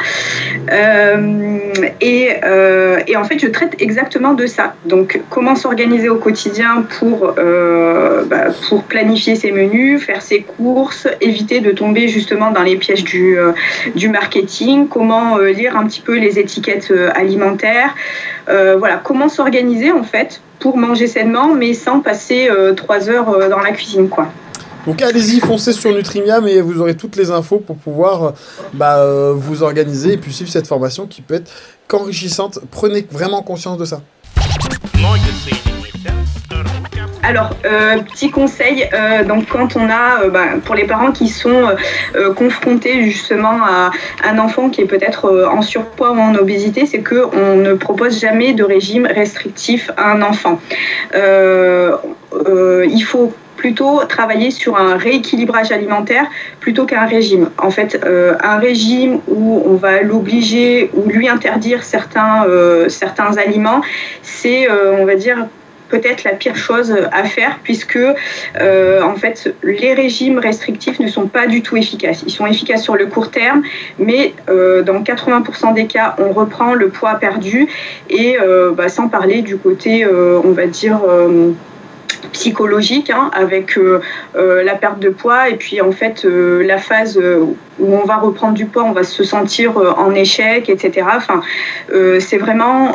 et, 2.01 2.31
en 3.17 3.25
fait, 3.25 3.39
je 3.39 3.47
traite 3.47 3.77
exactement 3.79 4.35
de 4.35 4.47
ça. 4.47 4.75
Donc, 4.85 5.21
comment 5.31 5.55
s'organiser 5.55 6.09
au 6.09 6.17
quotidien 6.17 6.85
pour, 6.99 7.35
bah, 7.35 8.47
pour 8.69 8.83
planifier 8.85 9.37
ses 9.37 9.53
menus, 9.53 10.03
faire 10.03 10.21
ses 10.21 10.43
courses, 10.43 11.07
éviter 11.21 11.61
de 11.61 11.71
tomber 11.71 12.09
justement 12.09 12.51
dans 12.51 12.63
les 12.63 12.77
pièges 12.77 13.05
du 13.05 14.09
marketing, 14.09 14.89
comment 14.89 15.39
lire 15.39 15.77
un 15.77 15.87
petit 15.87 16.01
peu 16.01 16.19
les 16.19 16.39
étiquettes 16.39 16.93
alimentaires. 17.15 17.95
Voilà, 18.47 19.01
comment 19.03 19.29
s'organiser 19.29 19.93
en 19.93 20.03
fait 20.03 20.41
pour 20.65 20.79
manger 20.79 21.07
sainement, 21.09 21.55
mais 21.55 21.75
sans 21.75 22.01
passer 22.01 22.49
euh, 22.49 22.73
trois 22.73 23.11
heures 23.11 23.29
euh, 23.29 23.51
dans 23.51 23.59
la 23.59 23.73
cuisine, 23.73 24.09
quoi. 24.09 24.29
Donc 24.87 25.03
allez-y, 25.03 25.41
foncez 25.41 25.75
sur 25.75 25.93
Nutrimiam 25.93 26.49
et 26.49 26.63
vous 26.63 26.81
aurez 26.81 26.97
toutes 26.97 27.17
les 27.17 27.31
infos 27.31 27.59
pour 27.59 27.77
pouvoir 27.77 28.23
euh, 28.23 28.31
bah, 28.73 29.33
vous 29.35 29.63
organiser 29.63 30.15
et 30.15 30.17
puis 30.17 30.33
suivre 30.33 30.51
cette 30.51 30.67
formation 30.67 31.07
qui 31.07 31.21
peut 31.21 31.35
être 31.35 31.51
qu'enrichissante. 31.87 32.61
Prenez 32.71 33.07
vraiment 33.11 33.43
conscience 33.43 33.77
de 33.77 33.85
ça. 33.85 34.01
Alors, 37.27 37.51
petit 38.13 38.31
conseil, 38.31 38.89
donc 39.27 39.47
quand 39.49 39.77
on 39.77 39.89
a, 39.89 40.29
bah, 40.29 40.59
pour 40.65 40.75
les 40.75 40.85
parents 40.85 41.11
qui 41.11 41.29
sont 41.29 41.75
confrontés 42.37 43.03
justement 43.05 43.65
à 43.65 43.91
un 44.25 44.39
enfant 44.39 44.69
qui 44.69 44.83
est 44.83 44.87
peut-être 44.87 45.49
en 45.51 45.63
surpoids 45.63 46.13
ou 46.13 46.19
en 46.19 46.35
obésité, 46.35 46.87
c'est 46.87 47.03
qu'on 47.03 47.57
ne 47.57 47.75
propose 47.75 48.21
jamais 48.21 48.53
de 48.53 48.63
régime 48.63 49.07
restrictif 49.07 49.91
à 49.97 50.13
un 50.13 50.23
enfant. 50.23 50.61
il 51.15 53.03
faut 53.05 53.33
plutôt 53.65 54.05
travailler 54.05 54.51
sur 54.51 54.77
un 54.77 54.99
rééquilibrage 54.99 55.73
alimentaire 55.73 56.27
plutôt 56.61 56.85
qu'un 56.85 57.07
régime. 57.07 57.49
En 57.57 57.71
fait, 57.71 57.99
euh, 58.05 58.35
un 58.43 58.59
régime 58.59 59.21
où 59.27 59.63
on 59.65 59.77
va 59.77 60.03
l'obliger 60.03 60.91
ou 60.93 61.09
lui 61.09 61.31
interdire 61.31 61.83
certains, 61.83 62.45
euh, 62.47 62.89
aliments, 63.39 63.81
c'est, 64.23 64.71
euh, 64.71 64.97
on 65.01 65.07
va 65.07 65.15
dire, 65.15 65.47
peut-être 65.95 66.25
la 66.25 66.33
pire 66.33 66.57
chose 66.57 66.95
à 67.13 67.25
faire 67.25 67.59
puisque 67.63 67.99
en 67.99 69.15
fait 69.17 69.55
les 69.63 69.95
régimes 69.95 70.39
restrictifs 70.39 70.99
ne 70.99 71.09
sont 71.09 71.27
pas 71.27 71.47
du 71.47 71.63
tout 71.63 71.77
efficaces. 71.77 72.23
Ils 72.27 72.33
sont 72.33 72.47
efficaces 72.47 72.83
sur 72.83 72.97
le 72.97 73.07
court 73.07 73.31
terme, 73.31 73.63
mais 73.99 74.35
dans 74.49 75.03
80% 75.03 75.75
des 75.75 75.87
cas, 75.87 76.17
on 76.19 76.33
reprend 76.33 76.75
le 76.75 76.89
poids 76.89 77.15
perdu 77.15 77.69
et 78.11 78.37
bah, 78.77 78.89
sans 78.89 79.09
parler 79.09 79.43
du 79.43 79.57
côté, 79.57 80.05
on 80.07 80.53
va 80.53 80.67
dire 80.67 81.01
psychologique 82.33 83.11
hein, 83.11 83.31
avec 83.33 83.77
euh, 83.79 84.01
euh, 84.37 84.63
la 84.63 84.75
perte 84.75 84.99
de 84.99 85.09
poids 85.09 85.49
et 85.49 85.57
puis 85.57 85.81
en 85.81 85.93
fait 85.93 86.25
euh, 86.25 86.65
la 86.65 86.79
phase 86.79 87.21
où 87.79 87.93
on 87.93 88.05
va 88.05 88.17
reprendre 88.17 88.55
du 88.55 88.67
poids, 88.67 88.85
on 88.85 88.93
va 88.93 89.03
se 89.03 89.25
sentir 89.25 89.77
en 89.77 90.15
échec, 90.15 90.69
etc. 90.69 91.09
Enfin, 91.17 91.43
c'est 92.21 92.39
vraiment 92.39 92.93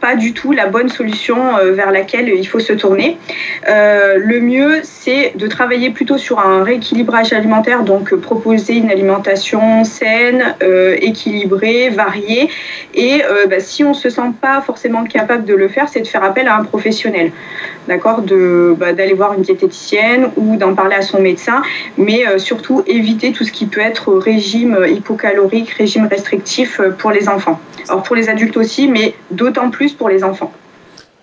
pas 0.00 0.14
du 0.16 0.32
tout 0.32 0.52
la 0.52 0.66
bonne 0.66 0.88
solution 0.88 1.36
vers 1.62 1.90
laquelle 1.90 2.30
il 2.30 2.46
faut 2.48 2.58
se 2.58 2.72
tourner. 2.72 3.18
le 3.68 4.40
mieux, 4.40 4.80
c'est 4.82 5.34
de 5.36 5.46
travailler 5.46 5.90
plutôt 5.90 6.16
sur 6.16 6.38
un 6.38 6.64
rééquilibrage 6.64 7.34
alimentaire, 7.34 7.82
donc 7.82 8.14
proposer 8.14 8.76
une 8.76 8.90
alimentation 8.90 9.84
saine, 9.84 10.54
équilibrée, 10.96 11.90
variée. 11.90 12.48
Et 12.94 13.22
bah, 13.50 13.60
si 13.60 13.84
on 13.84 13.92
se 13.92 14.08
sent 14.08 14.32
pas 14.40 14.62
forcément 14.62 15.04
capable 15.04 15.44
de 15.44 15.54
le 15.54 15.68
faire, 15.68 15.88
c'est 15.90 16.00
de 16.00 16.06
faire 16.06 16.24
appel 16.24 16.48
à 16.48 16.56
un 16.56 16.64
professionnel, 16.64 17.32
d'accord? 17.88 18.21
Bah, 18.22 18.92
d'aller 18.92 19.14
voir 19.14 19.34
une 19.34 19.42
diététicienne 19.42 20.30
ou 20.36 20.56
d'en 20.56 20.74
parler 20.74 20.96
à 20.96 21.02
son 21.02 21.20
médecin, 21.20 21.62
mais 21.96 22.26
euh, 22.26 22.38
surtout 22.38 22.82
éviter 22.86 23.32
tout 23.32 23.44
ce 23.44 23.52
qui 23.52 23.66
peut 23.66 23.80
être 23.80 24.12
régime 24.14 24.78
hypocalorique, 24.88 25.70
régime 25.70 26.06
restrictif 26.06 26.80
euh, 26.80 26.90
pour 26.90 27.10
les 27.10 27.28
enfants. 27.28 27.60
Alors 27.88 28.02
pour 28.02 28.16
les 28.16 28.28
adultes 28.28 28.56
aussi, 28.56 28.88
mais 28.88 29.14
d'autant 29.30 29.70
plus 29.70 29.92
pour 29.92 30.08
les 30.08 30.24
enfants. 30.24 30.52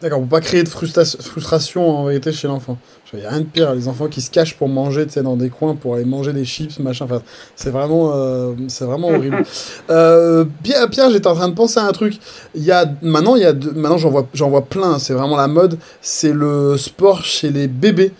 D'accord, 0.01 0.19
pour 0.19 0.29
pas 0.29 0.41
créer 0.41 0.63
de 0.63 0.69
frustration 0.69 1.89
en 1.89 2.05
vérité 2.05 2.31
chez 2.31 2.47
l'enfant. 2.47 2.77
Il 3.13 3.19
n'y 3.19 3.25
a 3.25 3.29
rien 3.29 3.39
de 3.39 3.45
pire, 3.45 3.73
les 3.73 3.87
enfants 3.87 4.07
qui 4.07 4.21
se 4.21 4.29
cachent 4.29 4.55
pour 4.55 4.69
manger 4.69 5.05
dans 5.05 5.35
des 5.35 5.49
coins, 5.49 5.75
pour 5.75 5.95
aller 5.95 6.05
manger 6.05 6.31
des 6.31 6.45
chips, 6.45 6.77
machin. 6.79 7.05
Enfin, 7.05 7.23
c'est 7.55 7.71
vraiment, 7.71 8.11
euh, 8.13 8.53
c'est 8.67 8.85
vraiment 8.85 9.09
horrible. 9.09 9.43
euh, 9.89 10.45
Pierre, 10.61 10.87
Pierre 10.89 11.09
j'étais 11.09 11.27
en 11.27 11.33
train 11.33 11.49
de 11.49 11.55
penser 11.55 11.79
à 11.79 11.85
un 11.85 11.91
truc. 11.91 12.19
Il 12.53 12.63
y 12.63 12.71
a, 12.71 12.85
maintenant, 13.01 13.35
il 13.35 13.41
y 13.41 13.45
a 13.45 13.53
maintenant 13.53 13.97
j'en 13.97 14.11
vois, 14.11 14.27
j'en 14.33 14.49
vois 14.49 14.65
plein, 14.65 14.99
c'est 14.99 15.13
vraiment 15.13 15.37
la 15.37 15.47
mode. 15.47 15.79
C'est 16.01 16.33
le 16.33 16.77
sport 16.77 17.23
chez 17.23 17.49
les 17.49 17.67
bébés. 17.67 18.11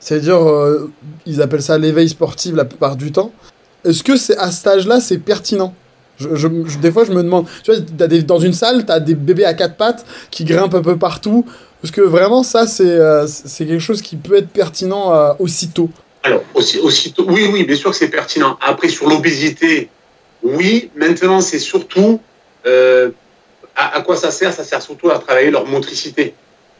C'est-à-dire, 0.00 0.48
euh, 0.48 0.90
ils 1.26 1.42
appellent 1.42 1.62
ça 1.62 1.76
l'éveil 1.76 2.08
sportif 2.08 2.54
la 2.54 2.64
plupart 2.64 2.96
du 2.96 3.12
temps. 3.12 3.32
Est-ce 3.84 4.02
que 4.02 4.16
c'est 4.16 4.38
à 4.38 4.50
cet 4.50 4.66
âge-là, 4.66 5.00
c'est 5.00 5.18
pertinent? 5.18 5.74
Je, 6.18 6.48
des 6.80 6.90
fois, 6.90 7.04
je 7.04 7.12
me 7.12 7.22
demande, 7.22 7.46
tu 7.62 7.72
vois, 7.72 7.80
dans 8.22 8.38
une 8.38 8.52
salle, 8.52 8.84
tu 8.84 8.90
as 8.90 8.98
des 8.98 9.14
bébés 9.14 9.44
à 9.44 9.54
quatre 9.54 9.76
pattes 9.76 10.04
qui 10.30 10.44
grimpent 10.44 10.74
un 10.74 10.82
peu 10.82 10.96
partout. 10.96 11.44
Parce 11.80 11.92
que 11.92 12.00
vraiment, 12.00 12.42
ça, 12.42 12.66
c'est 12.66 12.84
euh, 12.84 13.26
c'est 13.26 13.66
quelque 13.66 13.80
chose 13.80 14.02
qui 14.02 14.16
peut 14.16 14.36
être 14.36 14.48
pertinent 14.48 15.14
euh, 15.14 15.32
aussitôt. 15.38 15.90
Alors, 16.22 16.42
aussi, 16.54 16.78
aussitôt, 16.78 17.24
oui, 17.28 17.48
oui, 17.52 17.64
bien 17.64 17.76
sûr 17.76 17.90
que 17.90 17.96
c'est 17.96 18.08
pertinent. 18.08 18.58
Après, 18.60 18.88
sur 18.88 19.08
l'obésité, 19.08 19.88
oui. 20.42 20.90
Maintenant, 20.96 21.40
c'est 21.40 21.58
surtout 21.60 22.20
euh, 22.66 23.10
à, 23.76 24.00
quoi 24.02 24.16
ça 24.16 24.30
sert? 24.30 24.52
Ça 24.52 24.64
sert 24.64 24.82
surtout 24.82 25.10
à 25.10 25.18
travailler 25.18 25.50
leur 25.50 25.66
motricité, 25.66 26.34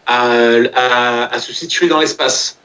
à, 0.07 1.39
se 1.39 1.53
situer 1.53 1.87
dans 1.89 2.01
l'espace. 2.01 2.59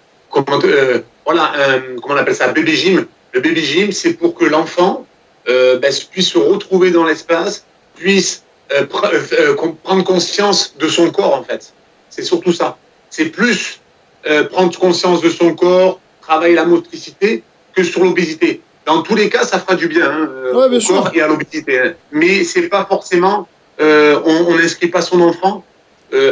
Voilà, 1.26 1.54
comment 2.02 2.16
on 2.16 2.18
appelle 2.18 2.36
ça? 2.36 2.48
Bébé 2.48 2.76
gym. 2.76 3.06
Le 3.34 3.40
bébé 3.40 3.62
gym, 3.62 3.92
c'est 3.92 4.14
pour 4.14 4.34
que 4.34 4.46
l'enfant 4.46 5.06
ben, 5.46 5.94
puisse 6.12 6.30
se 6.30 6.40
retrouver 6.40 6.90
dans 6.90 7.06
l'espace, 7.06 7.66
puisse 7.96 8.44
euh, 8.72 8.86
prendre 9.84 10.04
conscience 10.04 10.76
de 10.80 10.88
son 10.88 11.12
corps, 11.12 11.36
en 11.36 11.44
fait. 11.44 11.74
C'est 12.16 12.24
surtout 12.24 12.54
ça. 12.54 12.78
C'est 13.10 13.26
plus 13.26 13.80
prendre 14.52 14.78
conscience 14.80 15.22
de 15.22 15.30
son 15.30 15.54
corps, 15.54 16.00
travailler 16.22 16.56
la 16.56 16.66
motricité, 16.66 17.44
que 17.76 17.84
sur 17.84 18.04
l'obésité. 18.04 18.62
Dans 18.86 19.02
tous 19.02 19.16
les 19.16 19.30
cas, 19.30 19.44
ça 19.44 19.60
fera 19.60 19.76
du 19.76 19.88
bien, 19.88 20.10
hein, 20.10 20.30
au 20.54 20.80
corps 20.80 21.12
et 21.14 21.22
à 21.22 21.28
l'obésité. 21.28 21.80
Hein. 21.80 21.94
Mais 22.12 22.44
c'est 22.44 22.70
pas 22.70 22.86
forcément, 22.86 23.48
on 23.80 24.56
n'inscrit 24.58 24.88
pas 24.88 25.02
son 25.02 25.20
enfant 25.22 25.66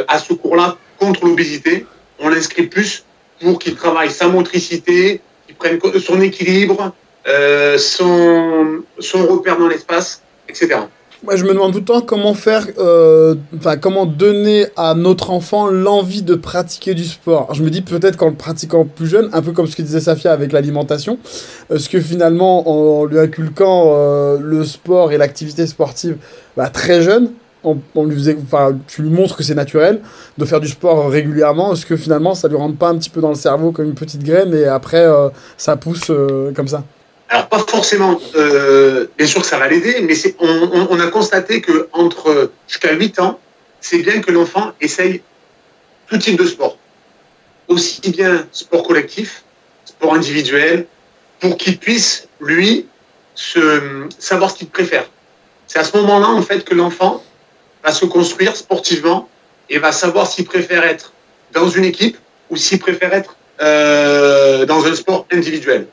à 0.08 0.18
ce 0.18 0.32
cours-là 0.32 0.78
contre 0.98 1.26
l'obésité. 1.26 1.86
On 2.18 2.28
l'inscrit 2.28 2.66
plus 2.66 3.04
pour 3.40 3.58
qu'il 3.58 3.74
travaille 3.74 4.10
sa 4.10 4.28
motricité, 4.28 5.20
qu'il 5.46 5.56
prenne 5.56 5.78
son 6.00 6.20
équilibre, 6.20 6.92
euh, 7.26 7.78
son, 7.78 8.82
son 8.98 9.26
repère 9.26 9.58
dans 9.58 9.68
l'espace, 9.68 10.22
etc. 10.48 10.80
Moi, 11.24 11.36
je 11.36 11.44
me 11.44 11.50
demande 11.54 11.70
tout 11.72 11.78
le 11.78 11.84
temps 11.84 12.00
comment 12.00 12.34
faire, 12.34 12.66
euh, 12.78 13.36
comment 13.80 14.06
donner 14.06 14.66
à 14.76 14.94
notre 14.94 15.30
enfant 15.30 15.68
l'envie 15.68 16.22
de 16.22 16.34
pratiquer 16.34 16.94
du 16.94 17.04
sport. 17.04 17.54
je 17.54 17.62
me 17.62 17.70
dis 17.70 17.80
peut-être 17.80 18.16
qu'en 18.16 18.30
le 18.30 18.34
pratiquant 18.34 18.84
plus 18.84 19.06
jeune, 19.06 19.30
un 19.32 19.40
peu 19.40 19.52
comme 19.52 19.68
ce 19.68 19.76
que 19.76 19.82
disait 19.82 20.00
Safia 20.00 20.32
avec 20.32 20.50
l'alimentation, 20.50 21.18
est-ce 21.72 21.88
que 21.88 22.00
finalement, 22.00 22.68
en, 22.68 23.04
lui 23.04 23.20
inculquant 23.20 23.92
euh, 23.94 24.38
le 24.42 24.64
sport 24.64 25.12
et 25.12 25.16
l'activité 25.16 25.68
sportive 25.68 26.16
bah, 26.56 26.70
très 26.70 27.02
jeune, 27.02 27.30
on, 27.62 27.76
lui 28.04 28.16
faisait, 28.16 28.36
enfin, 28.42 28.76
tu 28.88 29.02
lui 29.02 29.10
montres 29.10 29.36
que 29.36 29.44
c'est 29.44 29.54
naturel 29.54 30.00
de 30.38 30.44
faire 30.44 30.58
du 30.58 30.66
sport 30.66 31.08
régulièrement. 31.08 31.72
Est-ce 31.72 31.86
que 31.86 31.96
finalement, 31.96 32.34
ça 32.34 32.48
lui 32.48 32.56
rentre 32.56 32.76
pas 32.76 32.88
un 32.88 32.98
petit 32.98 33.10
peu 33.10 33.20
dans 33.20 33.28
le 33.28 33.36
cerveau 33.36 33.70
comme 33.70 33.86
une 33.86 33.94
petite 33.94 34.24
graine 34.24 34.52
et 34.52 34.64
après, 34.64 35.06
ça 35.56 35.76
pousse 35.76 36.10
comme 36.56 36.66
ça? 36.66 36.82
Alors 37.32 37.48
pas 37.48 37.60
forcément, 37.60 38.20
euh, 38.34 39.06
bien 39.16 39.26
sûr 39.26 39.40
que 39.40 39.46
ça 39.46 39.58
va 39.58 39.66
l'aider, 39.66 40.02
mais 40.02 40.14
on, 40.38 40.86
on, 40.90 41.00
a 41.00 41.06
constaté 41.06 41.62
que 41.62 41.88
entre 41.92 42.50
jusqu'à 42.68 42.92
8 42.92 43.20
ans, 43.20 43.40
c'est 43.80 44.00
bien 44.00 44.20
que 44.20 44.30
l'enfant 44.30 44.72
essaye 44.82 45.22
tout 46.08 46.18
type 46.18 46.36
de 46.38 46.44
sport, 46.44 46.76
aussi 47.68 48.02
bien 48.10 48.46
sport 48.52 48.82
collectif, 48.82 49.44
sport 49.86 50.12
individuel, 50.12 50.86
pour 51.40 51.56
qu'il 51.56 51.78
puisse 51.78 52.28
lui 52.38 52.86
savoir 54.18 54.50
ce 54.50 54.58
qu'il 54.58 54.68
préfère. 54.68 55.08
C'est 55.66 55.78
à 55.78 55.84
ce 55.84 55.96
moment-là 55.96 56.28
en 56.28 56.42
fait 56.42 56.66
que 56.66 56.74
l'enfant 56.74 57.24
va 57.82 57.92
se 57.92 58.04
construire 58.04 58.54
sportivement 58.56 59.30
et 59.70 59.78
va 59.78 59.92
savoir 59.92 60.26
s'il 60.26 60.44
préfère 60.44 60.84
être 60.84 61.14
dans 61.54 61.70
une 61.70 61.84
équipe 61.84 62.18
ou 62.50 62.58
s'il 62.58 62.78
préfère 62.78 63.14
être 63.14 63.36
euh, 63.62 64.66
dans 64.66 64.84
un 64.84 64.94
sport 64.94 65.26
individuel. 65.32 65.86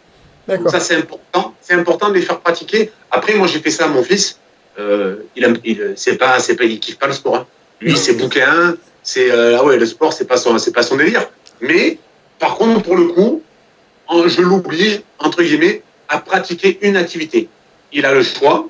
Donc 0.58 0.70
ça, 0.70 0.80
c'est 0.80 0.96
important. 0.96 1.54
C'est 1.62 1.74
important 1.74 2.10
de 2.10 2.16
les 2.16 2.22
faire 2.22 2.40
pratiquer. 2.40 2.92
Après, 3.12 3.34
moi, 3.36 3.48
j'ai 3.48 3.60
fait 3.60 3.72
ça 3.72 3.86
à 3.86 3.88
mon 3.88 4.04
fils. 4.04 4.40
Euh, 4.78 5.18
il, 5.36 5.60
il 5.64 5.94
c'est 5.96 6.18
pas, 6.18 6.40
c'est 6.40 6.56
pas, 6.56 6.64
il 6.64 6.80
kiffe 6.80 6.98
pas 6.98 7.08
le 7.08 7.14
sport. 7.14 7.36
Hein. 7.36 7.48
Lui, 7.82 7.98
c'est 7.98 8.14
bouquin. 8.14 8.76
C'est 9.04 9.32
euh, 9.32 9.58
ah 9.60 9.64
ouais, 9.64 9.78
le 9.78 9.86
sport, 9.86 10.14
c'est 10.14 10.26
pas 10.26 10.38
son, 10.38 10.58
c'est 10.58 10.74
pas 10.74 10.84
son 10.84 10.98
délire. 10.98 11.30
Mais 11.62 11.98
par 12.38 12.56
contre, 12.56 12.82
pour 12.84 12.96
le 12.96 13.06
coup, 13.08 13.42
je 14.10 14.42
l'oblige 14.42 15.02
entre 15.20 15.44
guillemets 15.44 15.84
à 16.08 16.20
pratiquer 16.20 16.80
une 16.82 16.98
activité. 16.98 17.48
Il 17.92 18.06
a 18.06 18.14
le 18.14 18.24
choix, 18.24 18.68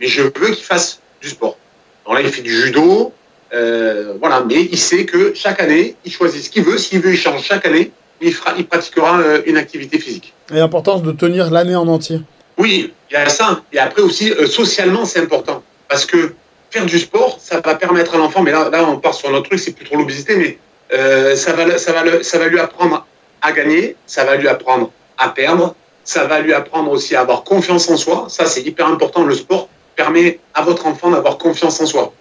mais 0.00 0.06
je 0.06 0.22
veux 0.22 0.30
qu'il 0.30 0.64
fasse 0.64 1.00
du 1.20 1.28
sport. 1.28 1.56
Alors 2.04 2.14
là, 2.14 2.20
il 2.22 2.28
fait 2.28 2.42
du 2.42 2.54
judo. 2.54 3.12
Euh, 3.52 4.14
voilà, 4.20 4.44
mais 4.46 4.62
il 4.62 4.78
sait 4.78 5.04
que 5.06 5.32
chaque 5.34 5.60
année, 5.60 5.96
il 6.04 6.12
choisit 6.12 6.44
ce 6.44 6.50
qu'il 6.50 6.62
veut. 6.62 6.78
S'il 6.78 7.00
veut, 7.00 7.12
il 7.12 7.18
change 7.18 7.42
chaque 7.42 7.66
année 7.66 7.90
il, 8.20 8.32
fera, 8.32 8.54
il 8.56 8.66
pratiquera 8.66 9.20
euh, 9.20 9.42
une 9.46 9.56
activité 9.56 9.98
physique. 9.98 10.34
Et 10.50 10.56
l'importance 10.56 11.02
de 11.02 11.12
tenir 11.12 11.50
l'année 11.50 11.76
en 11.76 11.88
entier. 11.88 12.20
Oui, 12.58 12.92
il 13.10 13.14
y 13.14 13.16
a 13.16 13.28
ça. 13.28 13.62
Et 13.72 13.78
après 13.78 14.02
aussi, 14.02 14.32
euh, 14.32 14.46
socialement, 14.46 15.04
c'est 15.04 15.20
important. 15.20 15.62
Parce 15.88 16.04
que 16.06 16.34
faire 16.70 16.86
du 16.86 16.98
sport, 16.98 17.38
ça 17.40 17.60
va 17.60 17.74
permettre 17.74 18.14
à 18.14 18.18
l'enfant, 18.18 18.42
mais 18.42 18.52
là, 18.52 18.68
là, 18.70 18.84
on 18.88 18.98
part 18.98 19.14
sur 19.14 19.30
notre 19.30 19.48
truc, 19.48 19.58
c'est 19.58 19.72
plus 19.72 19.84
trop 19.84 19.96
l'obésité, 19.96 20.36
mais 20.36 20.58
euh, 20.92 21.36
ça, 21.36 21.52
va, 21.52 21.78
ça, 21.78 21.92
va 21.92 22.22
ça 22.22 22.38
va 22.38 22.46
lui 22.48 22.58
apprendre 22.58 23.06
à 23.42 23.52
gagner, 23.52 23.96
ça 24.06 24.24
va 24.24 24.36
lui 24.36 24.48
apprendre 24.48 24.90
à 25.18 25.30
perdre, 25.30 25.74
ça 26.04 26.24
va 26.24 26.40
lui 26.40 26.52
apprendre 26.52 26.90
aussi 26.90 27.16
à 27.16 27.20
avoir 27.20 27.44
confiance 27.44 27.88
en 27.88 27.96
soi. 27.96 28.26
Ça, 28.28 28.46
c'est 28.46 28.62
hyper 28.62 28.86
important. 28.86 29.24
Le 29.24 29.34
sport 29.34 29.68
permet 29.96 30.38
à 30.54 30.62
votre 30.62 30.86
enfant 30.86 31.10
d'avoir 31.10 31.38
confiance 31.38 31.80
en 31.80 31.86
soi. 31.86 32.12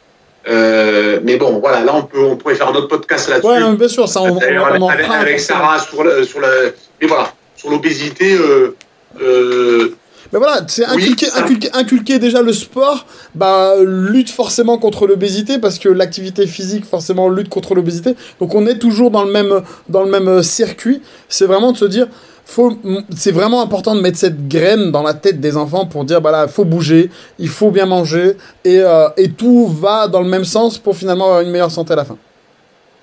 Euh, 0.49 1.19
mais 1.23 1.37
bon, 1.37 1.59
voilà, 1.59 1.83
là 1.83 1.93
on 1.95 2.03
peut, 2.03 2.23
on 2.23 2.35
pourrait 2.35 2.55
faire 2.55 2.69
un 2.69 2.73
autre 2.73 2.87
podcast 2.87 3.29
là-dessus. 3.29 3.47
Ouais, 3.47 3.75
bien 3.75 3.87
sûr, 3.87 4.07
ça 4.09 4.21
on, 4.21 4.37
on, 4.37 4.81
on 4.81 4.89
avec, 4.89 5.07
avec 5.07 5.39
Sarah 5.39 5.77
sur 5.79 6.03
le, 6.03 6.23
sur 6.23 6.39
le, 6.39 6.73
mais 6.99 7.07
voilà, 7.07 7.31
sur 7.55 7.69
l'obésité. 7.69 8.33
Euh, 8.33 8.75
euh, 9.21 9.95
Mais 10.33 10.39
voilà, 10.39 10.61
c'est 10.67 10.85
inculquer, 10.85 11.27
inculquer, 11.35 11.69
inculquer, 11.73 12.19
déjà 12.19 12.41
le 12.41 12.53
sport, 12.53 13.05
bah, 13.35 13.73
lutte 13.83 14.29
forcément 14.29 14.77
contre 14.77 15.07
l'obésité, 15.07 15.59
parce 15.59 15.77
que 15.77 15.89
l'activité 15.89 16.47
physique, 16.47 16.85
forcément, 16.85 17.29
lutte 17.29 17.49
contre 17.49 17.75
l'obésité. 17.75 18.15
Donc 18.39 18.55
on 18.55 18.65
est 18.65 18.79
toujours 18.79 19.11
dans 19.11 19.23
le 19.23 19.31
même, 19.31 19.61
dans 19.87 20.03
le 20.03 20.09
même 20.09 20.41
circuit. 20.41 21.01
C'est 21.27 21.45
vraiment 21.45 21.71
de 21.73 21.77
se 21.77 21.85
dire, 21.85 22.07
faut, 22.49 22.75
c'est 23.15 23.31
vraiment 23.31 23.61
important 23.61 23.95
de 23.95 24.01
mettre 24.01 24.17
cette 24.17 24.47
graine 24.47 24.91
dans 24.91 25.03
la 25.03 25.13
tête 25.13 25.39
des 25.39 25.55
enfants 25.55 25.85
pour 25.85 26.03
dire, 26.03 26.19
bah 26.19 26.31
là, 26.31 26.47
faut 26.47 26.65
bouger, 26.65 27.11
il 27.37 27.47
faut 27.47 27.69
bien 27.69 27.85
manger, 27.85 28.37
et, 28.65 28.79
euh, 28.79 29.07
et 29.17 29.29
tout 29.29 29.67
va 29.67 30.07
dans 30.07 30.21
le 30.21 30.27
même 30.27 30.45
sens 30.45 30.77
pour 30.77 30.97
finalement 30.97 31.25
avoir 31.25 31.41
une 31.41 31.51
meilleure 31.51 31.71
santé 31.71 31.93
à 31.93 31.97
la 31.97 32.05
fin. 32.05 32.17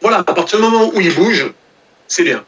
Voilà, 0.03 0.18
à 0.18 0.34
partir 0.34 0.59
du 0.59 0.64
moment 0.64 0.90
où 0.94 1.01
il 1.01 1.14
bouge, 1.14 1.53
c'est 2.09 2.24
bien. 2.24 2.42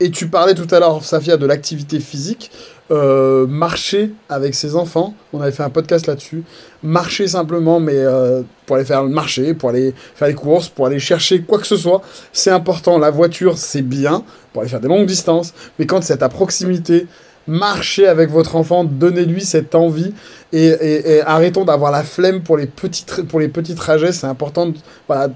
Et 0.00 0.10
tu 0.10 0.28
parlais 0.28 0.54
tout 0.54 0.66
à 0.74 0.80
l'heure, 0.80 1.02
Safia, 1.04 1.36
de 1.36 1.46
l'activité 1.46 2.00
physique. 2.00 2.50
Euh, 2.92 3.48
marcher 3.48 4.12
avec 4.28 4.54
ses 4.54 4.76
enfants, 4.76 5.14
on 5.32 5.40
avait 5.40 5.50
fait 5.50 5.64
un 5.64 5.70
podcast 5.70 6.06
là-dessus. 6.06 6.44
Marcher 6.84 7.26
simplement, 7.26 7.80
mais 7.80 7.96
euh, 7.96 8.42
pour 8.64 8.76
aller 8.76 8.84
faire 8.84 9.02
le 9.02 9.08
marché, 9.08 9.54
pour 9.54 9.70
aller 9.70 9.92
faire 10.14 10.28
les 10.28 10.34
courses, 10.34 10.68
pour 10.68 10.86
aller 10.86 11.00
chercher 11.00 11.42
quoi 11.42 11.58
que 11.58 11.66
ce 11.66 11.76
soit, 11.76 12.00
c'est 12.32 12.50
important. 12.50 12.98
La 12.98 13.10
voiture, 13.10 13.58
c'est 13.58 13.82
bien 13.82 14.22
pour 14.52 14.62
aller 14.62 14.70
faire 14.70 14.80
des 14.80 14.86
longues 14.86 15.06
distances, 15.06 15.52
mais 15.80 15.86
quand 15.86 16.00
c'est 16.02 16.22
à 16.22 16.28
proximité, 16.28 17.08
marchez 17.48 18.06
avec 18.06 18.30
votre 18.30 18.56
enfant, 18.56 18.84
donnez-lui 18.84 19.42
cette 19.42 19.74
envie 19.74 20.12
et, 20.52 21.20
arrêtons 21.26 21.64
d'avoir 21.64 21.90
la 21.90 22.02
flemme 22.02 22.42
pour 22.42 22.56
les 22.56 22.66
petits, 22.66 23.04
pour 23.28 23.40
les 23.40 23.48
petits 23.48 23.74
trajets. 23.74 24.12
C'est 24.12 24.26
important 24.26 24.72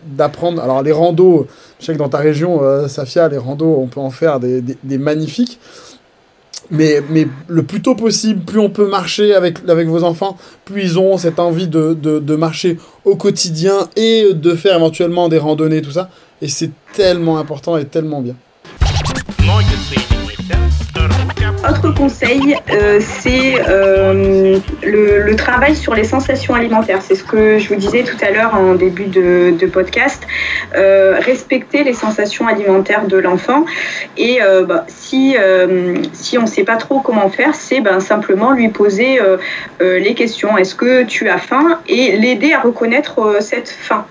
d'apprendre. 0.06 0.62
Alors, 0.62 0.82
les 0.82 0.92
randos, 0.92 1.46
je 1.78 1.86
sais 1.86 1.92
que 1.92 1.98
dans 1.98 2.08
ta 2.08 2.18
région, 2.18 2.62
euh, 2.62 2.88
Safia, 2.88 3.28
les 3.28 3.38
randos, 3.38 3.76
on 3.80 3.86
peut 3.86 4.00
en 4.00 4.10
faire 4.10 4.40
des, 4.40 4.62
des, 4.62 4.98
magnifiques. 4.98 5.58
Mais, 6.70 7.02
mais, 7.10 7.26
le 7.48 7.62
plus 7.64 7.82
tôt 7.82 7.96
possible, 7.96 8.44
plus 8.44 8.60
on 8.60 8.70
peut 8.70 8.88
marcher 8.88 9.34
avec, 9.34 9.58
avec 9.68 9.88
vos 9.88 10.04
enfants, 10.04 10.36
plus 10.64 10.82
ils 10.82 10.98
ont 10.98 11.18
cette 11.18 11.40
envie 11.40 11.66
de, 11.66 11.94
de, 11.94 12.20
de 12.20 12.36
marcher 12.36 12.78
au 13.04 13.16
quotidien 13.16 13.88
et 13.96 14.32
de 14.32 14.54
faire 14.54 14.76
éventuellement 14.76 15.28
des 15.28 15.38
randonnées, 15.38 15.82
tout 15.82 15.90
ça. 15.90 16.10
Et 16.42 16.48
c'est 16.48 16.70
tellement 16.92 17.38
important 17.38 17.76
et 17.76 17.84
tellement 17.86 18.20
bien. 18.20 18.36
Autre 21.68 21.94
conseil, 21.94 22.56
euh, 22.70 23.00
c'est 23.00 23.54
euh, 23.68 24.58
le, 24.82 25.36
travail 25.36 25.76
sur 25.76 25.94
les 25.94 26.04
sensations 26.04 26.54
alimentaires. 26.54 27.02
C'est 27.02 27.14
ce 27.14 27.22
que 27.22 27.58
je 27.58 27.68
vous 27.68 27.74
disais 27.74 28.02
tout 28.02 28.16
à 28.22 28.30
l'heure 28.30 28.54
en 28.54 28.74
début 28.74 29.04
de, 29.04 29.66
podcast. 29.66 30.26
Euh, 30.74 31.18
respecter 31.20 31.84
les 31.84 31.92
sensations 31.92 32.46
alimentaires 32.46 33.06
de 33.06 33.18
l'enfant. 33.18 33.66
Et 34.16 34.40
bah, 34.66 34.86
si, 34.88 35.36
si 36.12 36.38
on 36.38 36.42
ne 36.42 36.46
sait 36.46 36.64
pas 36.64 36.76
trop 36.76 37.00
comment 37.00 37.28
faire, 37.28 37.54
c'est 37.54 37.80
ben, 37.80 38.00
simplement 38.00 38.52
lui 38.52 38.68
poser 38.68 39.20
les 39.80 40.14
questions. 40.14 40.56
Est-ce 40.56 40.74
que 40.74 41.04
tu 41.04 41.28
as 41.28 41.38
faim? 41.38 41.78
Et 41.88 42.16
l'aider 42.16 42.52
à 42.52 42.60
reconnaître 42.60 43.36
cette 43.40 43.68
faim 43.68 44.06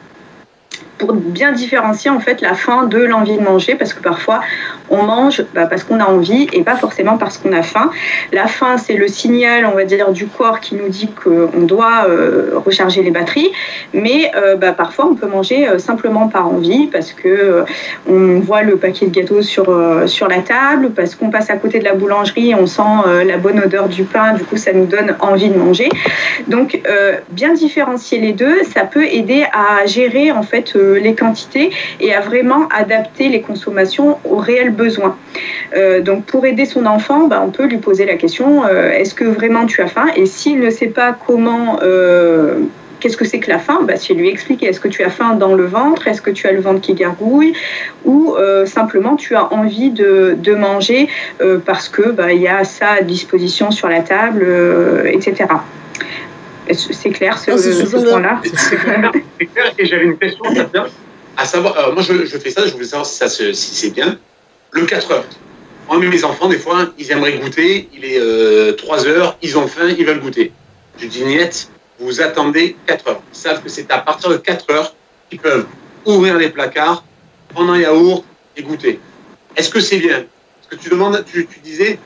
pour 1.00 1.14
bien 1.14 1.54
différencier 1.54 2.12
en 2.12 2.20
fait 2.20 2.42
la 2.42 2.54
faim 2.54 2.84
de 2.84 3.00
l'envie 3.00 3.38
de 3.38 3.42
manger 3.42 3.76
parce 3.76 3.94
que 3.94 4.02
parfois 4.02 4.42
on 4.90 5.04
mange 5.04 5.44
bah, 5.56 5.66
parce 5.66 5.84
qu'on 5.84 6.00
a 6.00 6.06
envie 6.06 6.48
et 6.52 6.64
pas 6.64 6.76
forcément 6.76 7.18
parce 7.18 7.38
qu'on 7.38 7.54
a 7.54 7.64
faim. 7.64 7.90
La 8.34 8.48
faim 8.48 8.78
c'est 8.78 8.96
le 8.96 9.08
signal 9.08 9.66
on 9.66 9.76
va 9.76 9.86
dire 9.86 10.12
du 10.12 10.28
corps 10.28 10.60
qui 10.60 10.76
nous 10.76 10.90
dit 10.90 11.08
qu'on 11.08 11.62
doit 11.62 12.06
euh, 12.08 12.52
recharger 12.66 13.02
les 13.02 13.12
batteries 13.12 13.52
mais 13.94 14.32
euh, 14.36 14.56
bah, 14.58 14.74
parfois 14.74 15.08
on 15.08 15.16
peut 15.16 15.28
manger 15.28 15.68
euh, 15.68 15.80
simplement 15.80 16.28
par 16.28 16.48
envie 16.48 16.88
parce 16.88 17.14
que 17.14 17.64
on 18.08 18.40
voit 18.40 18.64
le 18.64 18.76
paquet 18.76 19.08
de 19.08 19.12
gâteaux 19.12 19.42
sur, 19.42 19.66
sur 20.06 20.28
la 20.28 20.40
table 20.40 20.92
parce 20.96 21.16
qu'on 21.16 21.30
passe 21.30 21.50
à 21.50 21.56
côté 21.56 21.80
de 21.80 21.86
la 21.86 21.94
boulangerie 21.94 22.54
on 22.56 22.68
sent 22.68 22.82
la 23.26 23.38
bonne 23.38 23.60
odeur 23.60 23.88
du 23.88 24.04
pain 24.04 24.34
du 24.34 24.44
coup 24.44 24.58
ça 24.58 24.74
nous 24.74 24.86
donne 24.86 25.16
envie 25.22 25.50
de 25.50 25.58
manger. 25.58 25.90
Donc 26.48 26.82
bien 27.32 27.54
différencier 27.54 28.20
les 28.20 28.34
deux 28.34 28.64
ça 28.64 28.84
peut 28.84 29.06
aider 29.06 29.46
à 29.54 29.86
gérer 29.86 30.32
en 30.32 30.44
fait 30.44 30.76
les 30.96 31.16
quantités 31.16 31.72
et 32.00 32.14
à 32.14 32.22
vraiment 32.22 32.68
adapter 32.70 33.30
les 33.30 33.42
consommations 33.42 34.18
aux 34.24 34.38
réels 34.38 34.72
besoins. 34.72 35.16
Euh, 35.76 36.02
donc 36.02 36.26
pour 36.26 36.46
aider 36.46 36.66
son 36.66 36.86
enfant, 36.86 37.28
bah, 37.28 37.42
on 37.46 37.52
peut 37.52 37.66
lui 37.66 37.78
poser 37.78 38.06
la 38.06 38.16
question 38.16 38.66
euh, 38.66 38.92
est-ce 38.92 39.14
que 39.14 39.26
vraiment 39.26 39.66
tu 39.66 39.82
as 39.82 39.88
faim? 39.88 40.08
Et 40.16 40.26
s'il 40.26 40.60
ne 40.60 40.70
sait 40.70 40.88
pas 40.88 41.16
comment 41.26 41.80
euh, 41.84 42.60
qu'est-ce 43.00 43.18
que 43.18 43.26
c'est 43.26 43.40
que 43.40 43.50
la 43.50 43.60
faim 43.60 43.80
bah, 43.84 43.94
C'est 43.98 44.14
lui 44.14 44.30
expliquer 44.30 44.68
est-ce 44.68 44.80
que 44.80 44.88
tu 44.88 45.04
as 45.04 45.10
faim 45.10 45.36
dans 45.36 45.54
le 45.54 45.66
ventre? 45.66 46.08
Est-ce 46.08 46.22
que 46.22 46.32
tu 46.32 46.48
as 46.48 46.52
le 46.52 46.62
ventre 46.62 46.82
qui 46.82 46.94
gargouille? 46.94 47.54
Ou 48.06 48.36
simplement 48.66 49.16
tu 49.16 49.36
as 49.36 49.54
envie 49.54 49.92
de, 49.92 50.56
manger 50.56 51.08
parce 51.66 51.90
que 51.90 52.10
bah, 52.10 52.34
il 52.34 52.42
y 52.42 52.48
a 52.48 52.64
ça 52.64 52.92
à 53.00 53.02
disposition 53.02 53.72
sur 53.72 53.88
la 53.88 54.02
table, 54.02 54.46
etc. 55.06 55.46
C'est 56.74 57.10
clair 57.12 57.38
ce, 57.38 57.52
ah, 57.52 58.10
point-là 58.10 58.42
C'est 58.56 58.78
clair. 58.78 59.12
Et 59.78 59.86
j'avais 59.86 60.06
une 60.06 60.18
question 60.18 60.44
à 61.40 61.46
savoir, 61.46 61.78
euh, 61.78 61.94
moi 61.94 62.04
je, 62.04 62.38
fais 62.38 62.50
ça, 62.50 62.66
je 62.68 62.74
voulais 62.74 62.86
savoir 62.86 63.06
si, 63.06 63.56
si 63.56 63.76
c'est 63.76 63.92
bien. 63.92 64.20
Le 64.72 64.86
4 64.86 65.12
heures. 65.12 65.26
Moi, 65.88 65.98
mes 66.00 66.24
enfants, 66.24 66.48
des 66.48 66.60
fois, 66.60 66.88
ils 67.00 67.12
aimeraient 67.12 67.40
goûter, 67.40 67.90
il 67.94 68.06
est 68.06 68.76
3 68.76 69.08
euh, 69.08 69.10
heures, 69.10 69.38
ils 69.42 69.58
ont 69.58 69.68
faim, 69.68 69.88
ils 69.98 70.06
veulent 70.06 70.20
goûter. 70.20 70.52
Je 71.00 71.08
dis, 71.08 71.24
Niette, 71.24 71.70
vous 72.00 72.22
attendez 72.22 72.76
4 72.86 73.08
heures. 73.08 73.22
Ils 73.34 73.38
savent 73.38 73.64
que 73.64 73.70
c'est 73.70 73.90
à 73.90 74.00
partir 74.00 74.30
de 74.30 74.38
4 74.38 74.72
heures 74.72 74.94
qu'ils 75.30 75.40
peuvent 75.40 75.66
ouvrir 76.06 76.38
les 76.38 76.50
placards, 76.50 77.04
prendre 77.48 77.74
un 77.74 77.80
yaourt 77.80 78.24
et 78.56 78.62
goûter. 78.62 79.00
Est-ce 79.56 79.70
que 79.70 79.80
c'est 79.80 79.98
bien? 79.98 80.26
Parce 80.58 80.76
que 80.76 80.76
tu, 80.76 80.90
demandes, 80.90 81.24
tu, 81.26 81.48
tu 81.48 81.60
disais, 81.62 81.98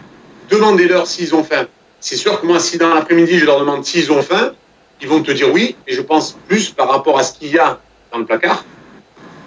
demandez-leur 0.50 1.08
s'ils 1.08 1.36
ont 1.36 1.44
faim. 1.44 1.68
C'est 2.04 2.18
sûr 2.18 2.42
que 2.42 2.46
moi, 2.46 2.60
si 2.60 2.78
dans 2.78 2.94
l'après-midi, 2.94 3.40
je 3.40 3.46
leur 3.46 3.62
demande 3.62 3.86
s'ils 3.86 4.12
ont 4.12 4.22
faim, 4.22 4.52
ils 5.00 5.08
vont 5.08 5.24
te 5.24 5.32
dire 5.32 5.50
oui, 5.54 5.78
et 5.88 5.94
je 5.94 6.02
pense 6.02 6.38
plus 6.50 6.70
par 6.70 6.90
rapport 6.90 7.18
à 7.18 7.24
ce 7.24 7.32
qu'il 7.40 7.48
y 7.48 7.58
a 7.58 7.80
dans 8.12 8.18
le 8.18 8.26
placard 8.26 8.66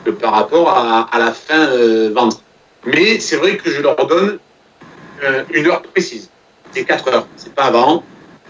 que 0.06 0.10
par 0.10 0.32
rapport 0.32 0.70
à, 0.70 1.18
la 1.18 1.32
fin 1.32 1.68
euh, 1.68 2.10
ventre. 2.14 2.40
Mais 2.86 3.20
c'est 3.20 3.36
vrai 3.36 3.58
que 3.58 3.70
je 3.70 3.82
leur 3.82 4.06
donne 4.06 4.38
euh, 5.22 5.44
une 5.52 5.66
heure 5.66 5.82
précise. 5.82 6.30
C'est 6.72 6.84
4 6.84 7.08
heures. 7.08 7.26
C'est 7.36 7.54
pas 7.54 7.64
avant, 7.64 8.02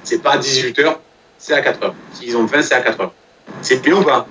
c'est 0.05 0.23
pas 0.23 0.35
à 0.35 0.39
18 0.39 0.79
heures, 0.79 1.01
c'est 1.37 1.55
à 1.55 1.61
4 1.61 1.83
heures. 1.83 1.95
S'ils 2.13 2.37
ont 2.37 2.47
faim, 2.47 2.63
c'est 2.63 2.75
à 2.75 2.83
4 2.83 3.01
heures. 3.01 3.13
C'est 3.61 3.83
bien 3.83 3.97
ou 3.97 4.05
pas? 4.05 4.29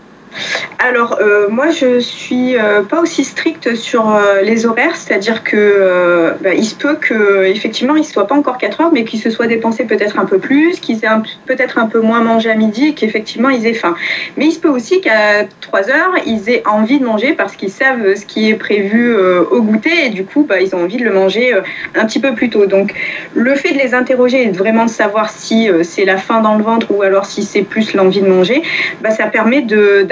Alors 0.80 1.18
euh, 1.22 1.48
moi 1.50 1.70
je 1.70 2.00
suis 2.00 2.58
euh, 2.58 2.84
pas 2.84 3.00
aussi 3.00 3.24
stricte 3.24 3.76
sur 3.76 4.14
euh, 4.14 4.42
les 4.42 4.66
horaires, 4.66 4.96
c'est-à-dire 4.96 5.44
que 5.44 6.34
bah, 6.42 6.52
se 6.62 6.76
peut 6.76 6.96
que 6.96 7.46
effectivement 7.46 7.96
il 7.96 8.04
soit 8.04 8.28
pas 8.28 8.36
encore 8.36 8.58
4 8.58 8.82
heures, 8.82 8.92
mais 8.92 9.04
qu'il 9.04 9.20
se 9.20 9.30
soit 9.30 9.48
dépensé 9.48 9.86
peut-être 9.86 10.20
un 10.20 10.26
peu 10.26 10.38
plus, 10.38 10.80
qu'ils 10.80 11.04
aient 11.06 11.10
peut-être 11.46 11.78
un 11.78 11.88
peu 11.88 12.02
moins 12.02 12.22
mangé 12.22 12.50
à 12.50 12.56
midi 12.56 12.88
et 12.88 12.94
qu'effectivement 12.94 13.50
ils 13.50 13.66
aient 13.66 13.74
faim. 13.74 13.96
Mais 14.38 14.46
il 14.46 14.52
se 14.52 14.60
peut 14.60 14.70
aussi 14.70 15.02
qu'à 15.02 15.46
3 15.62 15.90
heures 15.90 16.14
ils 16.26 16.50
aient 16.50 16.64
envie 16.66 17.00
de 17.00 17.06
manger 17.06 17.34
parce 17.34 17.56
qu'ils 17.56 17.72
savent 17.72 18.16
ce 18.16 18.26
qui 18.26 18.50
est 18.50 18.56
prévu 18.56 19.16
au 19.16 19.62
goûter 19.62 20.08
et 20.08 20.10
du 20.10 20.26
coup 20.26 20.46
bah, 20.48 20.60
ils 20.62 20.76
ont 20.76 20.84
envie 20.84 20.98
de 20.98 21.06
le 21.06 21.14
manger 21.14 21.54
un 21.96 22.06
petit 22.06 22.20
peu 22.20 22.34
plus 22.34 22.50
tôt. 22.50 22.66
Donc 22.66 22.94
le 23.34 23.56
fait 23.56 23.74
de 23.74 23.80
les 23.80 23.94
interroger 23.94 24.44
et 24.44 24.48
de 24.48 24.58
vraiment 24.58 24.88
savoir 24.88 25.30
si 25.30 25.70
c'est 25.84 26.06
la 26.06 26.18
faim 26.18 26.42
dans 26.42 26.56
le 26.56 26.64
ventre 26.64 26.88
ou 26.92 27.02
alors 27.02 27.26
si 27.26 27.44
c'est 27.44 27.64
plus 27.64 27.94
l'envie 27.94 28.22
de 28.22 28.28
manger, 28.28 28.62
bah, 29.02 29.12
ça 29.12 29.28
permet 29.28 29.62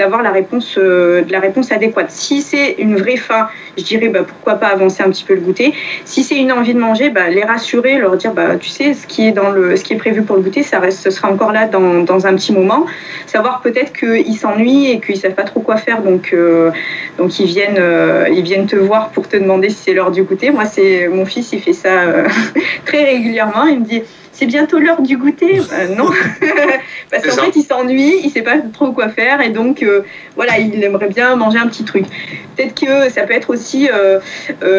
d'avoir 0.04 0.22
la 0.22 0.32
réponse, 0.32 0.76
euh, 0.76 1.24
la 1.30 1.40
réponse 1.40 1.72
adéquate. 1.72 2.10
Si 2.10 2.42
c'est 2.42 2.72
une 2.78 2.96
vraie 2.96 3.16
faim, 3.16 3.48
je 3.78 3.84
dirais 3.84 4.08
bah, 4.08 4.20
pourquoi 4.22 4.56
pas 4.56 4.66
avancer 4.66 5.02
un 5.02 5.08
petit 5.08 5.24
peu 5.24 5.34
le 5.34 5.40
goûter. 5.40 5.72
Si 6.04 6.22
c'est 6.22 6.36
une 6.36 6.52
envie 6.52 6.74
de 6.74 6.78
manger, 6.78 7.08
bah, 7.08 7.30
les 7.30 7.42
rassurer, 7.42 7.96
leur 7.96 8.16
dire 8.18 8.34
bah, 8.34 8.56
tu 8.60 8.68
sais, 8.68 8.92
ce 8.92 9.06
qui 9.06 9.26
est, 9.26 9.32
dans 9.32 9.50
le, 9.50 9.76
ce 9.76 9.82
qui 9.82 9.94
est 9.94 9.96
prévu 9.96 10.22
pour 10.22 10.36
le 10.36 10.42
goûter, 10.42 10.62
ça 10.62 10.78
reste, 10.78 11.02
ce 11.02 11.10
sera 11.10 11.30
encore 11.30 11.52
là 11.52 11.66
dans, 11.66 12.02
dans 12.02 12.26
un 12.26 12.34
petit 12.34 12.52
moment. 12.52 12.84
Savoir 13.26 13.62
peut-être 13.62 13.94
qu'ils 13.94 14.36
s'ennuient 14.36 14.90
et 14.90 15.00
qu'ils 15.00 15.16
savent 15.16 15.32
pas 15.32 15.44
trop 15.44 15.60
quoi 15.60 15.78
faire, 15.78 16.02
donc, 16.02 16.34
euh, 16.34 16.70
donc 17.16 17.40
ils, 17.40 17.46
viennent, 17.46 17.78
euh, 17.78 18.28
ils 18.30 18.42
viennent 18.42 18.66
te 18.66 18.76
voir 18.76 19.08
pour 19.08 19.26
te 19.26 19.38
demander 19.38 19.70
si 19.70 19.76
c'est 19.84 19.94
l'heure 19.94 20.10
du 20.10 20.22
goûter. 20.22 20.50
Moi, 20.50 20.66
c'est 20.66 21.08
mon 21.08 21.24
fils, 21.24 21.50
il 21.52 21.60
fait 21.60 21.72
ça 21.72 21.90
très 22.84 23.04
régulièrement. 23.04 23.64
Il 23.64 23.80
me 23.80 23.84
dit 23.86 24.02
c'est 24.34 24.46
bientôt 24.46 24.78
l'heure 24.78 25.00
du 25.00 25.16
goûter. 25.16 25.60
Euh, 25.72 25.94
non, 25.94 26.10
parce 27.10 27.26
qu'en 27.26 27.44
fait, 27.44 27.56
il 27.56 27.62
s'ennuie, 27.62 28.20
il 28.24 28.30
sait 28.30 28.42
pas 28.42 28.58
trop 28.72 28.92
quoi 28.92 29.08
faire, 29.08 29.40
et 29.40 29.50
donc 29.50 29.82
euh, 29.82 30.02
voilà, 30.36 30.58
il 30.58 30.82
aimerait 30.82 31.08
bien 31.08 31.36
manger 31.36 31.58
un 31.58 31.68
petit 31.68 31.84
truc. 31.84 32.04
Peut-être 32.56 32.74
que 32.74 33.10
ça 33.10 33.22
peut 33.22 33.32
être 33.32 33.50
aussi 33.50 33.88
euh, 33.92 34.18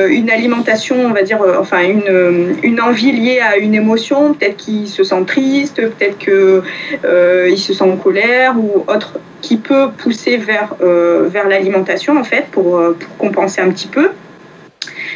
une 0.09 0.29
alimentation, 0.29 0.97
on 0.99 1.11
va 1.11 1.23
dire, 1.23 1.39
enfin 1.59 1.81
une, 1.83 2.57
une 2.63 2.81
envie 2.81 3.11
liée 3.11 3.39
à 3.39 3.57
une 3.57 3.73
émotion. 3.73 4.33
Peut-être 4.33 4.57
qu'il 4.57 4.87
se 4.87 5.03
sent 5.03 5.23
triste, 5.25 5.75
peut-être 5.75 6.17
qu'il 6.17 7.57
se 7.59 7.73
sent 7.73 7.83
en 7.83 7.97
colère 7.97 8.55
ou 8.57 8.85
autre, 8.87 9.19
qui 9.41 9.57
peut 9.57 9.89
pousser 9.97 10.37
vers 10.37 10.75
vers 10.79 11.47
l'alimentation 11.47 12.17
en 12.17 12.23
fait 12.23 12.45
pour, 12.51 12.81
pour 12.99 13.17
compenser 13.17 13.61
un 13.61 13.69
petit 13.69 13.87
peu. 13.87 14.09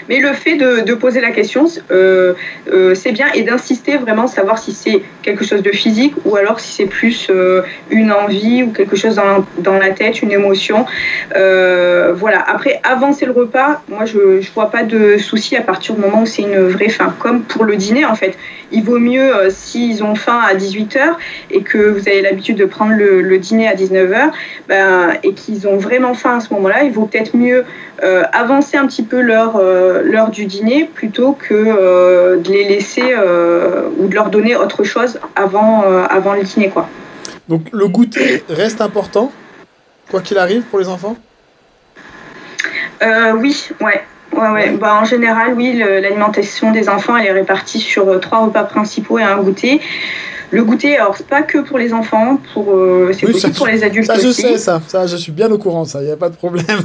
Mais 0.07 0.19
le 0.19 0.33
fait 0.33 0.55
de, 0.55 0.93
poser 0.93 1.21
la 1.21 1.31
question, 1.31 1.65
euh, 1.91 2.33
euh, 2.71 2.93
c'est 2.95 3.11
bien 3.11 3.27
et 3.33 3.43
d'insister 3.43 3.97
vraiment, 3.97 4.27
savoir 4.27 4.57
si 4.57 4.73
c'est 4.73 5.01
quelque 5.21 5.45
chose 5.45 5.61
de 5.61 5.71
physique 5.71 6.13
ou 6.25 6.35
alors 6.35 6.59
si 6.59 6.73
c'est 6.73 6.85
plus 6.85 7.27
euh, 7.29 7.61
une 7.89 8.11
envie 8.11 8.63
ou 8.63 8.71
quelque 8.71 8.95
chose 8.95 9.15
dans, 9.15 9.45
dans 9.59 9.77
la 9.77 9.91
tête, 9.91 10.21
une 10.21 10.31
émotion. 10.31 10.85
voilà. 11.33 12.43
Après, 12.47 12.79
avancer 12.83 13.25
le 13.25 13.31
repas, 13.31 13.81
moi 13.87 14.05
je 14.05 14.17
ne 14.17 14.53
vois 14.53 14.71
pas 14.71 14.83
de 14.83 15.17
souci 15.17 15.55
à 15.55 15.61
partir 15.61 15.95
du 15.95 16.01
moment 16.01 16.23
où 16.23 16.25
c'est 16.25 16.41
une 16.41 16.67
vraie 16.67 16.89
faim. 16.89 17.13
Comme 17.19 17.43
pour 17.43 17.63
le 17.63 17.75
dîner 17.75 18.05
en 18.05 18.15
fait. 18.15 18.37
Il 18.71 18.83
vaut 18.83 18.99
mieux 18.99 19.31
s'ils 19.49 20.03
ont 20.03 20.13
faim 20.13 20.39
à 20.47 20.53
18h 20.53 21.15
et 21.49 21.61
que 21.61 21.77
vous 21.77 22.07
avez 22.07 22.21
l'habitude 22.21 22.57
de 22.57 22.65
prendre 22.65 22.93
le, 22.93 23.37
dîner 23.39 23.67
à 23.67 23.73
19h 23.73 24.31
ben, 24.67 25.13
et 25.23 25.33
qu'ils 25.33 25.67
ont 25.67 25.77
vraiment 25.77 26.13
faim 26.13 26.37
à 26.37 26.39
ce 26.39 26.53
moment-là, 26.53 26.83
il 26.83 26.91
vaut 26.91 27.05
peut-être 27.05 27.35
mieux 27.35 27.65
avancer 28.33 28.77
un 28.77 28.87
petit 28.87 29.03
peu 29.03 29.21
l'heure 29.21 29.55
euh, 29.55 30.27
du 30.29 30.45
dîner 30.45 30.85
plutôt 30.85 31.33
que 31.33 31.53
euh, 31.53 32.37
de 32.37 32.49
les 32.49 32.65
laisser 32.65 33.03
ou 33.97 34.07
de 34.07 34.15
leur 34.15 34.29
donner 34.29 34.55
autre 34.55 34.83
chose 34.83 35.19
avant, 35.35 35.83
avant 36.09 36.33
le 36.33 36.43
dîner. 36.43 36.69
Quoi. 36.69 36.87
Donc 37.47 37.67
le 37.71 37.87
goûter 37.87 38.43
reste 38.49 38.81
important, 38.81 39.31
quoi 40.09 40.21
qu'il 40.21 40.37
arrive 40.37 40.63
pour 40.63 40.79
les 40.79 40.89
enfants? 40.89 41.15
Oui, 43.01 43.69
ouais. 43.81 44.03
Ouais, 44.31 44.49
ouais. 44.49 44.69
Bah, 44.71 44.99
en 45.01 45.05
général, 45.05 45.53
oui, 45.55 45.73
l'alimentation 45.73 46.71
des 46.71 46.87
enfants, 46.87 47.17
elle 47.17 47.25
est 47.25 47.31
répartie 47.31 47.79
sur 47.79 48.19
trois 48.19 48.39
repas 48.39 48.63
principaux 48.63 49.17
et 49.17 49.23
un 49.23 49.37
goûter. 49.37 49.81
Le 50.51 50.63
goûter, 50.63 50.97
alors 50.97 51.15
c'est 51.15 51.27
pas 51.27 51.43
que 51.43 51.59
pour 51.59 51.77
les 51.77 51.93
enfants, 51.93 52.39
pour, 52.53 52.73
euh, 52.73 53.11
c'est 53.13 53.27
aussi 53.27 53.51
pour 53.51 53.67
les 53.67 53.83
adultes. 53.83 54.07
Ça, 54.07 54.17
je 54.17 54.31
sais, 54.31 54.57
ça, 54.57 54.81
ça, 54.87 55.05
je 55.05 55.15
suis 55.15 55.31
bien 55.31 55.51
au 55.51 55.59
courant, 55.59 55.85
ça, 55.85 56.01
il 56.01 56.07
n'y 56.07 56.11
a 56.11 56.17
pas 56.17 56.29
de 56.29 56.35
problème. 56.35 56.65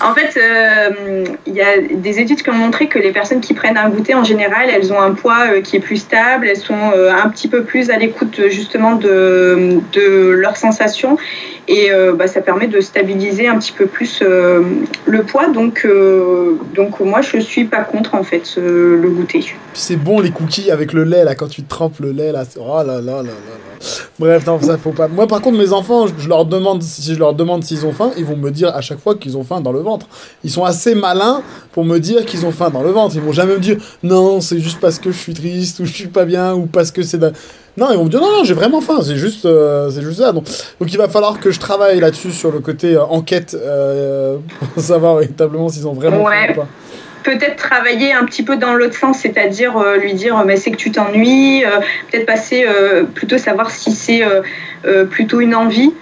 en 0.00 0.14
fait, 0.14 0.36
euh, 0.36 1.24
il 1.46 1.54
y 1.54 1.60
a 1.60 1.78
des 1.94 2.18
études 2.18 2.42
qui 2.42 2.50
ont 2.50 2.54
montré 2.54 2.88
que 2.88 2.98
les 2.98 3.12
personnes 3.12 3.40
qui 3.40 3.54
prennent 3.54 3.76
un 3.76 3.88
goûter, 3.88 4.16
en 4.16 4.24
général, 4.24 4.68
elles 4.68 4.92
ont 4.92 5.00
un 5.00 5.12
poids 5.12 5.44
euh, 5.52 5.60
qui 5.60 5.76
est 5.76 5.80
plus 5.80 5.98
stable, 5.98 6.48
elles 6.48 6.56
sont 6.56 6.74
un 6.74 7.28
petit 7.28 7.46
peu 7.46 7.62
plus 7.62 7.90
à 7.90 7.98
l'écoute 7.98 8.40
justement 8.48 8.96
de, 8.96 9.78
de 9.92 10.30
leurs 10.30 10.56
sensations 10.56 11.16
et 11.68 11.90
bah, 12.14 12.26
ça 12.26 12.40
permet 12.40 12.66
de 12.66 12.80
stabiliser 12.80 13.46
un 13.46 13.58
petit 13.58 13.72
peu 13.72 13.84
plus 13.86 14.22
le 14.22 15.22
poids. 15.22 15.48
Donc, 15.48 15.86
donc 16.74 17.00
moi, 17.00 17.20
je 17.20 17.38
suis 17.38 17.64
pas 17.64 17.82
contre 17.82 18.14
en 18.14 18.22
fait 18.24 18.56
le 18.56 19.08
goûter. 19.10 19.44
C'est 19.74 19.96
bon 19.96 20.20
les 20.20 20.30
cookies 20.30 20.70
avec 20.70 20.94
le 20.94 21.04
lait 21.04 21.24
quand 21.34 21.48
tu 21.48 21.62
trempes 21.62 21.98
le 22.00 22.12
lait 22.12 22.32
là, 22.32 22.44
oh 22.58 22.82
là 22.84 23.00
là 23.00 23.00
là 23.00 23.22
là 23.22 23.32
Bref, 24.18 24.46
non, 24.46 24.60
ça 24.60 24.76
faut 24.78 24.90
pas. 24.90 25.06
Moi, 25.06 25.26
par 25.28 25.40
contre, 25.40 25.58
mes 25.58 25.72
enfants, 25.72 26.06
je 26.06 26.28
leur 26.28 26.44
demande 26.44 26.82
si 26.82 27.14
je 27.14 27.18
leur 27.18 27.34
demande 27.34 27.62
s'ils 27.62 27.86
ont 27.86 27.92
faim, 27.92 28.10
ils 28.16 28.24
vont 28.24 28.36
me 28.36 28.50
dire 28.50 28.74
à 28.74 28.80
chaque 28.80 28.98
fois 28.98 29.14
qu'ils 29.14 29.36
ont 29.36 29.44
faim 29.44 29.60
dans 29.60 29.70
le 29.70 29.80
ventre. 29.80 30.06
Ils 30.42 30.50
sont 30.50 30.64
assez 30.64 30.94
malins 30.94 31.42
pour 31.72 31.84
me 31.84 31.98
dire 31.98 32.26
qu'ils 32.26 32.44
ont 32.44 32.50
faim 32.50 32.70
dans 32.70 32.82
le 32.82 32.90
ventre. 32.90 33.14
Ils 33.14 33.22
vont 33.22 33.32
jamais 33.32 33.54
me 33.54 33.60
dire 33.60 33.76
non, 34.02 34.40
c'est 34.40 34.58
juste 34.58 34.80
parce 34.80 34.98
que 34.98 35.12
je 35.12 35.18
suis 35.18 35.34
triste 35.34 35.78
ou 35.80 35.84
je 35.84 35.92
suis 35.92 36.08
pas 36.08 36.24
bien 36.24 36.54
ou 36.54 36.66
parce 36.66 36.90
que 36.90 37.02
c'est. 37.02 37.20
Non, 37.76 37.92
ils 37.92 37.96
vont 37.96 38.04
me 38.04 38.10
dire 38.10 38.20
non, 38.20 38.32
non, 38.32 38.44
j'ai 38.44 38.54
vraiment 38.54 38.80
faim. 38.80 38.98
C'est 39.02 39.16
juste, 39.16 39.44
euh, 39.44 39.88
c'est 39.90 40.02
juste 40.02 40.18
ça. 40.18 40.32
Donc, 40.32 40.46
donc, 40.80 40.92
il 40.92 40.98
va 40.98 41.08
falloir 41.08 41.38
que 41.38 41.52
je 41.52 41.60
travaille 41.60 42.00
là-dessus 42.00 42.32
sur 42.32 42.50
le 42.50 42.58
côté 42.58 42.96
euh, 42.96 43.04
enquête 43.04 43.56
euh, 43.58 44.38
pour 44.74 44.82
savoir 44.82 45.16
véritablement 45.16 45.68
s'ils 45.68 45.86
ont 45.86 45.92
vraiment 45.94 46.24
faim 46.24 46.46
ou 46.50 46.54
pas 46.54 46.68
peut-être 47.28 47.56
travailler 47.56 48.14
un 48.14 48.24
petit 48.24 48.42
peu 48.42 48.56
dans 48.56 48.72
l'autre 48.72 48.94
sens, 48.94 49.18
c'est-à-dire 49.18 49.76
euh, 49.76 49.98
lui 49.98 50.14
dire 50.14 50.42
mais 50.46 50.56
c'est 50.56 50.70
que 50.70 50.76
tu 50.76 50.90
t'ennuies, 50.90 51.62
euh, 51.62 51.80
peut-être 52.10 52.24
passer 52.24 52.64
euh, 52.66 53.04
plutôt 53.04 53.36
savoir 53.36 53.70
si 53.70 53.92
c'est 53.92 54.22
plutôt 55.10 55.40
une 55.40 55.54
envie 55.54 55.92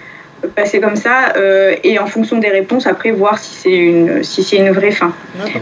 passer 0.54 0.80
comme 0.80 0.96
ça 0.96 1.32
euh, 1.36 1.74
et 1.82 1.98
en 1.98 2.06
fonction 2.06 2.38
des 2.38 2.48
réponses 2.48 2.86
après 2.86 3.10
voir 3.10 3.38
si 3.38 3.54
c'est 3.54 3.76
une 3.76 4.22
si 4.22 4.42
c'est 4.42 4.56
une 4.56 4.70
vraie 4.70 4.90
fin. 4.90 5.12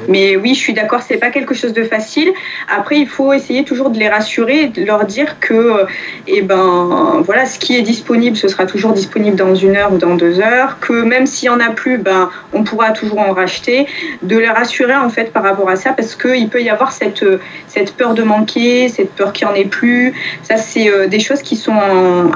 Mais 0.08 0.36
oui, 0.36 0.54
je 0.54 0.60
suis 0.60 0.72
d'accord, 0.72 1.02
c'est 1.02 1.16
pas 1.16 1.30
quelque 1.30 1.54
chose 1.54 1.72
de 1.72 1.84
facile. 1.84 2.32
Après, 2.74 2.98
il 2.98 3.08
faut 3.08 3.32
essayer 3.32 3.64
toujours 3.64 3.90
de 3.90 3.98
les 3.98 4.08
rassurer, 4.08 4.66
de 4.66 4.84
leur 4.84 5.04
dire 5.04 5.38
que 5.40 5.54
euh, 5.54 5.84
eh 6.26 6.42
ben 6.42 7.22
voilà, 7.24 7.46
ce 7.46 7.58
qui 7.58 7.76
est 7.76 7.82
disponible, 7.82 8.36
ce 8.36 8.48
sera 8.48 8.66
toujours 8.66 8.92
disponible 8.92 9.36
dans 9.36 9.54
une 9.54 9.76
heure 9.76 9.92
ou 9.92 9.98
dans 9.98 10.14
deux 10.14 10.40
heures. 10.40 10.78
Que 10.80 10.92
même 10.92 11.26
s'il 11.26 11.46
y 11.46 11.50
en 11.50 11.60
a 11.60 11.70
plus, 11.70 11.98
ben 11.98 12.30
on 12.52 12.64
pourra 12.64 12.90
toujours 12.90 13.20
en 13.20 13.32
racheter. 13.32 13.86
De 14.22 14.36
les 14.38 14.48
rassurer 14.48 14.96
en 14.96 15.08
fait 15.08 15.32
par 15.32 15.42
rapport 15.42 15.68
à 15.68 15.76
ça 15.76 15.92
parce 15.92 16.14
qu'il 16.16 16.48
peut 16.48 16.62
y 16.62 16.70
avoir 16.70 16.92
cette 16.92 17.24
cette 17.68 17.94
peur 17.94 18.14
de 18.14 18.22
manquer, 18.22 18.88
cette 18.88 19.12
peur 19.12 19.32
qu'il 19.32 19.46
n'y 19.46 19.52
en 19.52 19.56
ait 19.56 19.64
plus. 19.64 20.14
Ça, 20.42 20.56
c'est 20.56 20.90
euh, 20.90 21.06
des 21.06 21.20
choses 21.20 21.42
qui 21.42 21.56
sont 21.56 21.72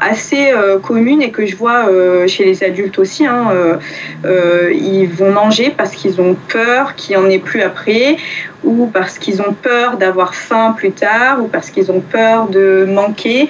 assez 0.01 0.53
communes 0.82 1.22
et 1.22 1.30
que 1.30 1.47
je 1.47 1.57
vois 1.57 1.89
chez 2.29 2.45
les 2.45 2.62
adultes 2.62 2.99
aussi, 2.99 3.26
hein, 3.26 3.49
euh, 3.53 3.76
euh, 4.24 4.72
ils 4.72 5.09
vont 5.09 5.33
manger 5.33 5.72
parce 5.76 5.93
qu'ils 5.93 6.20
ont 6.20 6.37
peur 6.49 6.95
qu'il 6.95 7.16
n'y 7.16 7.22
en 7.24 7.29
ait 7.29 7.39
plus 7.39 7.62
après, 7.62 8.16
ou 8.64 8.87
parce 8.87 9.18
qu'ils 9.18 9.41
ont 9.43 9.53
peur 9.53 9.97
d'avoir 9.97 10.35
faim 10.35 10.74
plus 10.76 10.93
tard, 10.93 11.43
ou 11.43 11.49
parce 11.49 11.70
qu'ils 11.70 11.91
ont 11.91 12.01
peur 12.01 12.49
de 12.49 12.87
manquer. 12.89 13.49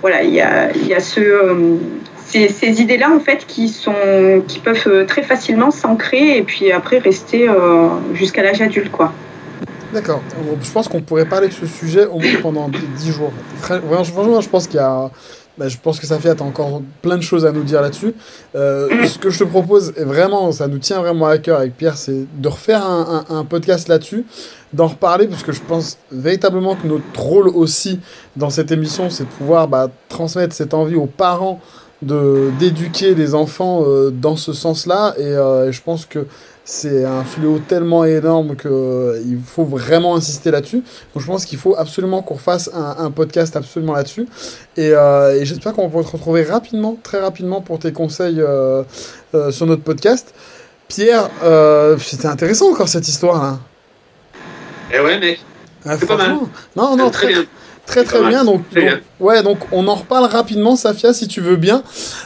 Voilà, 0.00 0.22
il 0.22 0.34
y 0.34 0.40
a, 0.40 0.72
y 0.76 0.94
a 0.94 1.00
ce, 1.00 1.20
euh, 1.20 1.76
ces, 2.26 2.80
idées-là 2.80 3.10
en 3.10 3.20
fait 3.20 3.46
qui, 3.46 3.68
sont, 3.68 4.42
qui 4.46 4.58
peuvent 4.58 5.06
très 5.06 5.22
facilement 5.22 5.70
s'ancrer 5.70 6.36
et 6.36 6.42
puis 6.42 6.72
après 6.72 6.98
rester 6.98 7.48
jusqu'à 8.12 8.42
l'âge 8.42 8.60
adulte. 8.60 8.90
quoi. 8.90 9.12
D'accord. 9.92 10.20
Je 10.62 10.70
pense 10.70 10.88
qu'on 10.88 11.00
pourrait 11.00 11.24
parler 11.24 11.48
de 11.48 11.52
ce 11.52 11.66
sujet 11.66 12.06
au 12.06 12.18
moins 12.18 12.40
pendant 12.42 12.68
10 12.68 13.12
jours. 13.12 13.32
Franchement, 13.60 14.40
je 14.40 14.48
pense 14.48 14.66
qu'il 14.66 14.76
y 14.76 14.82
a 14.82 15.10
bah, 15.58 15.68
je 15.68 15.76
pense 15.78 15.98
que 15.98 16.06
tu 16.06 16.12
as 16.12 16.42
encore 16.42 16.82
plein 17.02 17.16
de 17.16 17.22
choses 17.22 17.46
à 17.46 17.52
nous 17.52 17.62
dire 17.62 17.80
là-dessus. 17.80 18.14
Euh, 18.54 19.06
ce 19.06 19.18
que 19.18 19.30
je 19.30 19.38
te 19.38 19.44
propose, 19.44 19.92
vraiment, 19.96 20.52
ça 20.52 20.68
nous 20.68 20.78
tient 20.78 21.00
vraiment 21.00 21.26
à 21.26 21.38
cœur 21.38 21.58
avec 21.60 21.76
Pierre, 21.76 21.96
c'est 21.96 22.26
de 22.38 22.48
refaire 22.48 22.84
un, 22.84 23.44
podcast 23.44 23.88
là-dessus, 23.88 24.24
d'en 24.72 24.88
reparler, 24.88 25.28
parce 25.28 25.42
que 25.42 25.52
je 25.52 25.60
pense 25.62 25.98
véritablement 26.12 26.74
que 26.74 26.86
notre 26.86 27.20
rôle 27.20 27.48
aussi 27.48 28.00
dans 28.36 28.50
cette 28.50 28.70
émission, 28.70 29.08
c'est 29.08 29.24
de 29.24 29.28
pouvoir 29.30 29.68
bah, 29.68 29.90
transmettre 30.08 30.54
cette 30.54 30.74
envie 30.74 30.96
aux 30.96 31.06
parents 31.06 31.60
de 32.02 32.50
d'éduquer 32.58 33.14
les 33.14 33.34
enfants 33.34 33.84
euh, 33.86 34.10
dans 34.10 34.36
ce 34.36 34.52
sens-là. 34.52 35.14
Et, 35.18 35.22
euh, 35.22 35.72
je 35.72 35.80
pense 35.82 36.04
que 36.04 36.26
c'est 36.68 37.04
un 37.04 37.22
fléau 37.22 37.60
tellement 37.60 38.04
énorme 38.04 38.56
qu'il 38.56 38.70
euh, 38.72 39.38
faut 39.46 39.64
vraiment 39.64 40.16
insister 40.16 40.50
là-dessus. 40.50 40.82
Donc 41.14 41.22
je 41.22 41.26
pense 41.26 41.44
qu'il 41.44 41.58
faut 41.58 41.76
absolument 41.78 42.22
qu'on 42.22 42.36
fasse 42.36 42.68
un, 42.74 43.10
podcast 43.12 43.54
absolument 43.54 43.94
là-dessus. 43.94 44.26
Euh, 44.78 45.40
et, 45.40 45.44
j'espère 45.44 45.74
qu'on 45.74 45.86
va 45.86 46.02
te 46.02 46.08
retrouver 46.08 46.42
rapidement, 46.42 46.98
très 47.00 47.20
rapidement 47.20 47.60
pour 47.60 47.78
tes 47.78 47.92
conseils 47.92 48.40
euh, 48.40 48.82
sur 49.52 49.66
notre 49.66 49.82
podcast. 49.82 50.34
Pierre, 50.88 51.30
c'était 52.00 52.26
intéressant 52.26 52.72
encore 52.72 52.88
cette 52.88 53.06
histoire-là. 53.06 53.60
Eh 54.92 55.00
ouais, 55.00 55.20
mec. 55.20 55.40
Ah, 55.84 55.96
c'est 55.98 56.06
pas 56.06 56.16
mal. 56.16 56.36
Non, 56.74 56.96
non, 56.96 57.10
très, 57.10 57.28
bien. 57.28 57.44
Très 57.86 58.04
très 58.04 58.22
bien. 58.28 58.44
Donc, 58.44 58.62
ouais, 59.20 59.42
donc 59.42 59.58
on 59.72 59.86
en 59.88 59.94
reparle 59.94 60.24
rapidement, 60.26 60.76
Safia, 60.76 61.12
si 61.12 61.28
tu 61.28 61.40
veux 61.40 61.56
bien. 61.56 61.82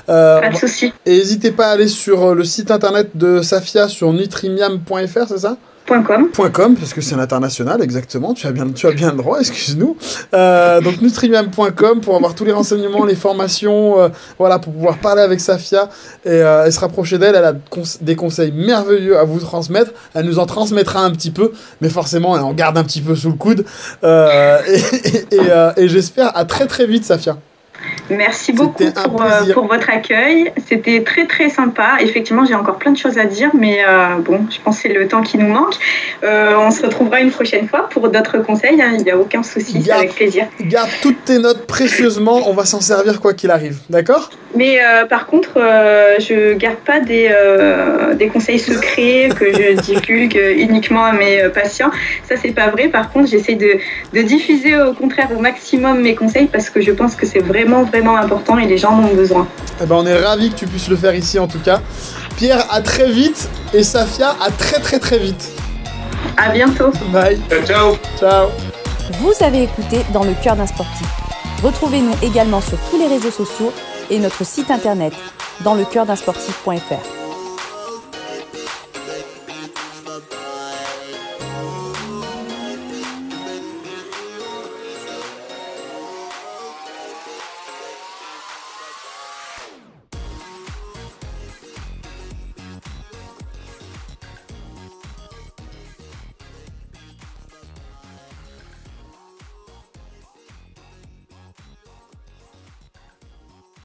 Euh, 0.09 0.41
pas 0.41 0.51
de 0.51 0.57
souci. 0.57 0.93
Et 1.07 1.19
n'hésitez 1.19 1.51
pas 1.51 1.69
à 1.69 1.71
aller 1.73 1.89
sur 1.89 2.31
euh, 2.31 2.35
le 2.35 2.45
site 2.45 2.71
internet 2.71 3.11
de 3.15 3.43
Safia 3.43 3.89
sur 3.89 4.13
nutrimiam.fr, 4.13 5.29
c'est 5.29 5.39
ça? 5.39 5.57
.com. 5.87 6.77
parce 6.77 6.93
que 6.93 7.01
c'est 7.01 7.15
international, 7.15 7.83
exactement. 7.83 8.35
Tu 8.35 8.47
as 8.47 8.53
bien, 8.53 8.65
le 8.65 9.17
droit, 9.17 9.41
excuse-nous. 9.41 9.97
Euh, 10.35 10.81
donc 10.81 11.01
nutrimiam.com 11.01 12.01
pour 12.01 12.17
avoir 12.17 12.35
tous 12.35 12.45
les 12.45 12.53
renseignements, 12.53 13.05
les 13.05 13.17
formations, 13.17 14.01
euh, 14.01 14.09
voilà, 14.39 14.59
pour 14.59 14.73
pouvoir 14.73 14.99
parler 14.99 15.23
avec 15.23 15.41
Safia 15.41 15.89
et, 16.25 16.39
et 16.67 16.71
se 16.71 16.81
rapprocher 16.81 17.19
d'elle. 17.19 17.35
Elle 17.35 17.45
a 17.45 17.55
des 18.01 18.17
conseils 18.17 18.53
merveilleux 18.53 19.19
à 19.19 19.25
vous 19.25 19.41
transmettre. 19.41 19.93
Elle 20.15 20.27
nous 20.27 20.39
en 20.39 20.47
transmettra 20.47 21.01
un 21.01 21.11
petit 21.11 21.31
peu, 21.31 21.53
mais 21.81 21.89
forcément, 21.89 22.37
elle 22.37 22.45
en 22.45 22.53
garde 22.53 22.79
un 22.79 22.85
petit 22.85 23.01
peu 23.01 23.15
sous 23.15 23.31
le 23.31 23.37
coude. 23.37 23.65
et, 24.03 25.83
et 25.83 25.89
j'espère 25.89 26.37
à 26.37 26.45
très 26.45 26.67
très 26.67 26.87
vite, 26.87 27.05
Safia. 27.05 27.37
Merci 28.11 28.53
beaucoup 28.53 28.85
pour, 28.93 29.23
euh, 29.23 29.53
pour, 29.55 29.67
votre 29.67 29.89
accueil. 29.91 30.53
C'était 30.69 31.03
très 31.03 31.27
très 31.27 31.49
sympa. 31.49 31.99
Effectivement, 32.01 32.45
j'ai 32.45 32.55
encore 32.55 32.77
plein 32.77 32.91
de 32.91 32.99
choses 32.99 33.19
à 33.19 33.25
dire, 33.25 33.51
mais 33.55 33.85
euh, 33.87 34.17
bon, 34.19 34.47
je 34.51 34.59
pense 34.61 34.77
que 34.77 34.83
c'est 34.83 34.95
le 34.95 35.07
temps 35.07 35.23
qui 35.23 35.39
nous 35.39 35.47
manque. 35.47 35.75
Euh, 36.25 36.55
on 36.59 36.71
se 36.71 36.83
retrouvera 36.83 37.21
une 37.21 37.31
prochaine 37.31 37.69
fois 37.69 37.89
pour 37.89 38.09
d'autres 38.09 38.39
conseils. 38.39 38.81
Hein. 38.83 38.93
Il 38.99 39.05
n'y 39.05 39.11
a 39.11 39.17
aucun 39.17 39.43
souci, 39.43 39.83
c'est 39.83 39.93
avec 39.93 40.15
plaisir. 40.15 40.47
Garde 40.61 40.91
toutes 41.03 41.25
tes 41.25 41.39
notes 41.39 41.67
précieusement. 41.67 42.49
On 42.49 42.53
va 42.53 42.65
s'en 42.65 42.81
servir 42.81 43.21
quoi 43.21 43.33
qu'il 43.33 43.51
arrive. 43.51 43.79
D'accord? 43.89 44.31
Mais 44.57 44.81
par 45.09 45.27
contre, 45.27 45.51
je 46.19 46.55
garde 46.55 46.79
pas 46.79 46.99
des, 46.99 47.31
des 48.17 48.27
conseils 48.27 48.59
secrets 48.59 49.29
que 49.39 49.53
je 49.53 49.81
divulgue 49.81 50.41
uniquement 50.57 51.05
à 51.05 51.13
mes 51.13 51.49
patients. 51.55 51.91
Ça, 52.29 52.35
c'est 52.37 52.51
pas 52.51 52.69
vrai. 52.69 52.89
Par 52.89 53.13
contre, 53.13 53.29
j'essaie 53.29 53.55
de, 53.55 53.79
de 54.13 54.23
diffuser 54.23 54.77
au 54.81 54.93
contraire 54.93 55.29
au 55.37 55.41
maximum 55.41 56.01
mes 56.01 56.17
conseils 56.17 56.47
parce 56.47 56.69
que 56.71 56.81
je 56.81 56.91
pense 56.91 57.15
que 57.15 57.27
c'est 57.27 57.41
vraiment 57.41 57.85
vraiment 57.85 58.00
important 58.09 58.59
et 58.59 58.67
les 58.67 58.79
gens 58.79 58.93
en 58.93 59.05
ont 59.05 59.15
besoin. 59.15 59.47
Eh 59.83 59.87
ben, 59.87 59.97
on 59.97 60.07
est 60.07 60.19
ravis 60.23 60.51
que 60.51 60.57
tu 60.57 60.67
puisses 60.67 60.89
le 60.89 60.97
faire 60.97 61.15
ici 61.15 61.39
en 61.39 61.47
tout 61.47 61.59
cas. 61.59 61.81
Pierre, 62.37 62.67
à 62.71 62.81
très 62.81 63.11
vite 63.11 63.49
et 63.75 63.83
Safia, 63.83 64.35
à 64.41 64.51
très 64.51 64.81
très 64.81 64.99
très 64.99 65.19
vite. 65.19 65.51
À 66.37 66.51
bientôt. 66.51 66.91
Bye. 67.13 67.41
Ciao. 67.67 67.97
Ciao. 68.19 68.49
Vous 69.21 69.33
avez 69.45 69.65
écouté 69.65 70.05
Dans 70.13 70.25
le 70.25 70.33
cœur 70.43 70.57
d'un 70.57 70.67
sportif. 70.67 71.07
Retrouvez-nous 71.63 72.15
également 72.23 72.61
sur 72.61 72.79
tous 72.91 72.99
les 72.99 73.07
réseaux 73.07 73.31
sociaux 73.31 73.73
et 74.11 74.19
notre 74.19 74.45
site 74.45 74.71
internet 74.71 75.13
dans 75.63 75.75
le 75.75 75.85
sportif.fr. 75.85 77.20